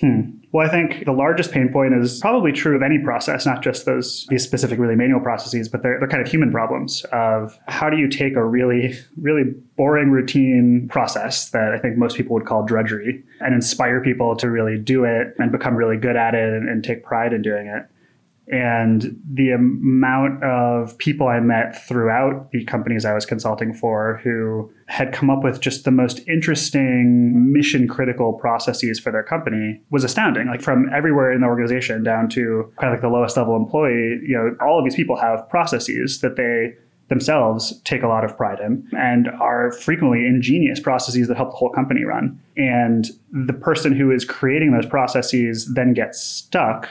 Hmm. 0.00 0.30
Well, 0.52 0.66
I 0.66 0.70
think 0.70 1.04
the 1.04 1.12
largest 1.12 1.52
pain 1.52 1.70
point 1.70 1.94
is 1.94 2.20
probably 2.20 2.52
true 2.52 2.76
of 2.76 2.82
any 2.82 2.98
process, 2.98 3.46
not 3.46 3.62
just 3.62 3.86
those 3.86 4.26
these 4.28 4.42
specific 4.42 4.78
really 4.78 4.94
manual 4.94 5.20
processes, 5.20 5.68
but 5.68 5.82
they're, 5.82 5.98
they're 5.98 6.08
kind 6.08 6.22
of 6.22 6.30
human 6.30 6.50
problems 6.50 7.04
of 7.12 7.58
how 7.66 7.90
do 7.90 7.96
you 7.96 8.08
take 8.08 8.36
a 8.36 8.44
really, 8.44 8.94
really 9.20 9.44
boring 9.76 10.10
routine 10.10 10.88
process 10.90 11.50
that 11.50 11.72
I 11.72 11.78
think 11.78 11.96
most 11.96 12.16
people 12.16 12.34
would 12.34 12.46
call 12.46 12.64
drudgery 12.64 13.22
and 13.40 13.54
inspire 13.54 14.02
people 14.02 14.36
to 14.36 14.50
really 14.50 14.78
do 14.78 15.04
it 15.04 15.34
and 15.38 15.50
become 15.50 15.76
really 15.76 15.96
good 15.96 16.16
at 16.16 16.34
it 16.34 16.52
and, 16.52 16.68
and 16.68 16.84
take 16.84 17.02
pride 17.02 17.32
in 17.32 17.42
doing 17.42 17.66
it 17.66 17.86
and 18.48 19.20
the 19.32 19.50
amount 19.50 20.42
of 20.44 20.96
people 20.98 21.26
I 21.26 21.40
met 21.40 21.84
throughout 21.86 22.52
the 22.52 22.64
companies 22.64 23.04
I 23.04 23.12
was 23.12 23.26
consulting 23.26 23.74
for 23.74 24.20
who 24.22 24.70
had 24.86 25.12
come 25.12 25.30
up 25.30 25.42
with 25.42 25.60
just 25.60 25.84
the 25.84 25.90
most 25.90 26.20
interesting 26.28 27.52
mission 27.52 27.88
critical 27.88 28.32
processes 28.32 29.00
for 29.00 29.10
their 29.10 29.22
company 29.22 29.80
was 29.90 30.04
astounding. 30.04 30.46
Like 30.46 30.62
from 30.62 30.88
everywhere 30.94 31.32
in 31.32 31.40
the 31.40 31.46
organization 31.48 32.04
down 32.04 32.28
to 32.30 32.72
kind 32.78 32.92
of 32.92 32.96
like 32.96 33.02
the 33.02 33.08
lowest 33.08 33.36
level 33.36 33.56
employee, 33.56 34.20
you 34.22 34.34
know, 34.34 34.56
all 34.64 34.78
of 34.78 34.84
these 34.84 34.94
people 34.94 35.16
have 35.16 35.48
processes 35.48 36.20
that 36.20 36.36
they 36.36 36.74
themselves 37.08 37.80
take 37.82 38.02
a 38.02 38.08
lot 38.08 38.24
of 38.24 38.36
pride 38.36 38.58
in 38.60 38.88
and 38.96 39.28
are 39.40 39.72
frequently 39.72 40.26
ingenious 40.26 40.80
processes 40.80 41.28
that 41.28 41.36
help 41.36 41.50
the 41.50 41.56
whole 41.56 41.70
company 41.70 42.04
run. 42.04 42.40
And 42.56 43.08
the 43.32 43.52
person 43.52 43.94
who 43.94 44.10
is 44.10 44.24
creating 44.24 44.72
those 44.72 44.86
processes 44.86 45.72
then 45.74 45.94
gets 45.94 46.20
stuck 46.20 46.88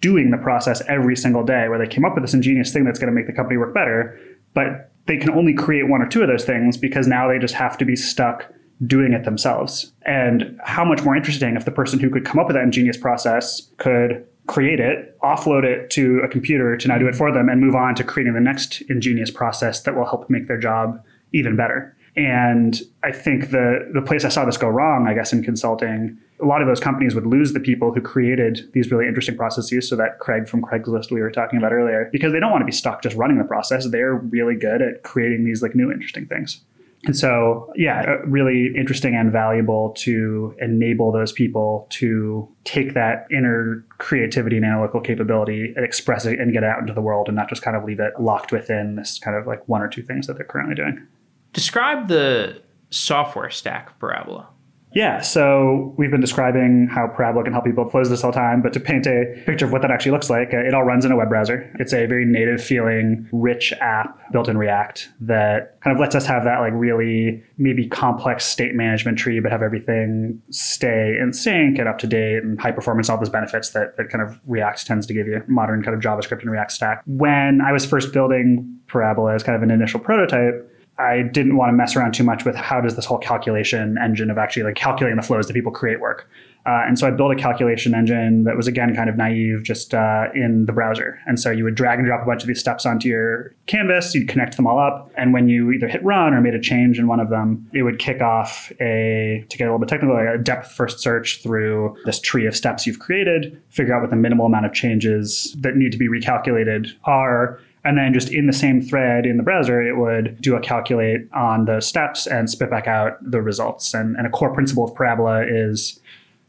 doing 0.00 0.30
the 0.30 0.38
process 0.38 0.82
every 0.88 1.16
single 1.16 1.44
day 1.44 1.68
where 1.68 1.78
they 1.78 1.86
came 1.86 2.04
up 2.04 2.14
with 2.14 2.24
this 2.24 2.34
ingenious 2.34 2.72
thing 2.72 2.84
that's 2.84 2.98
going 2.98 3.12
to 3.12 3.14
make 3.14 3.26
the 3.26 3.32
company 3.32 3.56
work 3.56 3.74
better, 3.74 4.18
but 4.54 4.90
they 5.06 5.16
can 5.16 5.30
only 5.30 5.54
create 5.54 5.88
one 5.88 6.02
or 6.02 6.08
two 6.08 6.22
of 6.22 6.28
those 6.28 6.44
things 6.44 6.76
because 6.76 7.06
now 7.06 7.28
they 7.28 7.38
just 7.38 7.54
have 7.54 7.78
to 7.78 7.84
be 7.84 7.96
stuck 7.96 8.52
doing 8.86 9.12
it 9.12 9.24
themselves. 9.24 9.92
And 10.04 10.58
how 10.62 10.84
much 10.84 11.02
more 11.02 11.16
interesting 11.16 11.56
if 11.56 11.64
the 11.64 11.70
person 11.70 11.98
who 11.98 12.10
could 12.10 12.24
come 12.24 12.38
up 12.38 12.46
with 12.46 12.56
that 12.56 12.62
ingenious 12.62 12.96
process 12.96 13.70
could 13.78 14.26
create 14.46 14.80
it, 14.80 15.18
offload 15.20 15.64
it 15.64 15.90
to 15.90 16.20
a 16.20 16.28
computer 16.28 16.76
to 16.76 16.88
now 16.88 16.98
do 16.98 17.08
it 17.08 17.14
for 17.14 17.32
them, 17.32 17.48
and 17.48 17.60
move 17.60 17.74
on 17.74 17.94
to 17.94 18.04
creating 18.04 18.34
the 18.34 18.40
next 18.40 18.82
ingenious 18.82 19.30
process 19.30 19.80
that 19.82 19.96
will 19.96 20.04
help 20.04 20.28
make 20.28 20.46
their 20.46 20.58
job 20.58 21.02
even 21.32 21.56
better. 21.56 21.95
And 22.16 22.80
I 23.04 23.12
think 23.12 23.50
the 23.50 23.90
the 23.92 24.02
place 24.02 24.24
I 24.24 24.30
saw 24.30 24.44
this 24.44 24.56
go 24.56 24.68
wrong, 24.68 25.06
I 25.06 25.14
guess, 25.14 25.32
in 25.32 25.42
consulting 25.44 26.18
a 26.40 26.44
lot 26.44 26.60
of 26.60 26.68
those 26.68 26.80
companies 26.80 27.14
would 27.14 27.26
lose 27.26 27.52
the 27.52 27.60
people 27.60 27.92
who 27.94 28.00
created 28.00 28.70
these 28.72 28.90
really 28.90 29.06
interesting 29.06 29.36
processes. 29.36 29.88
So 29.88 29.96
that 29.96 30.18
Craig 30.18 30.48
from 30.48 30.62
Craigslist 30.62 31.10
we 31.10 31.20
were 31.20 31.30
talking 31.30 31.58
about 31.58 31.72
earlier, 31.72 32.08
because 32.12 32.32
they 32.32 32.40
don't 32.40 32.50
want 32.50 32.62
to 32.62 32.66
be 32.66 32.72
stuck 32.72 33.02
just 33.02 33.16
running 33.16 33.38
the 33.38 33.44
process. 33.44 33.88
They're 33.88 34.14
really 34.14 34.56
good 34.56 34.82
at 34.82 35.02
creating 35.02 35.44
these 35.44 35.62
like 35.62 35.74
new 35.74 35.90
interesting 35.90 36.26
things. 36.26 36.60
And 37.04 37.16
so, 37.16 37.72
yeah, 37.76 38.04
uh, 38.08 38.26
really 38.26 38.72
interesting 38.76 39.14
and 39.14 39.30
valuable 39.30 39.90
to 39.98 40.56
enable 40.60 41.12
those 41.12 41.30
people 41.30 41.86
to 41.90 42.48
take 42.64 42.94
that 42.94 43.26
inner 43.30 43.84
creativity 43.98 44.56
and 44.56 44.66
analytical 44.66 45.00
capability 45.00 45.72
and 45.76 45.84
express 45.84 46.26
it 46.26 46.40
and 46.40 46.52
get 46.52 46.64
it 46.64 46.68
out 46.68 46.80
into 46.80 46.92
the 46.92 47.00
world 47.00 47.28
and 47.28 47.36
not 47.36 47.48
just 47.48 47.62
kind 47.62 47.76
of 47.76 47.84
leave 47.84 48.00
it 48.00 48.14
locked 48.18 48.50
within 48.50 48.96
this 48.96 49.20
kind 49.20 49.36
of 49.36 49.46
like 49.46 49.66
one 49.68 49.82
or 49.82 49.88
two 49.88 50.02
things 50.02 50.26
that 50.26 50.36
they're 50.36 50.46
currently 50.46 50.74
doing. 50.74 51.06
Describe 51.56 52.08
the 52.08 52.60
software 52.90 53.48
stack 53.48 53.88
of 53.88 53.98
Parabola. 53.98 54.46
Yeah, 54.92 55.22
so 55.22 55.94
we've 55.96 56.10
been 56.10 56.20
describing 56.20 56.86
how 56.90 57.06
Parabola 57.06 57.44
can 57.44 57.54
help 57.54 57.64
people 57.64 57.86
close 57.86 58.10
this 58.10 58.22
all 58.22 58.30
time, 58.30 58.60
but 58.60 58.74
to 58.74 58.80
paint 58.80 59.06
a 59.06 59.42
picture 59.46 59.64
of 59.64 59.72
what 59.72 59.80
that 59.80 59.90
actually 59.90 60.12
looks 60.12 60.28
like, 60.28 60.52
uh, 60.52 60.58
it 60.58 60.74
all 60.74 60.84
runs 60.84 61.06
in 61.06 61.12
a 61.12 61.16
web 61.16 61.30
browser. 61.30 61.74
It's 61.78 61.94
a 61.94 62.04
very 62.04 62.26
native 62.26 62.62
feeling, 62.62 63.26
rich 63.32 63.72
app 63.80 64.20
built 64.32 64.48
in 64.48 64.58
React 64.58 65.08
that 65.22 65.80
kind 65.80 65.96
of 65.96 66.00
lets 66.00 66.14
us 66.14 66.26
have 66.26 66.44
that 66.44 66.60
like 66.60 66.74
really 66.74 67.42
maybe 67.56 67.88
complex 67.88 68.44
state 68.44 68.74
management 68.74 69.18
tree, 69.18 69.40
but 69.40 69.50
have 69.50 69.62
everything 69.62 70.42
stay 70.50 71.16
in 71.18 71.32
sync 71.32 71.78
and 71.78 71.88
up 71.88 71.96
to 72.00 72.06
date 72.06 72.42
and 72.42 72.60
high 72.60 72.72
performance, 72.72 73.08
all 73.08 73.16
those 73.16 73.30
benefits 73.30 73.70
that, 73.70 73.96
that 73.96 74.10
kind 74.10 74.22
of 74.22 74.38
React 74.46 74.86
tends 74.86 75.06
to 75.06 75.14
give 75.14 75.26
you, 75.26 75.42
modern 75.46 75.82
kind 75.82 75.96
of 75.96 76.02
JavaScript 76.02 76.42
and 76.42 76.50
React 76.50 76.72
stack. 76.72 77.02
When 77.06 77.62
I 77.62 77.72
was 77.72 77.86
first 77.86 78.12
building 78.12 78.78
Parabola 78.88 79.34
as 79.34 79.42
kind 79.42 79.56
of 79.56 79.62
an 79.62 79.70
initial 79.70 80.00
prototype, 80.00 80.70
I 80.98 81.22
didn't 81.22 81.56
want 81.56 81.68
to 81.68 81.72
mess 81.74 81.94
around 81.94 82.14
too 82.14 82.24
much 82.24 82.44
with 82.44 82.56
how 82.56 82.80
does 82.80 82.96
this 82.96 83.04
whole 83.04 83.18
calculation 83.18 83.98
engine 84.02 84.30
of 84.30 84.38
actually 84.38 84.62
like 84.62 84.76
calculating 84.76 85.16
the 85.16 85.22
flows 85.22 85.46
that 85.46 85.52
people 85.52 85.72
create 85.72 86.00
work. 86.00 86.28
Uh, 86.64 86.82
and 86.84 86.98
so 86.98 87.06
I 87.06 87.12
built 87.12 87.30
a 87.30 87.36
calculation 87.36 87.94
engine 87.94 88.42
that 88.42 88.56
was 88.56 88.66
again 88.66 88.94
kind 88.96 89.08
of 89.08 89.16
naive, 89.16 89.62
just 89.62 89.94
uh, 89.94 90.24
in 90.34 90.66
the 90.66 90.72
browser. 90.72 91.20
And 91.26 91.38
so 91.38 91.52
you 91.52 91.62
would 91.62 91.76
drag 91.76 92.00
and 92.00 92.08
drop 92.08 92.22
a 92.22 92.26
bunch 92.26 92.42
of 92.42 92.48
these 92.48 92.58
steps 92.58 92.84
onto 92.84 93.08
your 93.08 93.54
canvas, 93.66 94.14
you'd 94.16 94.28
connect 94.28 94.56
them 94.56 94.66
all 94.66 94.80
up, 94.80 95.08
and 95.16 95.32
when 95.32 95.48
you 95.48 95.70
either 95.70 95.86
hit 95.86 96.02
run 96.04 96.34
or 96.34 96.40
made 96.40 96.54
a 96.54 96.60
change 96.60 96.98
in 96.98 97.06
one 97.06 97.20
of 97.20 97.30
them, 97.30 97.70
it 97.72 97.84
would 97.84 98.00
kick 98.00 98.20
off 98.20 98.72
a 98.80 99.44
to 99.48 99.56
get 99.56 99.64
a 99.64 99.66
little 99.66 99.78
bit 99.78 99.88
technical, 99.88 100.16
like 100.16 100.34
a 100.34 100.38
depth 100.42 100.72
first 100.72 100.98
search 100.98 101.40
through 101.40 101.96
this 102.04 102.18
tree 102.18 102.46
of 102.46 102.56
steps 102.56 102.84
you've 102.84 102.98
created, 102.98 103.62
figure 103.68 103.94
out 103.94 104.00
what 104.00 104.10
the 104.10 104.16
minimal 104.16 104.46
amount 104.46 104.66
of 104.66 104.72
changes 104.72 105.54
that 105.60 105.76
need 105.76 105.92
to 105.92 105.98
be 105.98 106.08
recalculated 106.08 106.90
are, 107.04 107.60
and 107.86 107.96
then 107.96 108.12
just 108.12 108.32
in 108.32 108.46
the 108.46 108.52
same 108.52 108.82
thread 108.82 109.26
in 109.26 109.36
the 109.36 109.44
browser, 109.44 109.80
it 109.80 109.96
would 109.96 110.40
do 110.40 110.56
a 110.56 110.60
calculate 110.60 111.20
on 111.32 111.66
the 111.66 111.80
steps 111.80 112.26
and 112.26 112.50
spit 112.50 112.68
back 112.68 112.88
out 112.88 113.16
the 113.22 113.40
results. 113.40 113.94
And, 113.94 114.16
and 114.16 114.26
a 114.26 114.30
core 114.30 114.52
principle 114.52 114.84
of 114.84 114.94
Parabola 114.94 115.46
is 115.46 116.00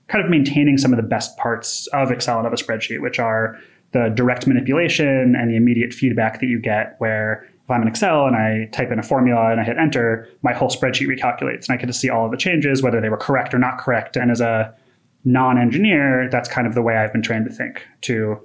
kind 0.08 0.24
of 0.24 0.32
maintaining 0.32 0.80
some 0.80 0.92
of 0.92 0.98
the 0.98 1.04
best 1.04 1.38
parts 1.38 1.86
of 1.88 2.12
Excel 2.12 2.40
and 2.40 2.48
of 2.48 2.54
a 2.54 2.56
spreadsheet, 2.56 3.02
which 3.02 3.20
are 3.20 3.56
the 3.92 4.10
direct 4.16 4.48
manipulation 4.48 5.36
and 5.38 5.52
the 5.52 5.56
immediate 5.56 5.94
feedback 5.94 6.40
that 6.40 6.48
you 6.48 6.60
get 6.60 6.96
where 6.98 7.48
if 7.64 7.70
I'm 7.70 7.82
in 7.84 7.88
Excel 7.88 8.26
and 8.26 8.36
I 8.36 8.70
type 8.72 8.92
in 8.92 8.98
a 8.98 9.04
formula 9.04 9.52
and 9.52 9.62
I 9.62 9.64
hit 9.64 9.78
enter, 9.78 10.28
my 10.42 10.54
whole 10.54 10.70
spreadsheet 10.70 11.08
recalculates 11.08 11.68
and 11.68 11.72
I 11.72 11.78
get 11.78 11.86
to 11.86 11.94
see 11.94 12.10
all 12.10 12.26
of 12.26 12.32
the 12.32 12.38
changes, 12.38 12.82
whether 12.82 13.00
they 13.00 13.10
were 13.10 13.18
correct 13.18 13.54
or 13.54 13.60
not 13.60 13.78
correct. 13.78 14.16
And 14.16 14.32
as 14.32 14.42
a 14.42 14.74
non-engineer, 15.24 16.30
that's 16.32 16.50
kind 16.50 16.66
of 16.66 16.74
the 16.74 16.82
way 16.82 16.96
I've 16.96 17.12
been 17.12 17.22
trained 17.22 17.46
to 17.46 17.52
think, 17.52 17.86
to 18.02 18.40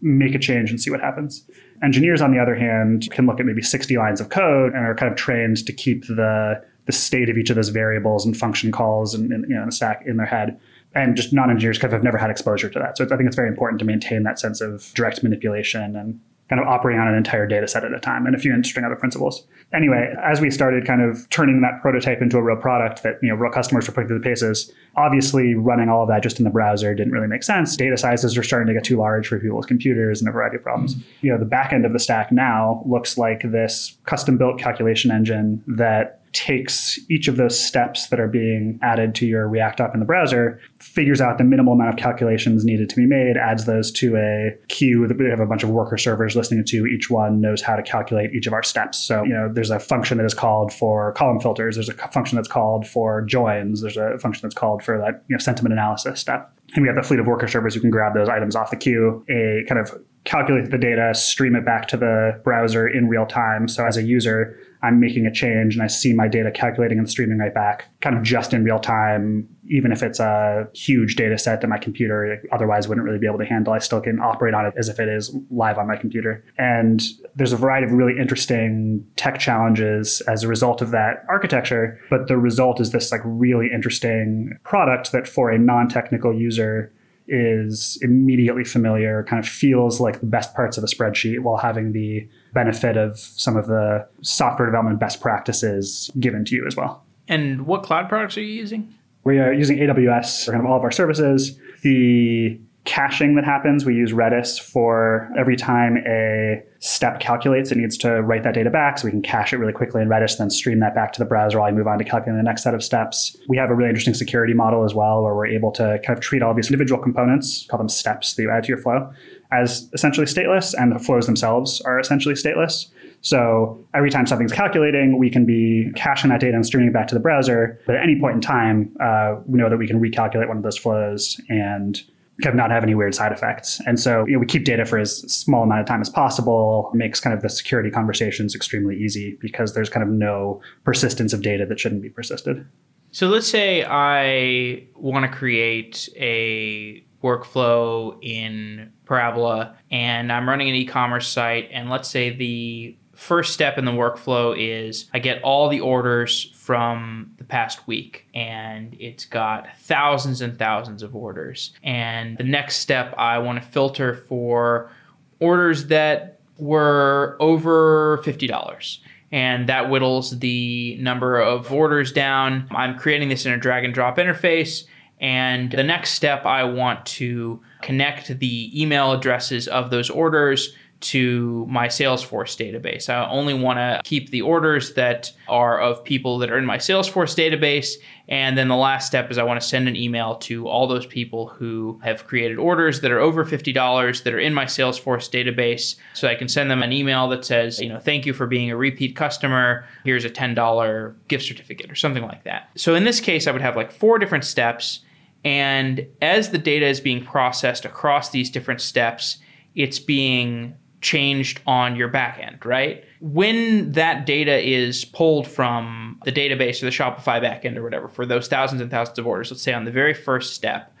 make 0.00 0.34
a 0.34 0.38
change 0.38 0.70
and 0.70 0.80
see 0.80 0.90
what 0.90 1.00
happens. 1.00 1.44
Engineers, 1.82 2.20
on 2.20 2.30
the 2.30 2.38
other 2.38 2.54
hand, 2.54 3.08
can 3.10 3.26
look 3.26 3.40
at 3.40 3.46
maybe 3.46 3.62
60 3.62 3.96
lines 3.96 4.20
of 4.20 4.28
code 4.28 4.74
and 4.74 4.84
are 4.84 4.94
kind 4.94 5.10
of 5.10 5.16
trained 5.16 5.64
to 5.66 5.72
keep 5.72 6.06
the 6.06 6.62
the 6.86 6.92
state 6.92 7.28
of 7.28 7.38
each 7.38 7.50
of 7.50 7.56
those 7.56 7.68
variables 7.68 8.24
and 8.26 8.36
function 8.36 8.72
calls 8.72 9.14
and, 9.14 9.32
and 9.32 9.48
you 9.48 9.54
know, 9.54 9.64
the 9.64 9.70
stack 9.70 10.02
in 10.06 10.16
their 10.16 10.26
head 10.26 10.58
and 10.94 11.14
just 11.16 11.32
non-engineers 11.32 11.78
kind 11.78 11.92
of 11.92 11.92
have 11.92 12.02
never 12.02 12.18
had 12.18 12.30
exposure 12.30 12.68
to 12.68 12.78
that. 12.78 12.96
So 12.96 13.04
I 13.04 13.08
think 13.16 13.26
it's 13.26 13.36
very 13.36 13.48
important 13.48 13.78
to 13.78 13.84
maintain 13.84 14.24
that 14.24 14.40
sense 14.40 14.60
of 14.60 14.92
direct 14.94 15.22
manipulation 15.22 15.94
and 15.94 16.20
kind 16.50 16.60
of 16.60 16.66
operating 16.66 17.00
on 17.00 17.06
an 17.06 17.14
entire 17.14 17.46
data 17.46 17.68
set 17.68 17.84
at 17.84 17.94
a 17.94 18.00
time 18.00 18.26
and 18.26 18.34
a 18.34 18.38
few 18.38 18.52
interesting 18.52 18.82
other 18.82 18.96
principles. 18.96 19.46
Anyway, 19.72 20.12
as 20.20 20.40
we 20.40 20.50
started 20.50 20.84
kind 20.84 21.00
of 21.00 21.30
turning 21.30 21.60
that 21.60 21.80
prototype 21.80 22.20
into 22.20 22.36
a 22.36 22.42
real 22.42 22.56
product 22.56 23.04
that, 23.04 23.20
you 23.22 23.28
know, 23.28 23.36
real 23.36 23.52
customers 23.52 23.86
were 23.86 23.94
putting 23.94 24.08
through 24.08 24.18
the 24.18 24.24
paces, 24.24 24.72
obviously 24.96 25.54
running 25.54 25.88
all 25.88 26.02
of 26.02 26.08
that 26.08 26.24
just 26.24 26.40
in 26.40 26.44
the 26.44 26.50
browser 26.50 26.92
didn't 26.92 27.12
really 27.12 27.28
make 27.28 27.44
sense. 27.44 27.76
Data 27.76 27.96
sizes 27.96 28.36
were 28.36 28.42
starting 28.42 28.66
to 28.66 28.74
get 28.74 28.82
too 28.82 28.96
large 28.96 29.28
for 29.28 29.38
people's 29.38 29.64
computers 29.64 30.20
and 30.20 30.28
a 30.28 30.32
variety 30.32 30.56
of 30.56 30.64
problems. 30.64 30.96
You 31.20 31.30
know, 31.30 31.38
the 31.38 31.44
back 31.44 31.72
end 31.72 31.86
of 31.86 31.92
the 31.92 32.00
stack 32.00 32.32
now 32.32 32.82
looks 32.84 33.16
like 33.16 33.42
this 33.44 33.96
custom 34.06 34.36
built 34.36 34.58
calculation 34.58 35.12
engine 35.12 35.62
that 35.68 36.19
takes 36.32 36.98
each 37.08 37.28
of 37.28 37.36
those 37.36 37.58
steps 37.58 38.08
that 38.08 38.20
are 38.20 38.28
being 38.28 38.78
added 38.82 39.14
to 39.16 39.26
your 39.26 39.48
React 39.48 39.80
app 39.80 39.94
in 39.94 40.00
the 40.00 40.06
browser, 40.06 40.60
figures 40.78 41.20
out 41.20 41.38
the 41.38 41.44
minimal 41.44 41.72
amount 41.72 41.90
of 41.90 41.96
calculations 41.96 42.64
needed 42.64 42.88
to 42.88 42.96
be 42.96 43.06
made, 43.06 43.36
adds 43.36 43.64
those 43.64 43.90
to 43.92 44.16
a 44.16 44.56
queue 44.68 45.06
that 45.08 45.18
we 45.18 45.28
have 45.28 45.40
a 45.40 45.46
bunch 45.46 45.62
of 45.62 45.70
worker 45.70 45.98
servers 45.98 46.36
listening 46.36 46.64
to. 46.64 46.86
Each 46.86 47.10
one 47.10 47.40
knows 47.40 47.62
how 47.62 47.76
to 47.76 47.82
calculate 47.82 48.32
each 48.32 48.46
of 48.46 48.52
our 48.52 48.62
steps. 48.62 48.98
So, 48.98 49.22
you 49.24 49.32
know, 49.32 49.50
there's 49.52 49.70
a 49.70 49.80
function 49.80 50.18
that 50.18 50.24
is 50.24 50.34
called 50.34 50.72
for 50.72 51.12
column 51.12 51.40
filters. 51.40 51.76
There's 51.76 51.88
a 51.88 51.94
function 51.94 52.36
that's 52.36 52.48
called 52.48 52.86
for 52.86 53.22
joins. 53.22 53.82
There's 53.82 53.96
a 53.96 54.18
function 54.18 54.42
that's 54.42 54.54
called 54.54 54.82
for 54.82 54.98
that, 54.98 55.24
you 55.28 55.34
know, 55.34 55.38
sentiment 55.38 55.72
analysis 55.72 56.20
step. 56.20 56.52
And 56.74 56.82
we 56.82 56.88
have 56.88 56.96
the 56.96 57.02
fleet 57.02 57.18
of 57.18 57.26
worker 57.26 57.48
servers 57.48 57.74
who 57.74 57.80
can 57.80 57.90
grab 57.90 58.14
those 58.14 58.28
items 58.28 58.54
off 58.54 58.70
the 58.70 58.76
queue, 58.76 59.24
a 59.28 59.64
kind 59.68 59.80
of 59.80 60.00
calculate 60.24 60.70
the 60.70 60.78
data, 60.78 61.12
stream 61.14 61.56
it 61.56 61.64
back 61.64 61.88
to 61.88 61.96
the 61.96 62.40
browser 62.44 62.86
in 62.86 63.08
real 63.08 63.26
time. 63.26 63.66
So 63.66 63.84
as 63.84 63.96
a 63.96 64.02
user, 64.02 64.56
I'm 64.82 64.98
making 65.00 65.26
a 65.26 65.32
change 65.32 65.74
and 65.74 65.82
I 65.82 65.86
see 65.86 66.12
my 66.12 66.28
data 66.28 66.50
calculating 66.50 66.98
and 66.98 67.08
streaming 67.08 67.38
right 67.38 67.52
back, 67.52 67.86
kind 68.00 68.16
of 68.16 68.22
just 68.22 68.54
in 68.54 68.64
real 68.64 68.78
time, 68.78 69.48
even 69.68 69.92
if 69.92 70.02
it's 70.02 70.20
a 70.20 70.68
huge 70.74 71.16
data 71.16 71.38
set 71.38 71.60
that 71.60 71.68
my 71.68 71.78
computer 71.78 72.42
otherwise 72.50 72.88
wouldn't 72.88 73.04
really 73.04 73.18
be 73.18 73.26
able 73.26 73.38
to 73.38 73.44
handle. 73.44 73.72
I 73.72 73.78
still 73.78 74.00
can 74.00 74.20
operate 74.20 74.54
on 74.54 74.66
it 74.66 74.74
as 74.78 74.88
if 74.88 74.98
it 74.98 75.08
is 75.08 75.34
live 75.50 75.78
on 75.78 75.86
my 75.86 75.96
computer. 75.96 76.44
And 76.58 77.02
there's 77.36 77.52
a 77.52 77.56
variety 77.56 77.86
of 77.86 77.92
really 77.92 78.18
interesting 78.18 79.06
tech 79.16 79.38
challenges 79.38 80.20
as 80.22 80.42
a 80.42 80.48
result 80.48 80.80
of 80.80 80.90
that 80.92 81.24
architecture. 81.28 82.00
But 82.08 82.28
the 82.28 82.38
result 82.38 82.80
is 82.80 82.92
this 82.92 83.12
like 83.12 83.20
really 83.24 83.70
interesting 83.72 84.58
product 84.64 85.12
that 85.12 85.28
for 85.28 85.50
a 85.50 85.58
non-technical 85.58 86.34
user 86.34 86.92
is 87.28 87.96
immediately 88.02 88.64
familiar, 88.64 89.22
kind 89.24 89.42
of 89.42 89.48
feels 89.48 90.00
like 90.00 90.20
the 90.20 90.26
best 90.26 90.54
parts 90.54 90.76
of 90.76 90.82
a 90.82 90.88
spreadsheet 90.88 91.40
while 91.40 91.56
having 91.56 91.92
the 91.92 92.28
benefit 92.52 92.96
of 92.96 93.18
some 93.18 93.56
of 93.56 93.66
the 93.66 94.06
software 94.22 94.66
development 94.66 94.98
best 94.98 95.20
practices 95.20 96.10
given 96.18 96.44
to 96.46 96.54
you 96.54 96.66
as 96.66 96.76
well. 96.76 97.04
And 97.28 97.66
what 97.66 97.82
cloud 97.82 98.08
products 98.08 98.36
are 98.36 98.42
you 98.42 98.52
using? 98.52 98.92
We 99.24 99.38
are 99.38 99.52
using 99.52 99.78
AWS 99.78 100.44
for 100.44 100.52
kind 100.52 100.64
of 100.64 100.70
all 100.70 100.76
of 100.76 100.82
our 100.82 100.90
services. 100.90 101.58
The 101.82 102.58
caching 102.84 103.34
that 103.34 103.44
happens, 103.44 103.84
we 103.84 103.94
use 103.94 104.12
Redis 104.12 104.58
for 104.58 105.30
every 105.38 105.54
time 105.54 105.98
a 106.06 106.62
step 106.78 107.20
calculates, 107.20 107.70
it 107.70 107.76
needs 107.76 107.98
to 107.98 108.22
write 108.22 108.42
that 108.42 108.54
data 108.54 108.70
back 108.70 108.98
so 108.98 109.04
we 109.04 109.10
can 109.10 109.20
cache 109.20 109.52
it 109.52 109.58
really 109.58 109.72
quickly 109.72 110.00
in 110.00 110.08
Redis, 110.08 110.38
then 110.38 110.48
stream 110.48 110.80
that 110.80 110.94
back 110.94 111.12
to 111.12 111.18
the 111.18 111.26
browser 111.26 111.58
while 111.58 111.68
I 111.68 111.72
move 111.72 111.86
on 111.86 111.98
to 111.98 112.04
calculating 112.04 112.38
the 112.38 112.42
next 112.42 112.62
set 112.62 112.74
of 112.74 112.82
steps. 112.82 113.36
We 113.48 113.58
have 113.58 113.70
a 113.70 113.74
really 113.74 113.90
interesting 113.90 114.14
security 114.14 114.54
model 114.54 114.84
as 114.84 114.94
well 114.94 115.22
where 115.22 115.34
we're 115.34 115.46
able 115.46 115.72
to 115.72 116.00
kind 116.04 116.18
of 116.18 116.20
treat 116.20 116.42
all 116.42 116.54
these 116.54 116.68
individual 116.68 117.00
components, 117.02 117.66
call 117.68 117.78
them 117.78 117.90
steps 117.90 118.34
that 118.34 118.42
you 118.42 118.50
add 118.50 118.64
to 118.64 118.68
your 118.68 118.78
flow, 118.78 119.12
as 119.52 119.88
essentially 119.92 120.26
stateless, 120.26 120.74
and 120.74 120.92
the 120.92 120.98
flows 120.98 121.26
themselves 121.26 121.80
are 121.82 121.98
essentially 121.98 122.34
stateless. 122.34 122.86
So 123.22 123.84
every 123.94 124.10
time 124.10 124.26
something's 124.26 124.52
calculating, 124.52 125.18
we 125.18 125.30
can 125.30 125.44
be 125.44 125.90
caching 125.94 126.30
that 126.30 126.40
data 126.40 126.54
and 126.54 126.64
streaming 126.64 126.88
it 126.88 126.94
back 126.94 127.06
to 127.08 127.14
the 127.14 127.20
browser. 127.20 127.80
But 127.86 127.96
at 127.96 128.02
any 128.02 128.18
point 128.18 128.36
in 128.36 128.40
time, 128.40 128.96
uh, 129.00 129.36
we 129.46 129.58
know 129.58 129.68
that 129.68 129.76
we 129.76 129.86
can 129.86 130.00
recalculate 130.00 130.48
one 130.48 130.56
of 130.56 130.62
those 130.62 130.78
flows 130.78 131.40
and 131.48 132.00
kind 132.40 132.54
of 132.54 132.56
not 132.56 132.70
have 132.70 132.82
any 132.82 132.94
weird 132.94 133.14
side 133.14 133.32
effects. 133.32 133.80
And 133.86 134.00
so 134.00 134.24
you 134.26 134.32
know, 134.32 134.38
we 134.38 134.46
keep 134.46 134.64
data 134.64 134.84
for 134.86 134.98
as 134.98 135.18
small 135.30 135.62
amount 135.62 135.82
of 135.82 135.86
time 135.86 136.00
as 136.00 136.08
possible, 136.08 136.90
makes 136.94 137.20
kind 137.20 137.34
of 137.34 137.42
the 137.42 137.50
security 137.50 137.90
conversations 137.90 138.54
extremely 138.54 138.96
easy 138.96 139.36
because 139.40 139.74
there's 139.74 139.90
kind 139.90 140.02
of 140.02 140.08
no 140.08 140.62
persistence 140.84 141.32
of 141.32 141.42
data 141.42 141.66
that 141.66 141.78
shouldn't 141.78 142.02
be 142.02 142.08
persisted. 142.08 142.66
So 143.12 143.28
let's 143.28 143.48
say 143.48 143.84
I 143.84 144.86
want 144.94 145.30
to 145.30 145.36
create 145.36 146.08
a 146.16 147.04
workflow 147.22 148.18
in 148.22 148.92
Parabola 149.04 149.76
and 149.90 150.32
I'm 150.32 150.48
running 150.48 150.68
an 150.68 150.74
e-commerce 150.74 151.28
site 151.28 151.68
and 151.72 151.90
let's 151.90 152.08
say 152.08 152.30
the 152.30 152.96
first 153.20 153.52
step 153.52 153.76
in 153.76 153.84
the 153.84 153.92
workflow 153.92 154.54
is 154.56 155.10
I 155.12 155.18
get 155.18 155.42
all 155.42 155.68
the 155.68 155.80
orders 155.80 156.50
from 156.54 157.32
the 157.36 157.44
past 157.44 157.86
week 157.86 158.26
and 158.34 158.96
it's 158.98 159.26
got 159.26 159.68
thousands 159.80 160.40
and 160.40 160.58
thousands 160.58 161.02
of 161.02 161.14
orders. 161.14 161.74
And 161.82 162.38
the 162.38 162.44
next 162.44 162.76
step, 162.78 163.14
I 163.18 163.36
want 163.38 163.62
to 163.62 163.68
filter 163.68 164.14
for 164.14 164.90
orders 165.38 165.88
that 165.88 166.40
were 166.56 167.36
over 167.40 168.22
$50 168.24 168.98
and 169.32 169.68
that 169.68 169.90
whittles 169.90 170.38
the 170.38 170.96
number 170.98 171.38
of 171.38 171.70
orders 171.70 172.12
down. 172.12 172.68
I'm 172.70 172.98
creating 172.98 173.28
this 173.28 173.44
in 173.44 173.52
a 173.52 173.58
drag 173.58 173.84
and 173.84 173.92
drop 173.92 174.16
interface. 174.16 174.84
And 175.20 175.70
the 175.70 175.84
next 175.84 176.12
step, 176.12 176.46
I 176.46 176.64
want 176.64 177.04
to 177.06 177.60
connect 177.82 178.38
the 178.38 178.80
email 178.80 179.12
addresses 179.12 179.68
of 179.68 179.90
those 179.90 180.08
orders 180.08 180.74
to 181.00 181.66
my 181.68 181.88
Salesforce 181.88 182.56
database. 182.56 183.08
I 183.08 183.28
only 183.28 183.54
want 183.54 183.78
to 183.78 184.00
keep 184.04 184.30
the 184.30 184.42
orders 184.42 184.94
that 184.94 185.32
are 185.48 185.80
of 185.80 186.04
people 186.04 186.38
that 186.38 186.50
are 186.50 186.58
in 186.58 186.66
my 186.66 186.76
Salesforce 186.76 187.34
database. 187.34 187.94
And 188.28 188.56
then 188.56 188.68
the 188.68 188.76
last 188.76 189.06
step 189.06 189.30
is 189.30 189.38
I 189.38 189.42
want 189.42 189.60
to 189.60 189.66
send 189.66 189.88
an 189.88 189.96
email 189.96 190.36
to 190.36 190.68
all 190.68 190.86
those 190.86 191.06
people 191.06 191.48
who 191.48 191.98
have 192.02 192.26
created 192.26 192.58
orders 192.58 193.00
that 193.00 193.10
are 193.10 193.18
over 193.18 193.44
$50 193.44 194.22
that 194.22 194.34
are 194.34 194.38
in 194.38 194.52
my 194.52 194.66
Salesforce 194.66 195.30
database. 195.30 195.96
So 196.14 196.28
I 196.28 196.34
can 196.34 196.48
send 196.48 196.70
them 196.70 196.82
an 196.82 196.92
email 196.92 197.28
that 197.28 197.44
says, 197.44 197.80
you 197.80 197.88
know, 197.88 197.98
thank 197.98 198.26
you 198.26 198.34
for 198.34 198.46
being 198.46 198.70
a 198.70 198.76
repeat 198.76 199.16
customer. 199.16 199.86
Here's 200.04 200.26
a 200.26 200.30
$10 200.30 201.14
gift 201.28 201.44
certificate 201.44 201.90
or 201.90 201.94
something 201.94 202.22
like 202.22 202.44
that. 202.44 202.68
So 202.76 202.94
in 202.94 203.04
this 203.04 203.20
case, 203.20 203.46
I 203.46 203.52
would 203.52 203.62
have 203.62 203.76
like 203.76 203.90
four 203.90 204.18
different 204.18 204.44
steps. 204.44 205.00
And 205.44 206.06
as 206.20 206.50
the 206.50 206.58
data 206.58 206.86
is 206.86 207.00
being 207.00 207.24
processed 207.24 207.84
across 207.84 208.30
these 208.30 208.50
different 208.50 208.80
steps, 208.80 209.38
it's 209.74 209.98
being 209.98 210.74
changed 211.00 211.60
on 211.66 211.96
your 211.96 212.10
backend, 212.10 212.64
right? 212.64 213.04
When 213.20 213.92
that 213.92 214.26
data 214.26 214.58
is 214.66 215.04
pulled 215.04 215.46
from 215.46 216.20
the 216.24 216.32
database 216.32 216.82
or 216.82 216.86
the 216.86 216.90
Shopify 216.90 217.40
backend 217.42 217.76
or 217.76 217.82
whatever 217.82 218.08
for 218.08 218.26
those 218.26 218.48
thousands 218.48 218.82
and 218.82 218.90
thousands 218.90 219.18
of 219.18 219.26
orders, 219.26 219.50
let's 219.50 219.62
say 219.62 219.72
on 219.72 219.84
the 219.84 219.90
very 219.90 220.14
first 220.14 220.54
step, 220.54 220.94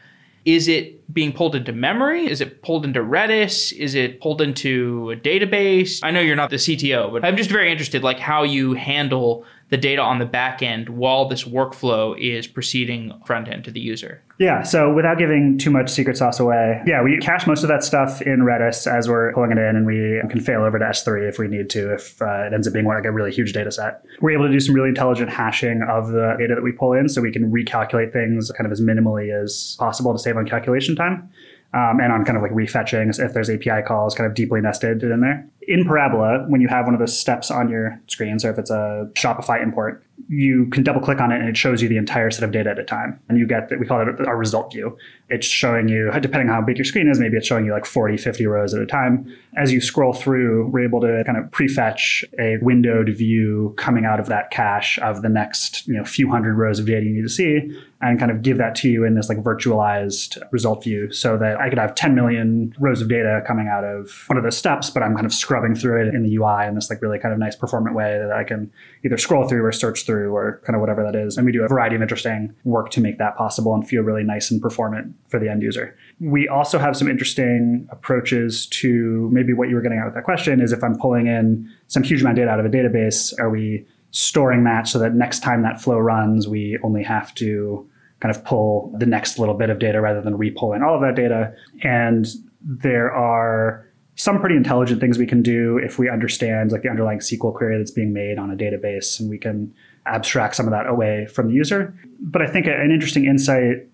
is 0.46 0.68
it 0.68 1.12
being 1.12 1.32
pulled 1.32 1.54
into 1.54 1.72
memory? 1.72 2.26
Is 2.26 2.40
it 2.40 2.62
pulled 2.62 2.86
into 2.86 3.00
Redis? 3.00 3.72
Is 3.74 3.94
it 3.94 4.22
pulled 4.22 4.40
into 4.40 5.10
a 5.10 5.16
database? 5.16 6.00
I 6.02 6.10
know 6.10 6.20
you're 6.20 6.36
not 6.36 6.48
the 6.48 6.56
CTO, 6.56 7.12
but 7.12 7.24
I'm 7.24 7.36
just 7.36 7.50
very 7.50 7.70
interested 7.70 8.02
like 8.02 8.18
how 8.18 8.42
you 8.42 8.72
handle 8.72 9.44
the 9.70 9.76
data 9.76 10.02
on 10.02 10.18
the 10.18 10.26
back 10.26 10.62
end 10.62 10.88
while 10.88 11.28
this 11.28 11.44
workflow 11.44 12.18
is 12.18 12.46
proceeding 12.46 13.12
front 13.24 13.48
end 13.48 13.64
to 13.64 13.70
the 13.70 13.80
user? 13.80 14.22
Yeah, 14.38 14.62
so 14.62 14.92
without 14.92 15.18
giving 15.18 15.58
too 15.58 15.70
much 15.70 15.90
secret 15.90 16.16
sauce 16.16 16.40
away, 16.40 16.82
yeah, 16.86 17.02
we 17.02 17.18
cache 17.18 17.46
most 17.46 17.62
of 17.62 17.68
that 17.68 17.84
stuff 17.84 18.22
in 18.22 18.40
Redis 18.40 18.86
as 18.90 19.06
we're 19.08 19.34
pulling 19.34 19.52
it 19.52 19.58
in, 19.58 19.76
and 19.76 19.86
we 19.86 20.20
can 20.30 20.40
fail 20.40 20.62
over 20.62 20.78
to 20.78 20.84
S3 20.84 21.28
if 21.28 21.38
we 21.38 21.46
need 21.46 21.68
to, 21.70 21.92
if 21.92 22.20
uh, 22.22 22.46
it 22.46 22.54
ends 22.54 22.66
up 22.66 22.72
being 22.72 22.86
like 22.86 23.04
a 23.04 23.12
really 23.12 23.32
huge 23.32 23.52
data 23.52 23.70
set. 23.70 24.02
We're 24.22 24.30
able 24.30 24.46
to 24.46 24.52
do 24.52 24.58
some 24.58 24.74
really 24.74 24.88
intelligent 24.88 25.28
hashing 25.28 25.82
of 25.88 26.08
the 26.08 26.36
data 26.38 26.54
that 26.54 26.62
we 26.62 26.72
pull 26.72 26.94
in, 26.94 27.08
so 27.08 27.20
we 27.20 27.30
can 27.30 27.52
recalculate 27.52 28.12
things 28.14 28.50
kind 28.56 28.64
of 28.64 28.72
as 28.72 28.80
minimally 28.80 29.30
as 29.30 29.76
possible 29.78 30.12
to 30.12 30.18
save 30.18 30.38
on 30.38 30.48
calculation 30.48 30.96
time. 30.96 31.30
Um, 31.72 32.00
and 32.00 32.12
on 32.12 32.24
kind 32.24 32.36
of 32.36 32.42
like 32.42 32.50
refetching 32.50 33.16
if 33.24 33.32
there's 33.32 33.48
API 33.48 33.82
calls 33.86 34.12
kind 34.12 34.26
of 34.26 34.34
deeply 34.34 34.60
nested 34.60 35.04
in 35.04 35.20
there. 35.20 35.46
In 35.68 35.84
Parabola, 35.84 36.44
when 36.48 36.60
you 36.60 36.66
have 36.66 36.84
one 36.84 36.94
of 36.94 36.98
those 36.98 37.16
steps 37.16 37.48
on 37.48 37.68
your 37.68 38.00
screen, 38.08 38.40
so 38.40 38.50
if 38.50 38.58
it's 38.58 38.70
a 38.70 39.08
Shopify 39.14 39.62
import, 39.62 40.04
you 40.28 40.66
can 40.70 40.82
double 40.82 41.00
click 41.00 41.20
on 41.20 41.30
it 41.30 41.38
and 41.38 41.48
it 41.48 41.56
shows 41.56 41.80
you 41.80 41.88
the 41.88 41.96
entire 41.96 42.30
set 42.32 42.42
of 42.42 42.50
data 42.50 42.70
at 42.70 42.78
a 42.80 42.84
time. 42.84 43.20
And 43.28 43.38
you 43.38 43.46
get 43.46 43.68
that 43.68 43.78
we 43.78 43.86
call 43.86 44.00
it 44.00 44.26
our 44.26 44.36
result 44.36 44.72
view. 44.72 44.98
It's 45.30 45.46
showing 45.46 45.88
you, 45.88 46.10
depending 46.20 46.48
on 46.48 46.54
how 46.56 46.62
big 46.62 46.76
your 46.76 46.84
screen 46.84 47.08
is, 47.08 47.20
maybe 47.20 47.36
it's 47.36 47.46
showing 47.46 47.64
you 47.64 47.72
like 47.72 47.86
40, 47.86 48.16
50 48.16 48.46
rows 48.46 48.74
at 48.74 48.82
a 48.82 48.86
time. 48.86 49.32
As 49.56 49.72
you 49.72 49.80
scroll 49.80 50.12
through, 50.12 50.68
we're 50.68 50.84
able 50.84 51.00
to 51.00 51.22
kind 51.24 51.38
of 51.38 51.44
prefetch 51.52 52.24
a 52.38 52.56
windowed 52.62 53.08
view 53.10 53.74
coming 53.76 54.04
out 54.04 54.18
of 54.18 54.26
that 54.26 54.50
cache 54.50 54.98
of 54.98 55.22
the 55.22 55.28
next, 55.28 55.86
you 55.86 55.94
know, 55.94 56.04
few 56.04 56.28
hundred 56.28 56.54
rows 56.54 56.78
of 56.78 56.86
data 56.86 57.06
you 57.06 57.12
need 57.12 57.22
to 57.22 57.28
see 57.28 57.72
and 58.02 58.18
kind 58.18 58.30
of 58.30 58.42
give 58.42 58.56
that 58.58 58.74
to 58.74 58.88
you 58.88 59.04
in 59.04 59.14
this 59.14 59.28
like 59.28 59.38
virtualized 59.38 60.40
result 60.52 60.82
view 60.84 61.12
so 61.12 61.36
that 61.36 61.60
I 61.60 61.68
could 61.68 61.78
have 61.78 61.94
10 61.94 62.14
million 62.14 62.74
rows 62.78 63.02
of 63.02 63.08
data 63.08 63.42
coming 63.46 63.68
out 63.68 63.84
of 63.84 64.24
one 64.26 64.38
of 64.38 64.42
those 64.42 64.56
steps, 64.56 64.88
but 64.88 65.02
I'm 65.02 65.14
kind 65.14 65.26
of 65.26 65.34
scrubbing 65.34 65.74
through 65.74 66.08
it 66.08 66.14
in 66.14 66.22
the 66.22 66.36
UI 66.36 66.66
in 66.66 66.74
this 66.74 66.88
like 66.88 67.02
really 67.02 67.18
kind 67.18 67.32
of 67.32 67.38
nice 67.38 67.54
performant 67.54 67.94
way 67.94 68.18
that 68.18 68.32
I 68.32 68.42
can 68.44 68.72
either 69.04 69.18
scroll 69.18 69.46
through 69.46 69.64
or 69.64 69.72
search 69.72 70.06
through 70.06 70.34
or 70.34 70.62
kind 70.64 70.74
of 70.74 70.80
whatever 70.80 71.02
that 71.02 71.14
is. 71.14 71.36
And 71.36 71.44
we 71.44 71.52
do 71.52 71.62
a 71.62 71.68
variety 71.68 71.94
of 71.94 72.02
interesting 72.02 72.54
work 72.64 72.90
to 72.90 73.00
make 73.00 73.18
that 73.18 73.36
possible 73.36 73.74
and 73.74 73.86
feel 73.86 74.02
really 74.02 74.24
nice 74.24 74.50
and 74.50 74.62
performant 74.62 75.14
for 75.28 75.38
the 75.38 75.48
end 75.48 75.62
user. 75.62 75.96
We 76.18 76.48
also 76.48 76.78
have 76.78 76.96
some 76.96 77.08
interesting 77.08 77.88
approaches 77.90 78.66
to 78.68 79.28
maybe 79.32 79.52
what 79.52 79.68
you 79.68 79.76
were 79.76 79.80
getting 79.80 79.98
at 79.98 80.04
with 80.04 80.14
that 80.14 80.24
question 80.24 80.60
is 80.60 80.72
if 80.72 80.82
I'm 80.82 80.98
pulling 80.98 81.26
in 81.26 81.70
some 81.86 82.02
huge 82.02 82.20
amount 82.20 82.38
of 82.38 82.42
data 82.42 82.50
out 82.50 82.60
of 82.60 82.66
a 82.66 82.68
database, 82.68 83.32
are 83.38 83.48
we 83.50 83.86
storing 84.10 84.64
that 84.64 84.88
so 84.88 84.98
that 84.98 85.14
next 85.14 85.40
time 85.40 85.62
that 85.62 85.80
flow 85.80 85.98
runs, 85.98 86.48
we 86.48 86.78
only 86.82 87.02
have 87.02 87.34
to 87.36 87.88
kind 88.20 88.34
of 88.34 88.44
pull 88.44 88.92
the 88.98 89.06
next 89.06 89.38
little 89.38 89.54
bit 89.54 89.70
of 89.70 89.78
data 89.78 90.00
rather 90.00 90.20
than 90.20 90.36
re-pulling 90.36 90.82
all 90.82 90.94
of 90.94 91.00
that 91.00 91.14
data. 91.14 91.54
And 91.82 92.26
there 92.60 93.12
are 93.12 93.86
some 94.16 94.38
pretty 94.38 94.56
intelligent 94.56 95.00
things 95.00 95.16
we 95.16 95.26
can 95.26 95.42
do 95.42 95.78
if 95.78 95.98
we 95.98 96.10
understand 96.10 96.72
like 96.72 96.82
the 96.82 96.90
underlying 96.90 97.20
SQL 97.20 97.54
query 97.54 97.78
that's 97.78 97.90
being 97.90 98.12
made 98.12 98.38
on 98.38 98.50
a 98.50 98.56
database 98.56 99.18
and 99.18 99.30
we 99.30 99.38
can 99.38 99.72
abstract 100.04 100.56
some 100.56 100.66
of 100.66 100.72
that 100.72 100.86
away 100.86 101.26
from 101.26 101.48
the 101.48 101.54
user. 101.54 101.94
But 102.20 102.42
I 102.42 102.46
think 102.46 102.66
an 102.66 102.90
interesting 102.90 103.24
insight, 103.24 103.88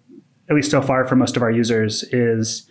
at 0.49 0.55
least 0.55 0.70
so 0.70 0.80
far 0.80 1.07
for 1.07 1.16
most 1.16 1.36
of 1.36 1.42
our 1.42 1.51
users, 1.51 2.03
is 2.05 2.70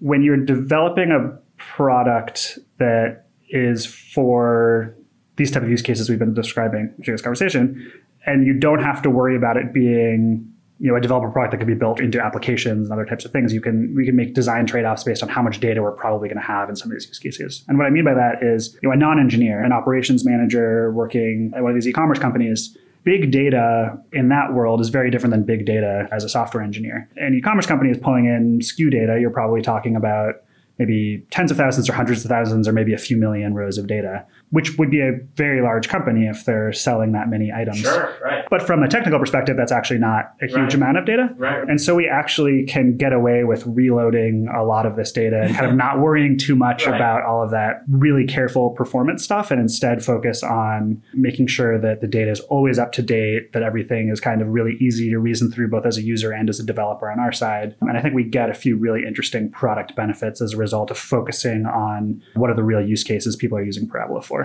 when 0.00 0.22
you're 0.22 0.36
developing 0.44 1.10
a 1.10 1.38
product 1.56 2.58
that 2.78 3.26
is 3.48 3.84
for 3.84 4.94
these 5.36 5.50
type 5.50 5.62
of 5.62 5.70
use 5.70 5.82
cases 5.82 6.08
we've 6.08 6.18
been 6.18 6.34
describing 6.34 6.92
during 7.00 7.16
this 7.16 7.22
conversation, 7.22 7.92
and 8.26 8.46
you 8.46 8.54
don't 8.54 8.82
have 8.82 9.02
to 9.02 9.10
worry 9.10 9.36
about 9.36 9.56
it 9.56 9.72
being 9.72 10.46
you 10.80 10.90
know 10.90 10.96
a 10.96 11.00
developer 11.00 11.30
product 11.30 11.52
that 11.52 11.58
could 11.58 11.66
be 11.66 11.74
built 11.74 12.00
into 12.00 12.18
applications 12.18 12.88
and 12.88 12.92
other 12.92 13.04
types 13.04 13.26
of 13.26 13.30
things 13.30 13.52
you 13.52 13.60
can 13.60 13.94
we 13.94 14.06
can 14.06 14.16
make 14.16 14.32
design 14.34 14.66
trade-offs 14.66 15.04
based 15.04 15.22
on 15.22 15.28
how 15.28 15.42
much 15.42 15.60
data 15.60 15.82
we're 15.82 15.92
probably 15.92 16.26
going 16.26 16.40
to 16.40 16.46
have 16.46 16.70
in 16.70 16.76
some 16.76 16.90
of 16.90 16.96
these 16.96 17.06
use 17.06 17.18
cases. 17.18 17.64
And 17.68 17.76
what 17.76 17.86
i 17.86 17.90
mean 17.90 18.04
by 18.04 18.14
that 18.14 18.42
is 18.42 18.76
you 18.82 18.88
know 18.88 18.92
a 18.94 18.96
non-engineer 18.96 19.62
an 19.62 19.72
operations 19.72 20.24
manager 20.24 20.90
working 20.92 21.52
at 21.54 21.62
one 21.62 21.70
of 21.70 21.74
these 21.76 21.86
e-commerce 21.86 22.18
companies 22.18 22.76
big 23.04 23.30
data 23.30 23.96
in 24.12 24.28
that 24.28 24.52
world 24.52 24.80
is 24.80 24.88
very 24.88 25.10
different 25.10 25.32
than 25.32 25.44
big 25.44 25.64
data 25.64 26.08
as 26.12 26.24
a 26.24 26.28
software 26.28 26.62
engineer. 26.62 27.08
An 27.16 27.34
e-commerce 27.34 27.66
company 27.66 27.90
is 27.90 27.98
pulling 27.98 28.26
in 28.26 28.60
SKU 28.60 28.90
data. 28.90 29.18
You're 29.20 29.30
probably 29.30 29.62
talking 29.62 29.96
about 29.96 30.42
maybe 30.78 31.24
tens 31.30 31.50
of 31.50 31.56
thousands 31.56 31.88
or 31.88 31.92
hundreds 31.92 32.24
of 32.24 32.30
thousands 32.30 32.66
or 32.66 32.72
maybe 32.72 32.94
a 32.94 32.98
few 32.98 33.16
million 33.16 33.54
rows 33.54 33.78
of 33.78 33.86
data 33.86 34.24
which 34.50 34.76
would 34.78 34.90
be 34.90 35.00
a 35.00 35.12
very 35.36 35.62
large 35.62 35.88
company 35.88 36.26
if 36.26 36.44
they're 36.44 36.72
selling 36.72 37.12
that 37.12 37.28
many 37.28 37.52
items. 37.52 37.78
Sure, 37.78 38.16
right. 38.22 38.44
But 38.50 38.62
from 38.62 38.82
a 38.82 38.88
technical 38.88 39.18
perspective, 39.18 39.56
that's 39.56 39.72
actually 39.72 40.00
not 40.00 40.34
a 40.42 40.46
huge 40.46 40.56
right. 40.56 40.74
amount 40.74 40.98
of 40.98 41.06
data. 41.06 41.32
Right. 41.36 41.68
And 41.68 41.80
so 41.80 41.94
we 41.94 42.08
actually 42.08 42.64
can 42.64 42.96
get 42.96 43.12
away 43.12 43.44
with 43.44 43.64
reloading 43.66 44.48
a 44.54 44.64
lot 44.64 44.86
of 44.86 44.96
this 44.96 45.12
data 45.12 45.40
and 45.42 45.54
kind 45.54 45.70
of 45.70 45.76
not 45.76 46.00
worrying 46.00 46.36
too 46.36 46.56
much 46.56 46.86
right. 46.86 46.96
about 46.96 47.24
all 47.24 47.44
of 47.44 47.50
that 47.52 47.82
really 47.88 48.26
careful 48.26 48.70
performance 48.70 49.22
stuff 49.22 49.50
and 49.50 49.60
instead 49.60 50.04
focus 50.04 50.42
on 50.42 51.00
making 51.14 51.46
sure 51.46 51.78
that 51.80 52.00
the 52.00 52.08
data 52.08 52.30
is 52.30 52.40
always 52.40 52.78
up 52.78 52.90
to 52.92 53.02
date, 53.02 53.52
that 53.52 53.62
everything 53.62 54.08
is 54.08 54.20
kind 54.20 54.42
of 54.42 54.48
really 54.48 54.76
easy 54.80 55.10
to 55.10 55.18
reason 55.18 55.50
through 55.52 55.68
both 55.68 55.86
as 55.86 55.96
a 55.96 56.02
user 56.02 56.32
and 56.32 56.48
as 56.48 56.58
a 56.58 56.64
developer 56.64 57.08
on 57.08 57.20
our 57.20 57.32
side. 57.32 57.76
And 57.82 57.96
I 57.96 58.02
think 58.02 58.14
we 58.14 58.24
get 58.24 58.50
a 58.50 58.54
few 58.54 58.76
really 58.76 59.06
interesting 59.06 59.50
product 59.50 59.94
benefits 59.94 60.40
as 60.40 60.54
a 60.54 60.56
result 60.56 60.90
of 60.90 60.98
focusing 60.98 61.66
on 61.66 62.20
what 62.34 62.50
are 62.50 62.54
the 62.54 62.64
real 62.64 62.84
use 62.84 63.04
cases 63.04 63.36
people 63.36 63.56
are 63.56 63.64
using 63.64 63.88
Parabola 63.88 64.22
for. 64.22 64.39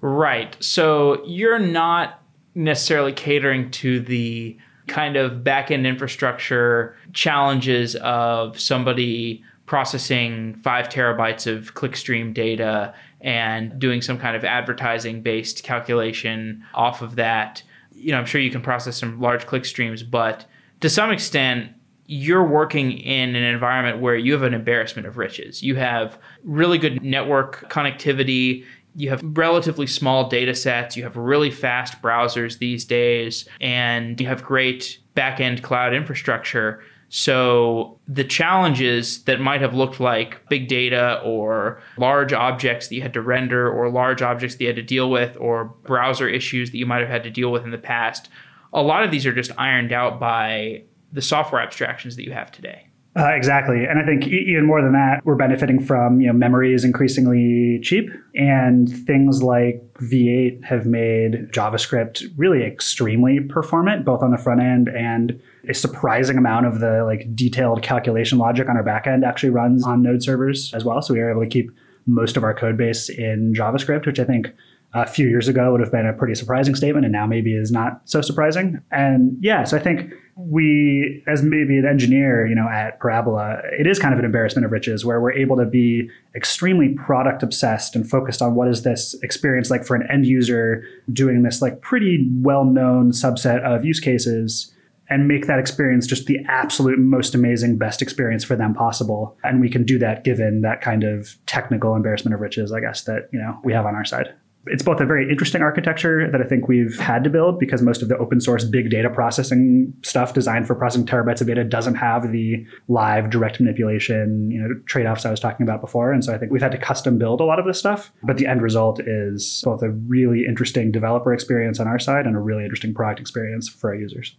Right. 0.00 0.56
So 0.62 1.24
you're 1.26 1.58
not 1.58 2.22
necessarily 2.54 3.12
catering 3.12 3.70
to 3.70 4.00
the 4.00 4.56
kind 4.86 5.16
of 5.16 5.42
backend 5.42 5.86
infrastructure 5.86 6.96
challenges 7.12 7.94
of 7.96 8.58
somebody 8.58 9.44
processing 9.66 10.54
five 10.56 10.88
terabytes 10.88 11.46
of 11.46 11.74
clickstream 11.74 12.34
data 12.34 12.92
and 13.20 13.78
doing 13.78 14.02
some 14.02 14.18
kind 14.18 14.34
of 14.34 14.44
advertising 14.44 15.22
based 15.22 15.62
calculation 15.62 16.64
off 16.74 17.02
of 17.02 17.14
that. 17.16 17.62
You 17.92 18.10
know, 18.10 18.18
I'm 18.18 18.26
sure 18.26 18.40
you 18.40 18.50
can 18.50 18.62
process 18.62 18.96
some 18.96 19.20
large 19.20 19.46
click 19.46 19.64
streams, 19.64 20.02
but 20.02 20.44
to 20.80 20.90
some 20.90 21.12
extent, 21.12 21.70
you're 22.06 22.44
working 22.44 22.90
in 22.90 23.36
an 23.36 23.44
environment 23.44 24.00
where 24.00 24.16
you 24.16 24.32
have 24.32 24.42
an 24.42 24.54
embarrassment 24.54 25.06
of 25.06 25.16
riches. 25.16 25.62
You 25.62 25.76
have 25.76 26.18
really 26.42 26.76
good 26.76 27.00
network 27.04 27.70
connectivity 27.70 28.64
you 28.94 29.08
have 29.10 29.22
relatively 29.24 29.86
small 29.86 30.28
data 30.28 30.54
sets, 30.54 30.96
you 30.96 31.02
have 31.02 31.16
really 31.16 31.50
fast 31.50 32.00
browsers 32.02 32.58
these 32.58 32.84
days, 32.84 33.48
and 33.60 34.20
you 34.20 34.26
have 34.26 34.42
great 34.42 34.98
backend 35.16 35.62
cloud 35.62 35.94
infrastructure. 35.94 36.82
So 37.08 37.98
the 38.06 38.24
challenges 38.24 39.24
that 39.24 39.40
might 39.40 39.60
have 39.60 39.74
looked 39.74 39.98
like 39.98 40.48
big 40.48 40.68
data 40.68 41.20
or 41.24 41.82
large 41.98 42.32
objects 42.32 42.88
that 42.88 42.94
you 42.94 43.02
had 43.02 43.14
to 43.14 43.22
render 43.22 43.68
or 43.68 43.90
large 43.90 44.22
objects 44.22 44.56
that 44.56 44.62
you 44.62 44.68
had 44.68 44.76
to 44.76 44.82
deal 44.82 45.10
with 45.10 45.36
or 45.40 45.64
browser 45.64 46.28
issues 46.28 46.70
that 46.70 46.78
you 46.78 46.86
might 46.86 47.00
have 47.00 47.08
had 47.08 47.24
to 47.24 47.30
deal 47.30 47.50
with 47.50 47.64
in 47.64 47.70
the 47.70 47.78
past, 47.78 48.28
a 48.72 48.82
lot 48.82 49.02
of 49.02 49.10
these 49.10 49.26
are 49.26 49.32
just 49.32 49.50
ironed 49.58 49.92
out 49.92 50.20
by 50.20 50.84
the 51.12 51.22
software 51.22 51.60
abstractions 51.60 52.14
that 52.14 52.24
you 52.24 52.32
have 52.32 52.52
today. 52.52 52.89
Uh, 53.16 53.30
exactly, 53.30 53.86
and 53.86 53.98
I 53.98 54.04
think 54.04 54.28
even 54.28 54.66
more 54.66 54.80
than 54.80 54.92
that, 54.92 55.24
we're 55.24 55.34
benefiting 55.34 55.84
from 55.84 56.20
you 56.20 56.28
know 56.28 56.32
memory 56.32 56.72
is 56.72 56.84
increasingly 56.84 57.80
cheap, 57.82 58.08
and 58.36 58.88
things 59.04 59.42
like 59.42 59.82
V8 59.94 60.62
have 60.62 60.86
made 60.86 61.50
JavaScript 61.50 62.22
really 62.36 62.62
extremely 62.62 63.40
performant, 63.40 64.04
both 64.04 64.22
on 64.22 64.30
the 64.30 64.38
front 64.38 64.60
end 64.60 64.88
and 64.88 65.40
a 65.68 65.74
surprising 65.74 66.38
amount 66.38 66.66
of 66.66 66.78
the 66.78 67.02
like 67.04 67.34
detailed 67.34 67.82
calculation 67.82 68.38
logic 68.38 68.68
on 68.68 68.76
our 68.76 68.84
backend 68.84 69.26
actually 69.26 69.50
runs 69.50 69.84
on 69.84 70.02
Node 70.02 70.22
servers 70.22 70.72
as 70.72 70.84
well. 70.84 71.02
So 71.02 71.12
we 71.12 71.20
are 71.20 71.32
able 71.32 71.42
to 71.42 71.48
keep 71.48 71.72
most 72.06 72.36
of 72.36 72.44
our 72.44 72.54
code 72.54 72.76
base 72.76 73.08
in 73.08 73.54
JavaScript, 73.54 74.06
which 74.06 74.20
I 74.20 74.24
think 74.24 74.52
a 74.92 75.06
few 75.06 75.28
years 75.28 75.48
ago 75.48 75.70
would 75.72 75.80
have 75.80 75.92
been 75.92 76.06
a 76.06 76.12
pretty 76.12 76.34
surprising 76.34 76.74
statement 76.74 77.04
and 77.04 77.12
now 77.12 77.26
maybe 77.26 77.54
is 77.54 77.70
not 77.70 78.02
so 78.04 78.20
surprising. 78.20 78.80
And 78.90 79.36
yeah, 79.40 79.64
so 79.64 79.76
I 79.76 79.80
think 79.80 80.12
we, 80.48 81.22
as 81.26 81.42
maybe 81.42 81.78
an 81.78 81.86
engineer, 81.86 82.46
you 82.46 82.54
know, 82.54 82.68
at 82.68 82.98
Parabola, 82.98 83.60
it 83.78 83.86
is 83.86 83.98
kind 83.98 84.14
of 84.14 84.18
an 84.18 84.24
embarrassment 84.24 84.64
of 84.64 84.72
riches 84.72 85.04
where 85.04 85.20
we're 85.20 85.32
able 85.32 85.56
to 85.56 85.66
be 85.66 86.08
extremely 86.34 86.94
product 86.94 87.42
obsessed 87.42 87.94
and 87.94 88.08
focused 88.08 88.40
on 88.40 88.54
what 88.54 88.68
is 88.68 88.82
this 88.82 89.14
experience 89.22 89.70
like 89.70 89.84
for 89.84 89.94
an 89.94 90.08
end 90.10 90.26
user 90.26 90.82
doing 91.12 91.42
this 91.42 91.60
like 91.60 91.80
pretty 91.80 92.28
well 92.36 92.64
known 92.64 93.10
subset 93.10 93.62
of 93.62 93.84
use 93.84 94.00
cases 94.00 94.72
and 95.08 95.26
make 95.26 95.46
that 95.46 95.58
experience 95.58 96.06
just 96.06 96.26
the 96.26 96.38
absolute 96.48 96.98
most 96.98 97.34
amazing, 97.34 97.76
best 97.76 98.00
experience 98.00 98.44
for 98.44 98.54
them 98.54 98.72
possible. 98.72 99.36
And 99.42 99.60
we 99.60 99.68
can 99.68 99.84
do 99.84 99.98
that 99.98 100.22
given 100.22 100.60
that 100.62 100.80
kind 100.80 101.02
of 101.02 101.36
technical 101.46 101.96
embarrassment 101.96 102.32
of 102.34 102.40
riches, 102.40 102.72
I 102.72 102.80
guess, 102.80 103.02
that, 103.04 103.28
you 103.32 103.40
know, 103.40 103.58
we 103.64 103.72
have 103.72 103.86
on 103.86 103.96
our 103.96 104.04
side. 104.04 104.32
It's 104.66 104.82
both 104.82 105.00
a 105.00 105.06
very 105.06 105.30
interesting 105.30 105.62
architecture 105.62 106.30
that 106.30 106.40
I 106.40 106.44
think 106.44 106.68
we've 106.68 106.98
had 106.98 107.24
to 107.24 107.30
build 107.30 107.58
because 107.58 107.80
most 107.80 108.02
of 108.02 108.08
the 108.08 108.18
open 108.18 108.42
source 108.42 108.62
big 108.62 108.90
data 108.90 109.08
processing 109.08 109.94
stuff 110.02 110.34
designed 110.34 110.66
for 110.66 110.74
processing 110.74 111.06
terabytes 111.06 111.40
of 111.40 111.46
data 111.46 111.64
doesn't 111.64 111.94
have 111.94 112.30
the 112.30 112.66
live 112.88 113.30
direct 113.30 113.58
manipulation, 113.58 114.50
you 114.50 114.60
know, 114.60 114.68
trade-offs 114.84 115.24
I 115.24 115.30
was 115.30 115.40
talking 115.40 115.64
about 115.64 115.80
before. 115.80 116.12
And 116.12 116.22
so 116.22 116.34
I 116.34 116.38
think 116.38 116.52
we've 116.52 116.60
had 116.60 116.72
to 116.72 116.78
custom 116.78 117.16
build 117.16 117.40
a 117.40 117.44
lot 117.44 117.58
of 117.58 117.64
this 117.64 117.78
stuff. 117.78 118.12
But 118.22 118.36
the 118.36 118.46
end 118.46 118.60
result 118.60 119.00
is 119.00 119.62
both 119.64 119.82
a 119.82 119.90
really 119.90 120.44
interesting 120.46 120.92
developer 120.92 121.32
experience 121.32 121.80
on 121.80 121.88
our 121.88 121.98
side 121.98 122.26
and 122.26 122.36
a 122.36 122.40
really 122.40 122.64
interesting 122.64 122.92
product 122.92 123.18
experience 123.18 123.66
for 123.66 123.90
our 123.90 123.96
users. 123.96 124.36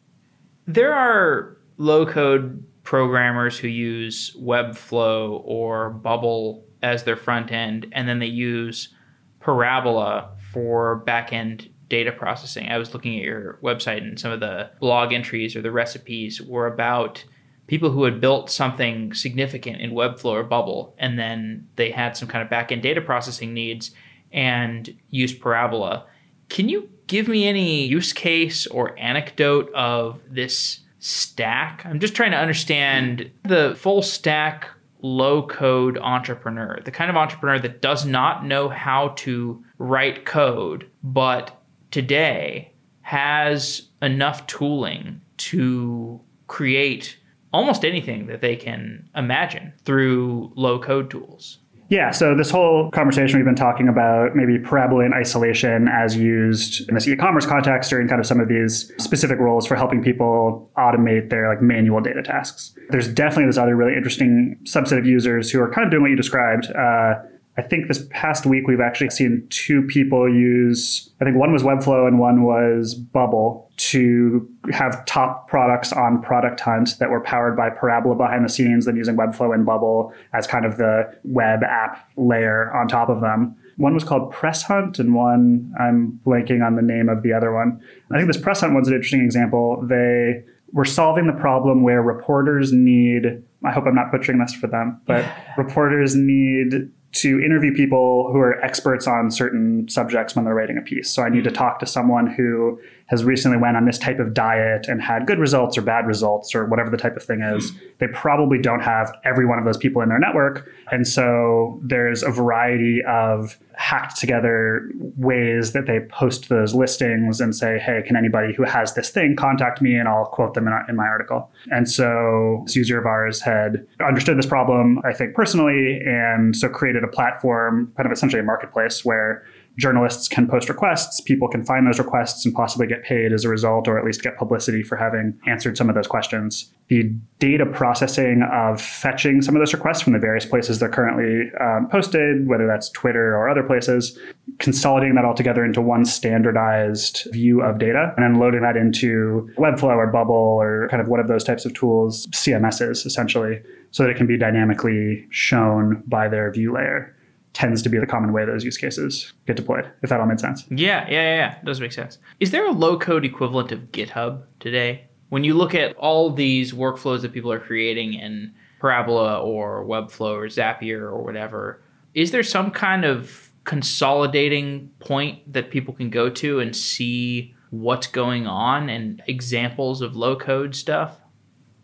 There 0.67 0.93
are 0.93 1.57
low 1.78 2.05
code 2.05 2.63
programmers 2.84 3.57
who 3.57 3.67
use 3.67 4.36
Webflow 4.39 5.41
or 5.43 5.89
Bubble 5.89 6.63
as 6.84 7.03
their 7.03 7.15
front 7.15 7.51
end, 7.51 7.88
and 7.91 8.07
then 8.07 8.19
they 8.19 8.28
use 8.28 8.93
Parabola 9.41 10.29
for 10.51 11.03
backend 11.05 11.69
data 11.89 12.11
processing. 12.11 12.69
I 12.69 12.77
was 12.77 12.93
looking 12.93 13.17
at 13.17 13.23
your 13.25 13.59
website 13.61 13.97
and 13.97 14.17
some 14.19 14.31
of 14.31 14.39
the 14.39 14.71
blog 14.79 15.11
entries 15.11 15.55
or 15.55 15.61
the 15.61 15.71
recipes 15.71 16.41
were 16.41 16.67
about 16.67 17.23
people 17.67 17.91
who 17.91 18.03
had 18.03 18.21
built 18.21 18.49
something 18.49 19.13
significant 19.13 19.81
in 19.81 19.91
Webflow 19.91 20.31
or 20.31 20.43
Bubble, 20.43 20.93
and 20.97 21.17
then 21.17 21.67
they 21.75 21.91
had 21.91 22.17
some 22.17 22.27
kind 22.27 22.43
of 22.43 22.49
backend 22.49 22.81
data 22.81 23.01
processing 23.01 23.53
needs 23.53 23.91
and 24.31 24.95
used 25.09 25.41
Parabola. 25.41 26.05
Can 26.49 26.69
you 26.69 26.89
give 27.07 27.27
me 27.27 27.47
any 27.47 27.85
use 27.85 28.13
case 28.13 28.67
or 28.67 28.97
anecdote 28.99 29.71
of 29.73 30.19
this 30.29 30.79
stack? 30.99 31.85
I'm 31.85 31.99
just 31.99 32.15
trying 32.15 32.31
to 32.31 32.37
understand 32.37 33.31
the 33.43 33.75
full 33.77 34.01
stack 34.01 34.67
low 35.01 35.45
code 35.45 35.97
entrepreneur, 35.97 36.79
the 36.83 36.91
kind 36.91 37.09
of 37.09 37.17
entrepreneur 37.17 37.59
that 37.59 37.81
does 37.81 38.05
not 38.05 38.45
know 38.45 38.69
how 38.69 39.09
to 39.09 39.63
write 39.77 40.25
code, 40.25 40.89
but 41.03 41.61
today 41.89 42.71
has 43.01 43.89
enough 44.01 44.45
tooling 44.47 45.21
to 45.37 46.21
create 46.47 47.17
almost 47.53 47.83
anything 47.83 48.27
that 48.27 48.41
they 48.41 48.55
can 48.55 49.09
imagine 49.15 49.73
through 49.83 50.51
low 50.55 50.79
code 50.79 51.09
tools. 51.09 51.59
Yeah, 51.91 52.11
so 52.11 52.33
this 52.33 52.49
whole 52.49 52.89
conversation 52.91 53.37
we've 53.37 53.45
been 53.45 53.53
talking 53.53 53.89
about 53.89 54.33
maybe 54.33 54.57
parabola 54.57 55.03
in 55.03 55.13
isolation 55.13 55.89
as 55.89 56.15
used 56.15 56.87
in 56.87 56.95
this 56.95 57.05
e-commerce 57.05 57.45
context 57.45 57.91
or 57.91 57.99
in 57.99 58.07
kind 58.07 58.21
of 58.21 58.25
some 58.25 58.39
of 58.39 58.47
these 58.47 58.89
specific 58.97 59.39
roles 59.39 59.67
for 59.67 59.75
helping 59.75 60.01
people 60.01 60.71
automate 60.77 61.29
their 61.29 61.49
like 61.49 61.61
manual 61.61 61.99
data 61.99 62.23
tasks. 62.23 62.73
There's 62.91 63.09
definitely 63.09 63.47
this 63.47 63.57
other 63.57 63.75
really 63.75 63.93
interesting 63.93 64.57
subset 64.63 64.99
of 64.99 65.05
users 65.05 65.51
who 65.51 65.59
are 65.59 65.69
kind 65.69 65.83
of 65.83 65.91
doing 65.91 66.03
what 66.03 66.11
you 66.11 66.15
described. 66.15 66.67
Uh, 66.67 67.15
I 67.57 67.61
think 67.61 67.87
this 67.87 68.07
past 68.11 68.45
week 68.45 68.67
we've 68.67 68.79
actually 68.79 69.09
seen 69.09 69.45
two 69.49 69.81
people 69.83 70.27
use, 70.33 71.09
I 71.19 71.25
think 71.25 71.35
one 71.35 71.51
was 71.51 71.63
Webflow 71.63 72.07
and 72.07 72.17
one 72.17 72.43
was 72.43 72.95
Bubble 72.95 73.69
to 73.77 74.47
have 74.71 75.05
top 75.05 75.49
products 75.49 75.91
on 75.91 76.21
Product 76.21 76.59
Hunt 76.61 76.97
that 76.99 77.09
were 77.09 77.19
powered 77.19 77.57
by 77.57 77.69
Parabola 77.69 78.15
behind 78.15 78.45
the 78.45 78.49
scenes, 78.49 78.85
then 78.85 78.95
using 78.95 79.17
Webflow 79.17 79.53
and 79.53 79.65
Bubble 79.65 80.13
as 80.33 80.47
kind 80.47 80.65
of 80.65 80.77
the 80.77 81.11
web 81.23 81.61
app 81.63 82.09
layer 82.15 82.73
on 82.73 82.87
top 82.87 83.09
of 83.09 83.19
them. 83.19 83.55
One 83.75 83.93
was 83.93 84.03
called 84.03 84.31
Press 84.31 84.63
Hunt, 84.63 84.99
and 84.99 85.13
one 85.13 85.73
I'm 85.79 86.19
blanking 86.25 86.65
on 86.65 86.75
the 86.75 86.81
name 86.81 87.09
of 87.09 87.21
the 87.23 87.33
other 87.33 87.53
one. 87.53 87.81
I 88.11 88.17
think 88.17 88.31
this 88.31 88.41
Press 88.41 88.61
Hunt 88.61 88.73
one's 88.73 88.87
an 88.87 88.93
interesting 88.93 89.23
example. 89.23 89.83
They 89.87 90.43
were 90.71 90.85
solving 90.85 91.27
the 91.27 91.33
problem 91.33 91.83
where 91.83 92.01
reporters 92.01 92.71
need, 92.71 93.43
I 93.65 93.71
hope 93.71 93.85
I'm 93.87 93.95
not 93.95 94.11
butchering 94.11 94.39
this 94.39 94.53
for 94.53 94.67
them, 94.67 95.01
but 95.05 95.25
reporters 95.57 96.15
need 96.15 96.91
to 97.14 97.41
interview 97.41 97.74
people 97.74 98.32
who 98.32 98.39
are 98.39 98.64
experts 98.64 99.07
on 99.07 99.32
certain 99.32 99.88
subjects 99.89 100.36
when 100.36 100.45
they're 100.45 100.55
writing 100.55 100.78
a 100.78 100.82
piece. 100.82 101.09
So 101.09 101.24
I 101.24 101.30
need 101.30 101.43
to 101.43 101.51
talk 101.51 101.80
to 101.80 101.86
someone 101.86 102.28
who 102.28 102.80
has 103.12 103.26
recently 103.26 103.57
went 103.57 103.76
on 103.76 103.84
this 103.84 103.97
type 103.97 104.20
of 104.20 104.34
diet 104.34 104.88
and 104.88 105.01
had 105.01 105.28
good 105.28 105.38
results 105.38 105.78
or 105.78 105.82
bad 105.82 106.07
results 106.07 106.55
or 106.55 106.66
whatever 106.66 106.89
the 106.89 106.95
type 106.95 107.18
of 107.18 107.22
thing 107.24 107.41
is. 107.41 107.70
Hmm. 107.70 107.78
They 107.99 108.07
probably 108.07 108.57
don't 108.57 108.80
have 108.80 109.14
every 109.26 109.45
one 109.45 109.59
of 109.59 109.66
those 109.66 109.78
people 109.78 110.01
in 110.01 110.07
their 110.07 110.18
network. 110.18 110.72
And 110.91 111.05
so 111.05 111.78
there's 111.84 112.24
a 112.24 112.32
variety 112.32 113.01
of 113.05 113.59
hacked 113.74 114.18
together 114.18 114.89
ways 115.18 115.74
that 115.74 115.88
they 115.88 115.99
post 116.09 116.47
those 116.47 116.74
listings 116.74 117.41
and 117.41 117.53
say, 117.53 117.80
hey, 117.80 118.01
can 118.05 118.16
anybody 118.16 118.53
who 118.53 118.64
has 118.64 118.93
this 118.93 119.09
thing 119.09 119.36
contact 119.36 119.82
me 119.82 119.95
and 119.95 120.07
I'll 120.07 120.26
quote 120.26 120.53
them 120.53 120.68
in, 120.68 120.74
in 120.88 120.95
my 120.95 121.05
article. 121.05 121.51
And 121.70 121.89
so 121.89 122.62
this 122.66 122.78
user 122.78 122.97
of 122.97 123.05
ours 123.05 123.41
had 123.41 123.86
understood 123.99 124.38
this 124.38 124.45
problem, 124.45 125.01
I 125.03 125.12
think 125.12 125.36
personally, 125.36 125.99
and 126.05 126.55
so 126.55 126.70
created 126.70 127.03
a 127.03 127.09
platform, 127.09 127.91
kind 127.97 128.05
of 128.05 128.14
essentially 128.14 128.39
a 128.39 128.45
marketplace 128.45 129.03
where 129.03 129.43
journalists 129.82 130.27
can 130.27 130.47
post 130.47 130.69
requests, 130.69 131.19
people 131.19 131.47
can 131.47 131.65
find 131.65 131.86
those 131.88 131.99
requests 131.99 132.45
and 132.45 132.53
possibly 132.53 132.88
get 132.88 133.03
paid 133.03 133.34
as 133.34 133.43
a 133.43 133.49
result, 133.49 133.88
or 133.88 133.97
at 133.97 134.05
least 134.05 134.21
get 134.21 134.38
publicity 134.38 134.84
for 134.84 134.95
having 134.95 135.38
answered 135.47 135.75
some 135.75 135.89
of 135.89 135.95
those 135.95 136.07
questions. 136.07 136.71
The 136.88 137.03
data 137.39 137.65
processing 137.65 138.43
of 138.51 138.79
fetching 138.79 139.41
some 139.41 139.55
of 139.55 139.59
those 139.59 139.73
requests 139.73 140.01
from 140.01 140.13
the 140.13 140.19
various 140.19 140.45
places 140.45 140.79
they're 140.79 140.89
currently 140.89 141.49
um, 141.59 141.89
posted, 141.89 142.47
whether 142.47 142.67
that's 142.67 142.89
Twitter 142.89 143.36
or 143.36 143.49
other 143.49 143.63
places, 143.63 144.17
consolidating 144.59 145.15
that 145.15 145.25
all 145.25 145.34
together 145.34 145.65
into 145.65 145.82
one 145.82 146.05
standardized 146.05 147.27
view 147.32 147.61
of 147.61 147.79
data, 147.79 148.13
and 148.15 148.23
then 148.23 148.39
loading 148.39 148.61
that 148.61 148.77
into 148.77 149.49
Webflow 149.57 149.95
or 149.95 150.07
Bubble 150.07 150.36
or 150.36 150.88
kind 150.89 151.01
of 151.01 151.07
one 151.07 151.19
of 151.19 151.27
those 151.27 151.43
types 151.43 151.65
of 151.65 151.73
tools, 151.73 152.27
CMSs 152.27 153.05
essentially, 153.05 153.61
so 153.89 154.03
that 154.03 154.09
it 154.09 154.17
can 154.17 154.27
be 154.27 154.38
dynamically 154.38 155.25
shown 155.32 156.03
by 156.05 156.27
their 156.27 156.51
view 156.51 156.71
layer 156.71 157.15
tends 157.62 157.84
to 157.84 157.89
be 157.89 157.99
the 157.99 158.07
common 158.07 158.34
way 158.34 158.43
those 158.43 158.64
use 158.64 158.76
cases 158.76 159.34
get 159.45 159.55
deployed, 159.55 159.88
if 160.01 160.09
that 160.09 160.20
all 160.20 160.26
made 160.26 160.39
sense. 160.39 160.66
Yeah, 160.72 161.05
yeah, 161.07 161.12
yeah, 161.12 161.36
yeah. 161.36 161.59
It 161.59 161.66
does 161.66 161.80
make 161.80 161.91
sense. 161.91 162.18
Is 162.39 162.49
there 162.49 162.66
a 162.66 162.72
low 162.72 162.97
code 162.97 163.24
equivalent 163.24 163.72
of 163.72 163.91
GitHub 163.91 164.41
today? 164.59 165.05
When 165.30 165.43
you 165.43 165.53
look 165.53 165.76
at 165.76 165.95
all 165.97 166.32
these 166.32 166.74
workflows 166.74 167.22
that 167.22 167.34
people 167.34 167.51
are 167.51 167.59
creating 167.59 168.16
in 168.16 168.55
Parabola 168.80 169.39
or 169.39 169.86
Webflow 169.86 170.34
or 170.34 170.47
Zapier 170.47 171.01
or 171.01 171.22
whatever, 171.22 171.84
is 172.16 172.32
there 172.32 172.41
some 172.41 172.72
kind 172.72 173.05
of 173.05 173.51
consolidating 173.64 174.89
point 174.97 175.53
that 175.53 175.70
people 175.70 175.93
can 175.93 176.09
go 176.09 176.32
to 176.32 176.59
and 176.59 176.76
see 176.76 177.53
what's 177.70 178.07
going 178.07 178.47
on 178.47 178.89
and 178.89 179.22
examples 179.28 180.01
of 180.01 180.16
low 180.16 180.36
code 180.36 180.76
stuff? 180.76 181.20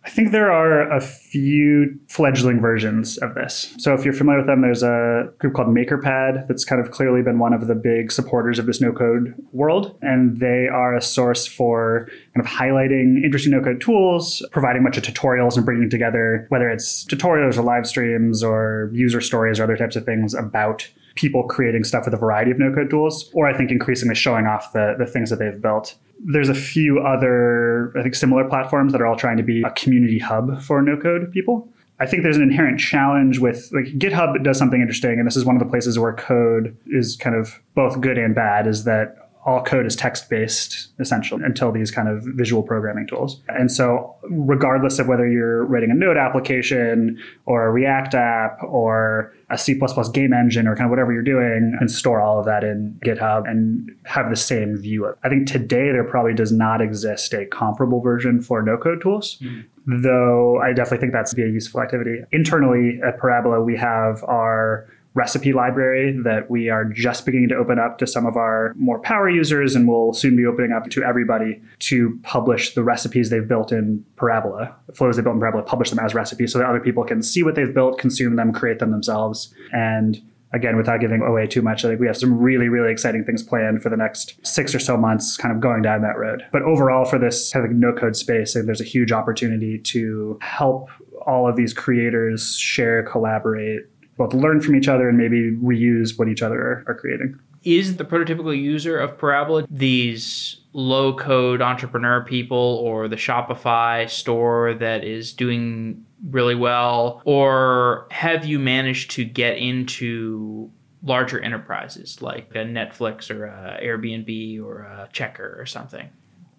I 0.07 0.09
think 0.09 0.31
there 0.31 0.53
are 0.53 0.89
a 0.89 1.01
few 1.01 1.99
fledgling 2.07 2.61
versions 2.61 3.17
of 3.17 3.35
this. 3.35 3.75
So 3.77 3.93
if 3.93 4.05
you're 4.05 4.13
familiar 4.13 4.39
with 4.39 4.47
them, 4.47 4.61
there's 4.61 4.81
a 4.81 5.29
group 5.37 5.53
called 5.53 5.67
MakerPad 5.67 6.47
that's 6.47 6.63
kind 6.63 6.81
of 6.81 6.91
clearly 6.91 7.21
been 7.21 7.39
one 7.39 7.51
of 7.51 7.67
the 7.67 7.75
big 7.75 8.13
supporters 8.13 8.57
of 8.57 8.67
this 8.67 8.79
no 8.79 8.93
code 8.93 9.35
world. 9.51 9.97
And 10.01 10.37
they 10.37 10.69
are 10.71 10.95
a 10.95 11.01
source 11.01 11.45
for 11.45 12.07
kind 12.33 12.45
of 12.45 12.49
highlighting 12.49 13.21
interesting 13.21 13.51
no 13.51 13.61
code 13.61 13.81
tools, 13.81 14.41
providing 14.53 14.81
a 14.81 14.83
bunch 14.83 14.97
of 14.97 15.03
tutorials 15.03 15.57
and 15.57 15.65
bringing 15.65 15.89
together, 15.89 16.45
whether 16.47 16.69
it's 16.69 17.03
tutorials 17.03 17.57
or 17.57 17.63
live 17.63 17.85
streams 17.85 18.43
or 18.43 18.89
user 18.93 19.19
stories 19.19 19.59
or 19.59 19.65
other 19.65 19.75
types 19.75 19.97
of 19.97 20.05
things 20.05 20.33
about 20.33 20.87
people 21.15 21.43
creating 21.43 21.83
stuff 21.83 22.05
with 22.05 22.13
a 22.13 22.17
variety 22.17 22.51
of 22.51 22.59
no 22.59 22.73
code 22.73 22.89
tools, 22.89 23.29
or 23.33 23.45
I 23.45 23.57
think 23.57 23.71
increasingly 23.71 24.15
showing 24.15 24.45
off 24.45 24.71
the, 24.71 24.95
the 24.97 25.05
things 25.05 25.29
that 25.31 25.39
they've 25.39 25.61
built 25.61 25.95
there's 26.25 26.49
a 26.49 26.55
few 26.55 26.99
other, 26.99 27.93
I 27.97 28.03
think, 28.03 28.15
similar 28.15 28.43
platforms 28.47 28.91
that 28.91 29.01
are 29.01 29.07
all 29.07 29.15
trying 29.15 29.37
to 29.37 29.43
be 29.43 29.61
a 29.63 29.71
community 29.71 30.19
hub 30.19 30.61
for 30.61 30.81
no 30.81 30.97
code 30.97 31.31
people. 31.31 31.69
I 31.99 32.05
think 32.05 32.23
there's 32.23 32.37
an 32.37 32.43
inherent 32.43 32.79
challenge 32.79 33.39
with 33.39 33.69
like 33.73 33.85
GitHub 33.97 34.43
does 34.43 34.57
something 34.57 34.81
interesting, 34.81 35.19
and 35.19 35.25
this 35.25 35.35
is 35.35 35.45
one 35.45 35.55
of 35.55 35.59
the 35.59 35.69
places 35.69 35.97
where 35.97 36.13
code 36.13 36.77
is 36.87 37.15
kind 37.15 37.35
of 37.35 37.59
both 37.73 37.99
good 38.01 38.17
and 38.17 38.35
bad, 38.35 38.67
is 38.67 38.83
that 38.83 39.26
all 39.47 39.63
code 39.63 39.85
is 39.85 39.95
text 39.95 40.29
based 40.29 40.89
essentially 40.99 41.41
until 41.43 41.71
these 41.71 41.89
kind 41.89 42.09
of 42.09 42.21
visual 42.35 42.61
programming 42.61 43.07
tools. 43.07 43.41
And 43.47 43.71
so, 43.71 44.13
regardless 44.29 44.99
of 44.99 45.07
whether 45.07 45.25
you're 45.25 45.65
writing 45.65 45.89
a 45.89 45.93
Node 45.93 46.17
application 46.17 47.17
or 47.45 47.65
a 47.65 47.71
React 47.71 48.15
app 48.15 48.61
or 48.61 49.33
a 49.49 49.57
C 49.57 49.79
game 50.13 50.33
engine 50.33 50.67
or 50.67 50.75
kind 50.75 50.85
of 50.85 50.89
whatever 50.89 51.13
you're 51.13 51.23
doing, 51.23 51.77
and 51.79 51.89
store 51.89 52.19
all 52.19 52.39
of 52.39 52.45
that 52.45 52.65
in 52.65 52.99
GitHub 53.05 53.49
and 53.49 53.89
have 54.03 54.29
the 54.29 54.35
same 54.35 54.75
view. 54.75 55.05
Of 55.05 55.13
it. 55.13 55.19
I 55.23 55.29
think 55.29 55.47
today 55.47 55.93
there 55.93 56.03
probably 56.03 56.33
does 56.33 56.51
not 56.51 56.81
exist 56.81 57.33
a 57.33 57.45
comparable 57.45 58.01
version 58.01 58.41
for 58.41 58.61
no 58.61 58.77
code 58.77 59.01
tools. 59.01 59.37
Mm-hmm 59.41 59.61
though 59.87 60.59
I 60.59 60.73
definitely 60.73 60.97
think 60.97 61.13
that's 61.13 61.33
be 61.33 61.43
a 61.43 61.47
useful 61.47 61.81
activity. 61.81 62.19
Internally 62.33 62.99
at 63.07 63.17
Parabola, 63.19 63.63
we 63.63 63.77
have 63.77 64.21
our 64.25 64.85
recipe 65.17 65.51
library 65.51 66.15
that 66.23 66.47
we 66.47 66.69
are 66.69 66.85
just 66.85 67.25
beginning 67.25 67.49
to 67.49 67.55
open 67.55 67.79
up 67.79 67.97
to 67.97 68.05
some 68.05 68.27
of 68.27 68.37
our 68.37 68.73
more 68.77 68.99
power 68.99 69.27
users 69.27 69.75
and 69.75 69.87
we'll 69.87 70.13
soon 70.13 70.35
be 70.35 70.45
opening 70.45 70.71
up 70.71 70.87
to 70.91 71.03
everybody 71.03 71.59
to 71.79 72.19
publish 72.21 72.75
the 72.75 72.83
recipes 72.83 73.31
they've 73.31 73.47
built 73.47 73.71
in 73.71 74.05
Parabola, 74.15 74.75
flows 74.93 75.15
they 75.15 75.23
built 75.23 75.33
in 75.33 75.39
Parabola, 75.39 75.63
publish 75.63 75.89
them 75.89 75.97
as 75.97 76.13
recipes 76.13 76.53
so 76.53 76.59
that 76.59 76.67
other 76.67 76.79
people 76.79 77.03
can 77.03 77.23
see 77.23 77.41
what 77.41 77.55
they've 77.55 77.73
built, 77.73 77.97
consume 77.97 78.35
them, 78.35 78.53
create 78.53 78.77
them 78.77 78.91
themselves. 78.91 79.51
And 79.73 80.21
again, 80.53 80.77
without 80.77 80.99
giving 80.99 81.23
away 81.23 81.47
too 81.47 81.63
much, 81.63 81.83
I 81.83 81.87
think 81.87 81.99
we 81.99 82.05
have 82.05 82.17
some 82.17 82.37
really, 82.37 82.69
really 82.69 82.91
exciting 82.91 83.25
things 83.25 83.41
planned 83.41 83.81
for 83.81 83.89
the 83.89 83.97
next 83.97 84.45
six 84.45 84.75
or 84.75 84.79
so 84.79 84.97
months, 84.97 85.35
kind 85.35 85.51
of 85.51 85.59
going 85.59 85.81
down 85.81 86.03
that 86.03 86.19
road. 86.19 86.43
But 86.51 86.61
overall, 86.61 87.05
for 87.05 87.17
this 87.17 87.51
kind 87.51 87.65
of 87.65 87.71
no 87.71 87.91
code 87.91 88.15
space, 88.15 88.53
there's 88.53 88.81
a 88.81 88.85
huge 88.85 89.11
opportunity 89.11 89.79
to 89.79 90.37
help 90.43 90.89
all 91.25 91.49
of 91.49 91.55
these 91.55 91.73
creators 91.73 92.55
share, 92.55 93.01
collaborate, 93.01 93.87
both 94.17 94.33
learn 94.33 94.61
from 94.61 94.75
each 94.75 94.87
other 94.87 95.07
and 95.09 95.17
maybe 95.17 95.51
reuse 95.57 96.17
what 96.17 96.27
each 96.27 96.41
other 96.41 96.59
are, 96.59 96.83
are 96.87 96.95
creating. 96.95 97.39
Is 97.63 97.97
the 97.97 98.05
prototypical 98.05 98.57
user 98.57 98.97
of 98.97 99.17
Parabola 99.17 99.65
these 99.69 100.57
low 100.73 101.15
code 101.15 101.61
entrepreneur 101.61 102.23
people 102.23 102.57
or 102.57 103.07
the 103.07 103.15
Shopify 103.15 104.09
store 104.09 104.73
that 104.75 105.03
is 105.03 105.33
doing 105.33 106.05
really 106.29 106.55
well? 106.55 107.21
Or 107.25 108.07
have 108.11 108.45
you 108.45 108.59
managed 108.59 109.11
to 109.11 109.25
get 109.25 109.57
into 109.57 110.71
larger 111.03 111.39
enterprises 111.39 112.21
like 112.21 112.49
a 112.51 112.59
Netflix 112.59 113.29
or 113.29 113.45
a 113.45 113.79
Airbnb 113.83 114.63
or 114.63 114.81
a 114.81 115.09
Checkr 115.13 115.59
or 115.59 115.65
something? 115.65 116.09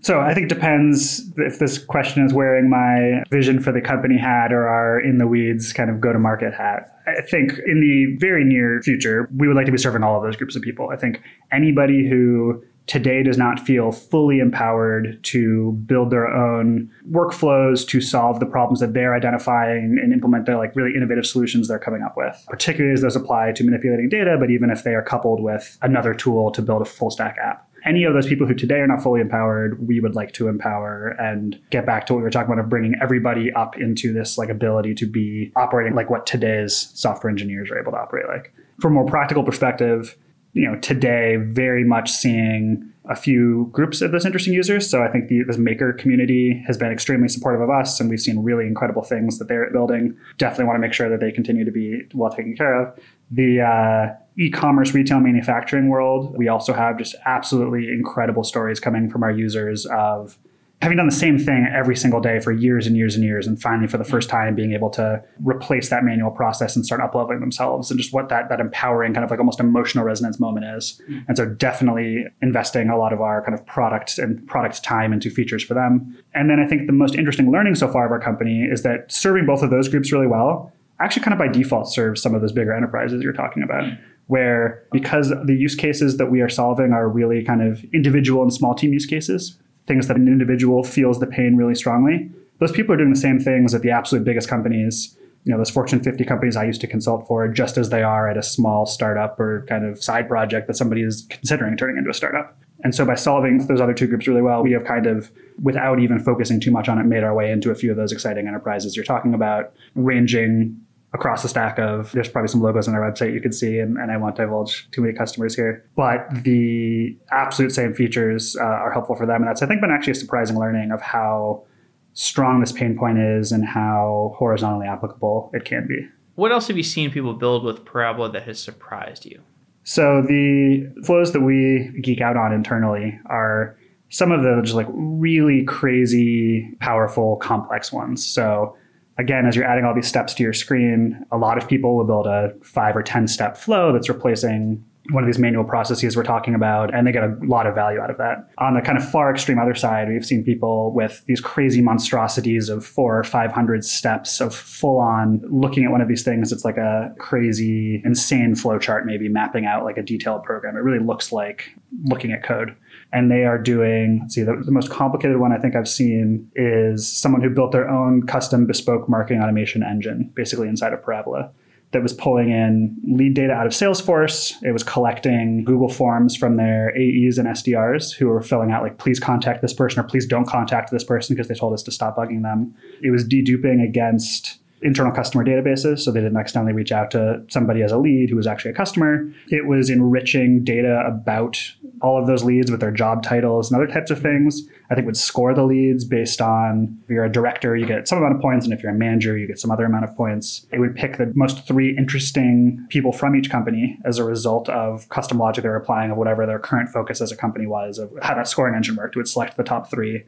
So 0.01 0.21
I 0.21 0.33
think 0.33 0.51
it 0.51 0.55
depends 0.55 1.31
if 1.37 1.59
this 1.59 1.79
question 1.79 2.25
is 2.25 2.33
wearing 2.33 2.71
my 2.71 3.25
vision 3.31 3.61
for 3.61 3.73
the 3.73 3.81
company 3.81 4.17
hat 4.17 4.53
or 4.53 4.69
our 4.69 5.01
in 5.01 5.19
the 5.19 5.27
weeds 5.27 5.73
kind 5.73 5.91
of 5.91 6.01
go 6.01 6.13
to 6.13 6.19
market 6.19 6.55
hat. 6.55 6.95
I 7.07 7.23
think 7.23 7.53
in 7.67 7.81
the 7.81 8.17
very 8.21 8.45
near 8.45 8.81
future, 8.83 9.29
we 9.37 9.49
would 9.49 9.57
like 9.57 9.67
to 9.67 9.73
be 9.73 9.79
serving 9.79 10.03
all 10.03 10.17
of 10.17 10.23
those 10.23 10.37
groups 10.37 10.55
of 10.55 10.63
people. 10.63 10.91
I 10.91 10.97
think 10.97 11.23
anybody 11.51 12.09
who 12.09 12.63
today 12.87 13.23
does 13.23 13.37
not 13.37 13.61
feel 13.61 13.93
fully 13.93 14.39
empowered 14.39 15.23
to 15.23 15.73
build 15.85 16.11
their 16.11 16.27
own 16.27 16.91
workflows 17.11 17.87
to 17.87 18.01
solve 18.01 18.41
the 18.41 18.47
problems 18.47 18.81
that 18.81 18.95
they're 18.95 19.15
identifying 19.15 19.99
and 20.03 20.13
implement 20.13 20.47
the 20.47 20.57
like 20.57 20.75
really 20.75 20.95
innovative 20.97 21.27
solutions 21.27 21.69
they're 21.69 21.79
coming 21.79 22.03
up 22.03 22.17
with, 22.17 22.43
particularly 22.49 22.95
as 22.95 23.03
those 23.03 23.15
apply 23.15 23.53
to 23.53 23.63
manipulating 23.63 24.09
data, 24.09 24.37
but 24.41 24.51
even 24.51 24.71
if 24.71 24.85
they 24.85 24.95
are 24.95 25.03
coupled 25.03 25.43
with 25.43 25.77
another 25.83 26.15
tool 26.15 26.51
to 26.51 26.63
build 26.63 26.81
a 26.81 26.87
full 26.87 27.11
stack 27.11 27.37
app 27.43 27.68
any 27.85 28.05
of 28.05 28.15
those 28.15 28.27
people 28.27 28.47
who 28.47 28.55
today 28.55 28.77
are 28.77 28.87
not 28.87 29.03
fully 29.03 29.21
empowered, 29.21 29.87
we 29.87 30.01
would 30.01 30.15
like 30.15 30.33
to 30.33 30.49
empower 30.49 31.09
and 31.19 31.59
get 31.71 31.87
back 31.87 32.07
to 32.07 32.13
what 32.13 32.19
we 32.19 32.23
were 32.25 32.31
talking 32.31 32.53
about 32.53 32.63
of 32.63 32.69
bringing 32.69 32.95
everybody 33.01 33.53
up 33.53 33.77
into 33.77 34.13
this 34.13 34.39
like 34.39 34.49
ability 34.49 34.95
to 34.97 35.07
be 35.07 35.53
operating 35.57 35.95
like 35.95 36.11
what 36.11 36.27
today's 36.27 36.91
software 36.95 37.31
engineers 37.31 37.71
are 37.71 37.79
able 37.79 37.93
to 37.93 37.99
operate 37.99 38.27
like. 38.29 38.53
From 38.81 38.93
a 38.93 38.95
more 38.95 39.07
practical 39.07 39.43
perspective, 39.43 40.17
you 40.53 40.71
know, 40.71 40.79
today 40.81 41.37
very 41.37 41.85
much 41.85 42.11
seeing 42.11 42.93
a 43.09 43.17
few 43.17 43.69
groups 43.73 44.03
of 44.03 44.13
those 44.13 44.27
interesting 44.27 44.53
users. 44.53 44.89
So 44.89 45.03
I 45.03 45.09
think 45.09 45.29
the, 45.29 45.43
this 45.43 45.57
maker 45.57 45.93
community 45.95 46.63
has 46.67 46.77
been 46.77 46.93
extremely 46.93 47.29
supportive 47.29 47.63
of 47.63 47.71
us, 47.71 47.99
and 48.01 48.11
we've 48.11 48.21
seen 48.21 48.41
really 48.41 48.67
incredible 48.67 49.03
things 49.03 49.39
that 49.39 49.49
they're 49.49 49.71
building. 49.71 50.17
Definitely 50.37 50.67
want 50.67 50.77
to 50.77 50.81
make 50.81 50.93
sure 50.93 51.09
that 51.09 51.21
they 51.21 51.33
continue 51.33 51.65
to 51.65 51.71
be 51.71 52.03
well 52.13 52.31
taken 52.31 52.55
care 52.55 52.75
of. 52.75 52.99
The 53.31 53.61
uh, 53.61 54.15
e-commerce 54.39 54.95
retail 54.95 55.21
manufacturing 55.21 55.89
world, 55.89 56.35
we 56.37 56.49
also 56.49 56.73
have 56.73 56.97
just 56.97 57.15
absolutely 57.27 57.89
incredible 57.89 58.45
stories 58.45 58.81
coming 58.81 59.11
from 59.11 59.23
our 59.23 59.33
users 59.33 59.85
of 59.87 60.39
having 60.81 60.97
done 60.97 61.07
the 61.07 61.13
same 61.13 61.39
thing 61.39 61.67
every 61.75 61.97
single 61.97 62.21
day 62.21 62.39
for 62.39 62.53
years 62.53 62.87
and 62.87 62.97
years 62.97 63.17
and 63.17 63.25
years, 63.25 63.49
and 63.49 63.61
finally 63.61 63.89
for 63.89 63.99
the 63.99 64.05
first 64.05 64.29
time 64.29 64.55
being 64.55 64.73
able 64.73 64.89
to 64.89 65.21
replace 65.41 65.89
that 65.89 66.05
manual 66.05 66.31
process 66.31 66.77
and 66.77 66.87
start 66.87 67.01
upleveling 67.01 67.41
themselves, 67.41 67.91
and 67.91 67.99
just 67.99 68.13
what 68.13 68.29
that 68.29 68.49
that 68.49 68.61
empowering 68.61 69.13
kind 69.13 69.25
of 69.25 69.31
like 69.31 69.41
almost 69.41 69.59
emotional 69.59 70.05
resonance 70.05 70.39
moment 70.39 70.65
is. 70.77 71.03
Mm-hmm. 71.03 71.19
And 71.27 71.37
so 71.37 71.47
definitely 71.47 72.25
investing 72.43 72.91
a 72.91 72.97
lot 72.97 73.13
of 73.13 73.21
our 73.21 73.43
kind 73.43 73.59
of 73.59 73.67
product 73.67 74.19
and 74.19 74.47
product 74.47 74.85
time 74.85 75.13
into 75.13 75.31
features 75.31 75.65
for 75.65 75.75
them. 75.75 76.17
And 76.33 76.49
then 76.49 76.61
I 76.61 76.67
think 76.67 76.87
the 76.87 76.93
most 76.93 77.17
interesting 77.17 77.51
learning 77.51 77.75
so 77.75 77.89
far 77.91 78.07
of 78.07 78.13
our 78.13 78.21
company 78.21 78.63
is 78.63 78.83
that 78.85 79.11
serving 79.11 79.47
both 79.47 79.65
of 79.65 79.71
those 79.71 79.89
groups 79.89 80.13
really 80.13 80.29
well 80.29 80.73
actually 81.01 81.23
kind 81.23 81.33
of 81.33 81.39
by 81.39 81.49
default 81.49 81.93
serves 81.93 82.23
some 82.23 82.35
of 82.35 82.41
those 82.41 82.53
bigger 82.53 82.75
enterprises 82.75 83.23
you're 83.23 83.33
talking 83.33 83.63
about. 83.63 83.85
Where 84.27 84.85
because 84.93 85.31
the 85.31 85.55
use 85.55 85.75
cases 85.75 86.19
that 86.19 86.31
we 86.31 86.43
are 86.43 86.51
solving 86.51 86.93
are 86.93 87.09
really 87.09 87.43
kind 87.43 87.63
of 87.63 87.83
individual 87.95 88.43
and 88.43 88.53
small 88.53 88.75
team 88.75 88.93
use 88.93 89.07
cases, 89.07 89.59
things 89.87 90.07
that 90.09 90.19
an 90.19 90.29
individual 90.29 90.85
feels 90.85 91.19
the 91.19 91.27
pain 91.27 91.57
really 91.57 91.75
strongly. 91.75 92.31
Those 92.59 92.73
people 92.73 92.95
are 92.95 92.99
doing 92.99 93.13
the 93.13 93.19
same 93.19 93.41
things 93.41 93.75
at 93.75 93.81
the 93.81 93.91
absolute 93.91 94.25
biggest 94.25 94.47
companies, 94.47 95.17
you 95.45 95.53
know, 95.53 95.59
those 95.59 95.71
Fortune 95.71 96.01
50 96.01 96.25
companies 96.25 96.57
I 96.57 96.65
used 96.65 96.83
to 96.83 96.87
consult 96.87 97.27
for, 97.27 97.49
just 97.49 97.79
as 97.79 97.89
they 97.89 98.03
are 98.03 98.29
at 98.29 98.37
a 98.37 98.43
small 98.43 98.85
startup 98.85 99.41
or 99.41 99.65
kind 99.67 99.87
of 99.87 100.03
side 100.03 100.29
project 100.29 100.67
that 100.67 100.77
somebody 100.77 101.03
is 101.03 101.27
considering 101.31 101.77
turning 101.77 101.97
into 101.97 102.11
a 102.11 102.15
startup. 102.15 102.59
And 102.85 102.95
so 102.95 103.07
by 103.07 103.15
solving 103.15 103.67
those 103.67 103.81
other 103.81 103.95
two 103.95 104.07
groups 104.07 104.29
really 104.29 104.43
well, 104.43 104.63
we 104.63 104.73
have 104.73 104.85
kind 104.85 105.07
of, 105.07 105.33
without 105.63 106.01
even 106.01 106.19
focusing 106.19 106.61
too 106.61 106.71
much 106.71 106.89
on 106.89 106.99
it, 106.99 107.05
made 107.05 107.25
our 107.25 107.35
way 107.35 107.51
into 107.51 107.71
a 107.71 107.75
few 107.75 107.91
of 107.91 107.97
those 107.97 108.13
exciting 108.13 108.47
enterprises 108.47 108.95
you're 108.95 109.05
talking 109.05 109.33
about, 109.33 109.73
ranging 109.95 110.79
across 111.13 111.43
the 111.43 111.49
stack 111.49 111.79
of 111.79 112.13
there's 112.13 112.29
probably 112.29 112.49
some 112.49 112.61
logos 112.61 112.87
on 112.87 112.95
our 112.95 113.01
website 113.01 113.33
you 113.33 113.41
could 113.41 113.55
see 113.55 113.79
and, 113.79 113.97
and 113.97 114.13
i 114.13 114.17
won't 114.17 114.37
divulge 114.37 114.91
too 114.91 115.01
many 115.01 115.15
customers 115.15 115.55
here. 115.55 115.85
But 115.97 116.27
the 116.45 117.17
absolute 117.31 117.73
same 117.73 117.95
features 117.95 118.57
uh, 118.57 118.65
are 118.65 118.93
helpful 118.93 119.17
for 119.17 119.27
them. 119.27 119.37
And 119.37 119.49
that's 119.49 119.63
i 119.63 119.67
think 119.67 119.81
been 119.81 119.91
actually 119.91 120.13
a 120.13 120.17
surprising 120.17 120.59
learning 120.59 120.91
of 120.91 121.01
how 121.01 121.65
strong 122.13 122.61
this 122.61 122.73
pain 122.73 122.99
point 122.99 123.19
is 123.19 123.53
and 123.53 123.65
how 123.65 124.35
horizontally 124.37 124.89
applicable 124.89 125.51
it 125.55 125.65
can 125.65 125.87
be. 125.87 126.07
What 126.35 126.53
else 126.53 126.69
have 126.69 126.77
you 126.77 126.83
seen 126.83 127.11
people 127.11 127.33
build 127.35 127.65
with 127.65 127.85
parabola 127.85 128.31
that 128.33 128.43
has 128.43 128.61
surprised 128.61 129.25
you? 129.25 129.41
So 129.85 130.23
the 130.23 130.93
flows 131.05 131.33
that 131.33 131.41
we 131.41 131.91
geek 132.03 132.21
out 132.21 132.37
on 132.37 132.53
internally 132.53 133.19
are 133.27 133.79
some 134.11 134.33
of 134.33 134.43
the 134.43 134.61
just 134.63 134.75
like 134.75 134.89
really 134.91 135.65
crazy 135.65 136.77
powerful 136.81 137.37
complex 137.37 137.93
ones. 137.93 138.25
So 138.25 138.77
again, 139.19 139.47
as 139.47 139.57
you're 139.57 139.65
adding 139.65 139.85
all 139.85 139.95
these 139.95 140.09
steps 140.09 140.33
to 140.35 140.43
your 140.43 140.53
screen, 140.53 141.25
a 141.31 141.37
lot 141.37 141.59
of 141.59 141.69
people 141.69 141.97
will 141.97 142.05
build 142.05 142.27
a 142.27 142.55
five 142.63 142.97
or 142.97 143.03
10 143.03 143.29
step 143.29 143.57
flow 143.57 143.93
that's 143.93 144.09
replacing 144.09 144.85
one 145.11 145.25
of 145.25 145.27
these 145.27 145.39
manual 145.39 145.65
processes 145.65 146.17
we're 146.17 146.23
talking 146.23 146.55
about, 146.55 146.95
and 146.95 147.07
they 147.07 147.13
get 147.13 147.25
a 147.25 147.35
lot 147.43 147.67
of 147.67 147.75
value 147.75 147.99
out 147.99 148.11
of 148.11 148.19
that. 148.19 148.47
On 148.59 148.75
the 148.75 148.83
kind 148.83 148.99
of 148.99 149.09
far 149.11 149.31
extreme 149.31 149.59
other 149.59 149.75
side, 149.75 150.09
we've 150.09 150.25
seen 150.25 150.45
people 150.45 150.93
with 150.93 151.25
these 151.27 151.41
crazy 151.41 151.81
monstrosities 151.81 152.69
of 152.69 152.85
four 152.85 153.19
or 153.19 153.25
500 153.25 153.85
steps 153.85 154.41
of 154.41 154.55
full 154.55 154.99
on 155.01 155.41
looking 155.51 155.85
at 155.85 155.91
one 155.91 156.03
of 156.03 156.09
these 156.09 156.25
things. 156.25 156.53
It's 156.53 156.65
like 156.65 156.77
a 156.77 157.15
crazy, 157.19 158.03
insane 158.05 158.55
flowchart, 158.55 159.07
maybe 159.07 159.31
mapping 159.31 159.65
out 159.65 159.85
like 159.85 159.97
a 159.97 160.03
detailed 160.03 160.43
program. 160.43 160.77
It 160.77 160.81
really 160.81 161.03
looks 161.03 161.33
like 161.33 161.75
looking 162.05 162.33
at 162.33 162.43
code 162.43 162.77
and 163.13 163.31
they 163.31 163.45
are 163.45 163.59
doing 163.59 164.21
let's 164.21 164.35
see 164.35 164.43
the, 164.43 164.57
the, 164.65 164.71
most 164.71 164.91
complicated 164.91 165.39
one 165.39 165.53
i 165.53 165.59
think 165.59 165.75
i've 165.75 165.89
seen 165.89 166.51
is 166.55 167.07
someone 167.07 167.43
who 167.43 167.51
built 167.51 167.73
their 167.73 167.89
own 167.89 168.27
custom 168.27 168.67
bespoke 168.67 169.09
marketing 169.09 169.43
automation 169.43 169.83
engine 169.83 170.31
basically 170.35 170.69
inside 170.69 170.93
of 170.93 171.03
parabola 171.03 171.51
that 171.93 172.03
was 172.03 172.13
pulling 172.13 172.51
in 172.51 172.95
lead 173.07 173.35
data 173.35 173.53
out 173.53 173.67
of 173.67 173.73
salesforce. 173.73 174.55
It 174.63 174.73
was 174.73 174.83
collecting 174.83 175.65
google 175.65 175.89
forms 175.89 176.37
from 176.37 176.57
their 176.57 176.97
aes 176.97 177.39
and 177.39 177.49
sdrs 177.49 178.15
who 178.15 178.27
were 178.27 178.43
filling 178.43 178.71
out 178.71 178.83
like 178.83 178.99
please 178.99 179.19
contact 179.19 179.63
this 179.63 179.73
person 179.73 180.01
or 180.01 180.03
please 180.03 180.27
don't 180.27 180.47
contact 180.47 180.91
this 180.91 181.05
person 181.05 181.35
because 181.35 181.49
they 181.49 181.55
told 181.55 181.73
us 181.73 181.83
to 181.85 181.91
stop 181.91 182.17
bugging 182.17 182.43
them. 182.43 182.75
It 183.03 183.11
was 183.11 183.25
deduping 183.25 183.83
against 183.83 184.59
internal 184.83 185.13
customer 185.13 185.45
databases. 185.45 186.01
So 186.01 186.11
they 186.11 186.21
didn't 186.21 186.37
accidentally 186.37 186.73
reach 186.73 186.93
out 186.93 187.11
to 187.13 187.43
somebody 187.49 187.83
as 187.83 187.93
a 187.93 187.99
lead 187.99 188.31
who 188.31 188.37
was 188.37 188.47
actually 188.47 188.73
a 188.73 188.75
customer. 188.75 189.31
It 189.49 189.67
was 189.67 189.91
enriching 189.91 190.65
data 190.65 191.03
about 191.07 191.59
all 192.01 192.21
of 192.21 192.27
those 192.27 192.45
leads 192.45 192.71
with 192.71 192.81
their 192.81 192.91
job 192.91 193.23
titles 193.23 193.71
and 193.71 193.81
other 193.81 193.93
types 193.93 194.11
of 194.11 194.21
things. 194.21 194.63
I 194.91 194.95
think 194.95 195.07
would 195.07 195.17
score 195.17 195.55
the 195.55 195.65
leads 195.65 196.05
based 196.05 196.41
on 196.41 196.99
if 197.05 197.11
you're 197.11 197.25
a 197.25 197.33
director, 197.33 197.77
you 197.77 197.87
get 197.87 198.09
some 198.09 198.19
amount 198.19 198.37
of 198.37 198.41
points, 198.41 198.65
and 198.65 198.73
if 198.73 198.83
you're 198.83 198.93
a 198.93 198.95
manager, 198.95 199.37
you 199.37 199.47
get 199.47 199.59
some 199.59 199.71
other 199.71 199.85
amount 199.85 200.05
of 200.05 200.17
points. 200.17 200.67
It 200.73 200.79
would 200.79 200.95
pick 200.95 201.19
the 201.19 201.33
most 201.35 201.67
three 201.67 201.97
interesting 201.97 202.87
people 202.89 203.13
from 203.13 203.37
each 203.37 203.51
company 203.51 203.99
as 204.05 204.19
a 204.19 204.25
result 204.25 204.69
of 204.69 205.09
custom 205.09 205.39
logic 205.39 205.63
they're 205.63 205.77
applying 205.77 206.11
of 206.11 206.17
whatever 206.17 206.47
their 206.47 206.59
current 206.59 206.89
focus 206.89 207.21
as 207.21 207.33
a 207.33 207.37
company 207.37 207.67
was 207.67 207.99
of 207.99 208.13
how 208.23 208.35
that 208.35 208.49
scoring 208.49 208.75
engine 208.75 208.97
worked. 208.97 209.17
It 209.17 209.19
would 209.19 209.29
select 209.29 209.57
the 209.57 209.65
top 209.65 209.91
three 209.91 210.25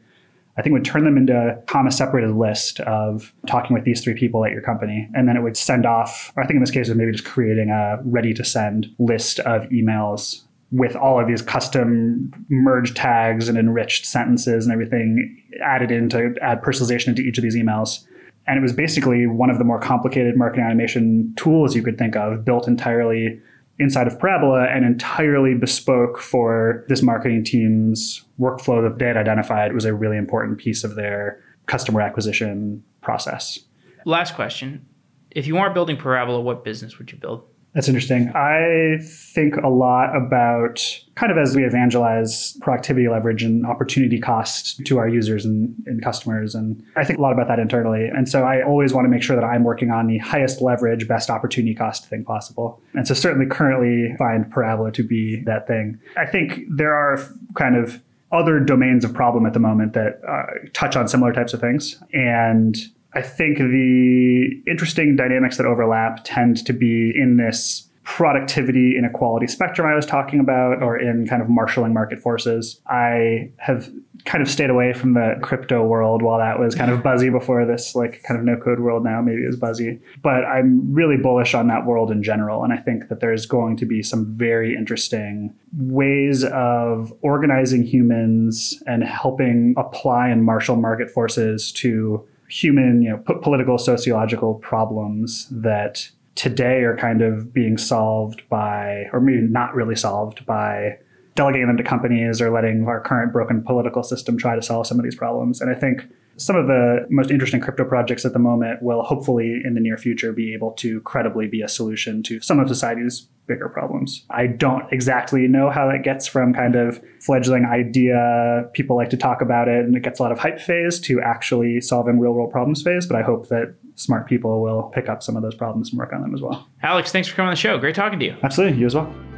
I 0.57 0.61
think 0.61 0.73
would 0.73 0.85
turn 0.85 1.05
them 1.05 1.17
into 1.17 1.33
a 1.33 1.55
comma 1.67 1.91
separated 1.91 2.35
list 2.35 2.79
of 2.81 3.33
talking 3.47 3.73
with 3.73 3.85
these 3.85 4.03
three 4.03 4.13
people 4.13 4.43
at 4.45 4.51
your 4.51 4.61
company. 4.61 5.09
And 5.13 5.27
then 5.27 5.37
it 5.37 5.41
would 5.41 5.55
send 5.55 5.85
off, 5.85 6.33
I 6.37 6.41
think 6.41 6.55
in 6.55 6.59
this 6.59 6.71
case, 6.71 6.87
it 6.87 6.91
was 6.91 6.97
maybe 6.97 7.11
just 7.11 7.25
creating 7.25 7.69
a 7.69 7.99
ready 8.03 8.33
to 8.33 8.43
send 8.43 8.87
list 8.99 9.39
of 9.39 9.63
emails 9.69 10.41
with 10.71 10.95
all 10.95 11.19
of 11.19 11.27
these 11.27 11.41
custom 11.41 12.31
merge 12.49 12.93
tags 12.93 13.49
and 13.49 13.57
enriched 13.57 14.05
sentences 14.05 14.65
and 14.65 14.73
everything 14.73 15.41
added 15.63 15.91
in 15.91 16.09
to 16.09 16.33
add 16.41 16.61
personalization 16.61 17.07
into 17.09 17.21
each 17.21 17.37
of 17.37 17.43
these 17.43 17.55
emails. 17.55 18.05
And 18.47 18.57
it 18.57 18.61
was 18.61 18.73
basically 18.73 19.27
one 19.27 19.49
of 19.49 19.57
the 19.57 19.63
more 19.63 19.79
complicated 19.79 20.35
marketing 20.35 20.65
automation 20.65 21.33
tools 21.35 21.75
you 21.75 21.83
could 21.83 21.97
think 21.97 22.15
of, 22.15 22.43
built 22.43 22.67
entirely 22.67 23.39
inside 23.79 24.07
of 24.07 24.19
Parabola 24.19 24.65
and 24.65 24.85
entirely 24.85 25.53
bespoke 25.55 26.19
for 26.19 26.85
this 26.87 27.01
marketing 27.01 27.43
team's 27.43 28.23
workflow 28.39 28.87
that 28.87 28.99
they 28.99 29.07
had 29.07 29.17
identified 29.17 29.73
was 29.73 29.85
a 29.85 29.93
really 29.93 30.17
important 30.17 30.59
piece 30.59 30.83
of 30.83 30.95
their 30.95 31.41
customer 31.65 32.01
acquisition 32.01 32.83
process. 33.01 33.59
Last 34.05 34.35
question. 34.35 34.85
If 35.31 35.47
you 35.47 35.55
weren't 35.55 35.73
building 35.73 35.97
Parabola, 35.97 36.41
what 36.41 36.63
business 36.63 36.97
would 36.97 37.11
you 37.11 37.17
build? 37.17 37.45
That's 37.73 37.87
interesting. 37.87 38.29
I 38.35 38.97
think 39.01 39.55
a 39.55 39.69
lot 39.69 40.15
about 40.15 40.81
kind 41.15 41.31
of 41.31 41.37
as 41.37 41.55
we 41.55 41.63
evangelize 41.63 42.57
productivity 42.61 43.07
leverage 43.07 43.43
and 43.43 43.65
opportunity 43.65 44.19
cost 44.19 44.83
to 44.85 44.97
our 44.97 45.07
users 45.07 45.45
and, 45.45 45.73
and, 45.85 46.01
customers. 46.03 46.53
And 46.53 46.83
I 46.97 47.05
think 47.05 47.19
a 47.19 47.21
lot 47.21 47.31
about 47.31 47.47
that 47.47 47.59
internally. 47.59 48.07
And 48.07 48.27
so 48.27 48.43
I 48.43 48.61
always 48.61 48.93
want 48.93 49.05
to 49.05 49.09
make 49.09 49.23
sure 49.23 49.35
that 49.35 49.45
I'm 49.45 49.63
working 49.63 49.89
on 49.89 50.07
the 50.07 50.17
highest 50.17 50.61
leverage, 50.61 51.07
best 51.07 51.29
opportunity 51.29 51.73
cost 51.73 52.07
thing 52.07 52.25
possible. 52.25 52.81
And 52.93 53.07
so 53.07 53.13
certainly 53.13 53.45
currently 53.45 54.15
find 54.17 54.49
Parabola 54.51 54.91
to 54.91 55.03
be 55.03 55.41
that 55.45 55.67
thing. 55.67 55.99
I 56.17 56.25
think 56.25 56.63
there 56.69 56.93
are 56.93 57.19
kind 57.55 57.77
of 57.77 58.01
other 58.31 58.59
domains 58.59 59.05
of 59.05 59.13
problem 59.13 59.45
at 59.45 59.53
the 59.53 59.59
moment 59.59 59.93
that 59.93 60.21
uh, 60.27 60.69
touch 60.73 60.95
on 60.95 61.07
similar 61.07 61.33
types 61.33 61.53
of 61.53 61.61
things. 61.61 62.01
And 62.13 62.77
I 63.13 63.21
think 63.21 63.57
the 63.57 64.61
interesting 64.67 65.15
dynamics 65.15 65.57
that 65.57 65.65
overlap 65.65 66.21
tend 66.23 66.65
to 66.65 66.73
be 66.73 67.11
in 67.15 67.37
this 67.37 67.89
productivity 68.03 68.97
inequality 68.97 69.47
spectrum 69.47 69.87
I 69.87 69.95
was 69.95 70.05
talking 70.05 70.39
about, 70.39 70.81
or 70.81 70.97
in 70.97 71.27
kind 71.27 71.41
of 71.41 71.49
marshaling 71.49 71.93
market 71.93 72.19
forces. 72.19 72.81
I 72.87 73.51
have 73.57 73.91
kind 74.25 74.41
of 74.41 74.49
stayed 74.49 74.69
away 74.69 74.93
from 74.93 75.13
the 75.13 75.35
crypto 75.41 75.85
world 75.85 76.21
while 76.21 76.39
that 76.39 76.59
was 76.59 76.73
kind 76.73 76.91
of 76.91 77.03
buzzy 77.09 77.29
before 77.29 77.65
this, 77.65 77.95
like 77.95 78.23
kind 78.23 78.39
of 78.39 78.45
no 78.45 78.57
code 78.57 78.79
world 78.79 79.03
now. 79.03 79.21
Maybe 79.21 79.45
was 79.45 79.55
buzzy. 79.55 79.99
But 80.21 80.45
I'm 80.45 80.93
really 80.93 81.17
bullish 81.17 81.53
on 81.53 81.67
that 81.67 81.85
world 81.85 82.11
in 82.11 82.23
general. 82.23 82.63
And 82.63 82.73
I 82.73 82.77
think 82.77 83.07
that 83.09 83.19
there's 83.19 83.45
going 83.45 83.77
to 83.77 83.85
be 83.85 84.01
some 84.01 84.35
very 84.35 84.75
interesting 84.75 85.53
ways 85.77 86.43
of 86.43 87.13
organizing 87.21 87.83
humans 87.83 88.81
and 88.87 89.03
helping 89.03 89.75
apply 89.77 90.29
and 90.29 90.43
marshal 90.43 90.75
market 90.75 91.09
forces 91.09 91.71
to 91.73 92.27
human, 92.51 93.01
you 93.01 93.09
know, 93.09 93.17
political, 93.41 93.77
sociological 93.77 94.55
problems 94.55 95.47
that 95.51 96.07
today 96.35 96.81
are 96.83 96.97
kind 96.97 97.21
of 97.21 97.53
being 97.53 97.77
solved 97.77 98.47
by, 98.49 99.05
or 99.13 99.19
maybe 99.19 99.41
not 99.41 99.73
really 99.73 99.95
solved 99.95 100.45
by 100.45 100.97
delegating 101.35 101.67
them 101.67 101.77
to 101.77 101.83
companies 101.83 102.41
or 102.41 102.51
letting 102.51 102.85
our 102.87 102.99
current 102.99 103.31
broken 103.31 103.63
political 103.63 104.03
system 104.03 104.37
try 104.37 104.55
to 104.55 104.61
solve 104.61 104.85
some 104.85 104.99
of 104.99 105.03
these 105.03 105.15
problems. 105.15 105.61
And 105.61 105.69
I 105.69 105.79
think 105.79 106.03
some 106.41 106.55
of 106.55 106.67
the 106.67 107.05
most 107.09 107.31
interesting 107.31 107.61
crypto 107.61 107.85
projects 107.85 108.25
at 108.25 108.33
the 108.33 108.39
moment 108.39 108.81
will 108.81 109.03
hopefully 109.03 109.61
in 109.63 109.73
the 109.73 109.79
near 109.79 109.97
future 109.97 110.33
be 110.33 110.53
able 110.53 110.71
to 110.73 111.01
credibly 111.01 111.47
be 111.47 111.61
a 111.61 111.67
solution 111.67 112.23
to 112.23 112.41
some 112.41 112.59
of 112.59 112.67
society's 112.67 113.27
bigger 113.47 113.69
problems. 113.69 114.25
I 114.29 114.47
don't 114.47 114.91
exactly 114.91 115.47
know 115.47 115.69
how 115.69 115.87
that 115.87 116.03
gets 116.03 116.27
from 116.27 116.53
kind 116.53 116.75
of 116.75 117.01
fledgling 117.19 117.65
idea, 117.65 118.69
people 118.73 118.95
like 118.95 119.09
to 119.09 119.17
talk 119.17 119.41
about 119.41 119.67
it, 119.67 119.85
and 119.85 119.95
it 119.95 120.03
gets 120.03 120.19
a 120.19 120.23
lot 120.23 120.31
of 120.31 120.39
hype 120.39 120.59
phase 120.59 120.99
to 121.01 121.21
actually 121.21 121.81
solving 121.81 122.19
real 122.19 122.33
world 122.33 122.51
problems 122.51 122.81
phase. 122.81 123.05
But 123.05 123.17
I 123.17 123.23
hope 123.23 123.49
that 123.49 123.75
smart 123.95 124.27
people 124.27 124.61
will 124.61 124.83
pick 124.93 125.09
up 125.09 125.21
some 125.21 125.35
of 125.35 125.43
those 125.43 125.55
problems 125.55 125.89
and 125.89 125.99
work 125.99 126.13
on 126.13 126.21
them 126.21 126.33
as 126.33 126.41
well. 126.41 126.67
Alex, 126.81 127.11
thanks 127.11 127.27
for 127.27 127.35
coming 127.35 127.49
on 127.49 127.53
the 127.53 127.57
show. 127.57 127.77
Great 127.77 127.95
talking 127.95 128.19
to 128.19 128.25
you. 128.25 128.35
Absolutely. 128.41 128.79
You 128.79 128.85
as 128.85 128.95
well. 128.95 129.30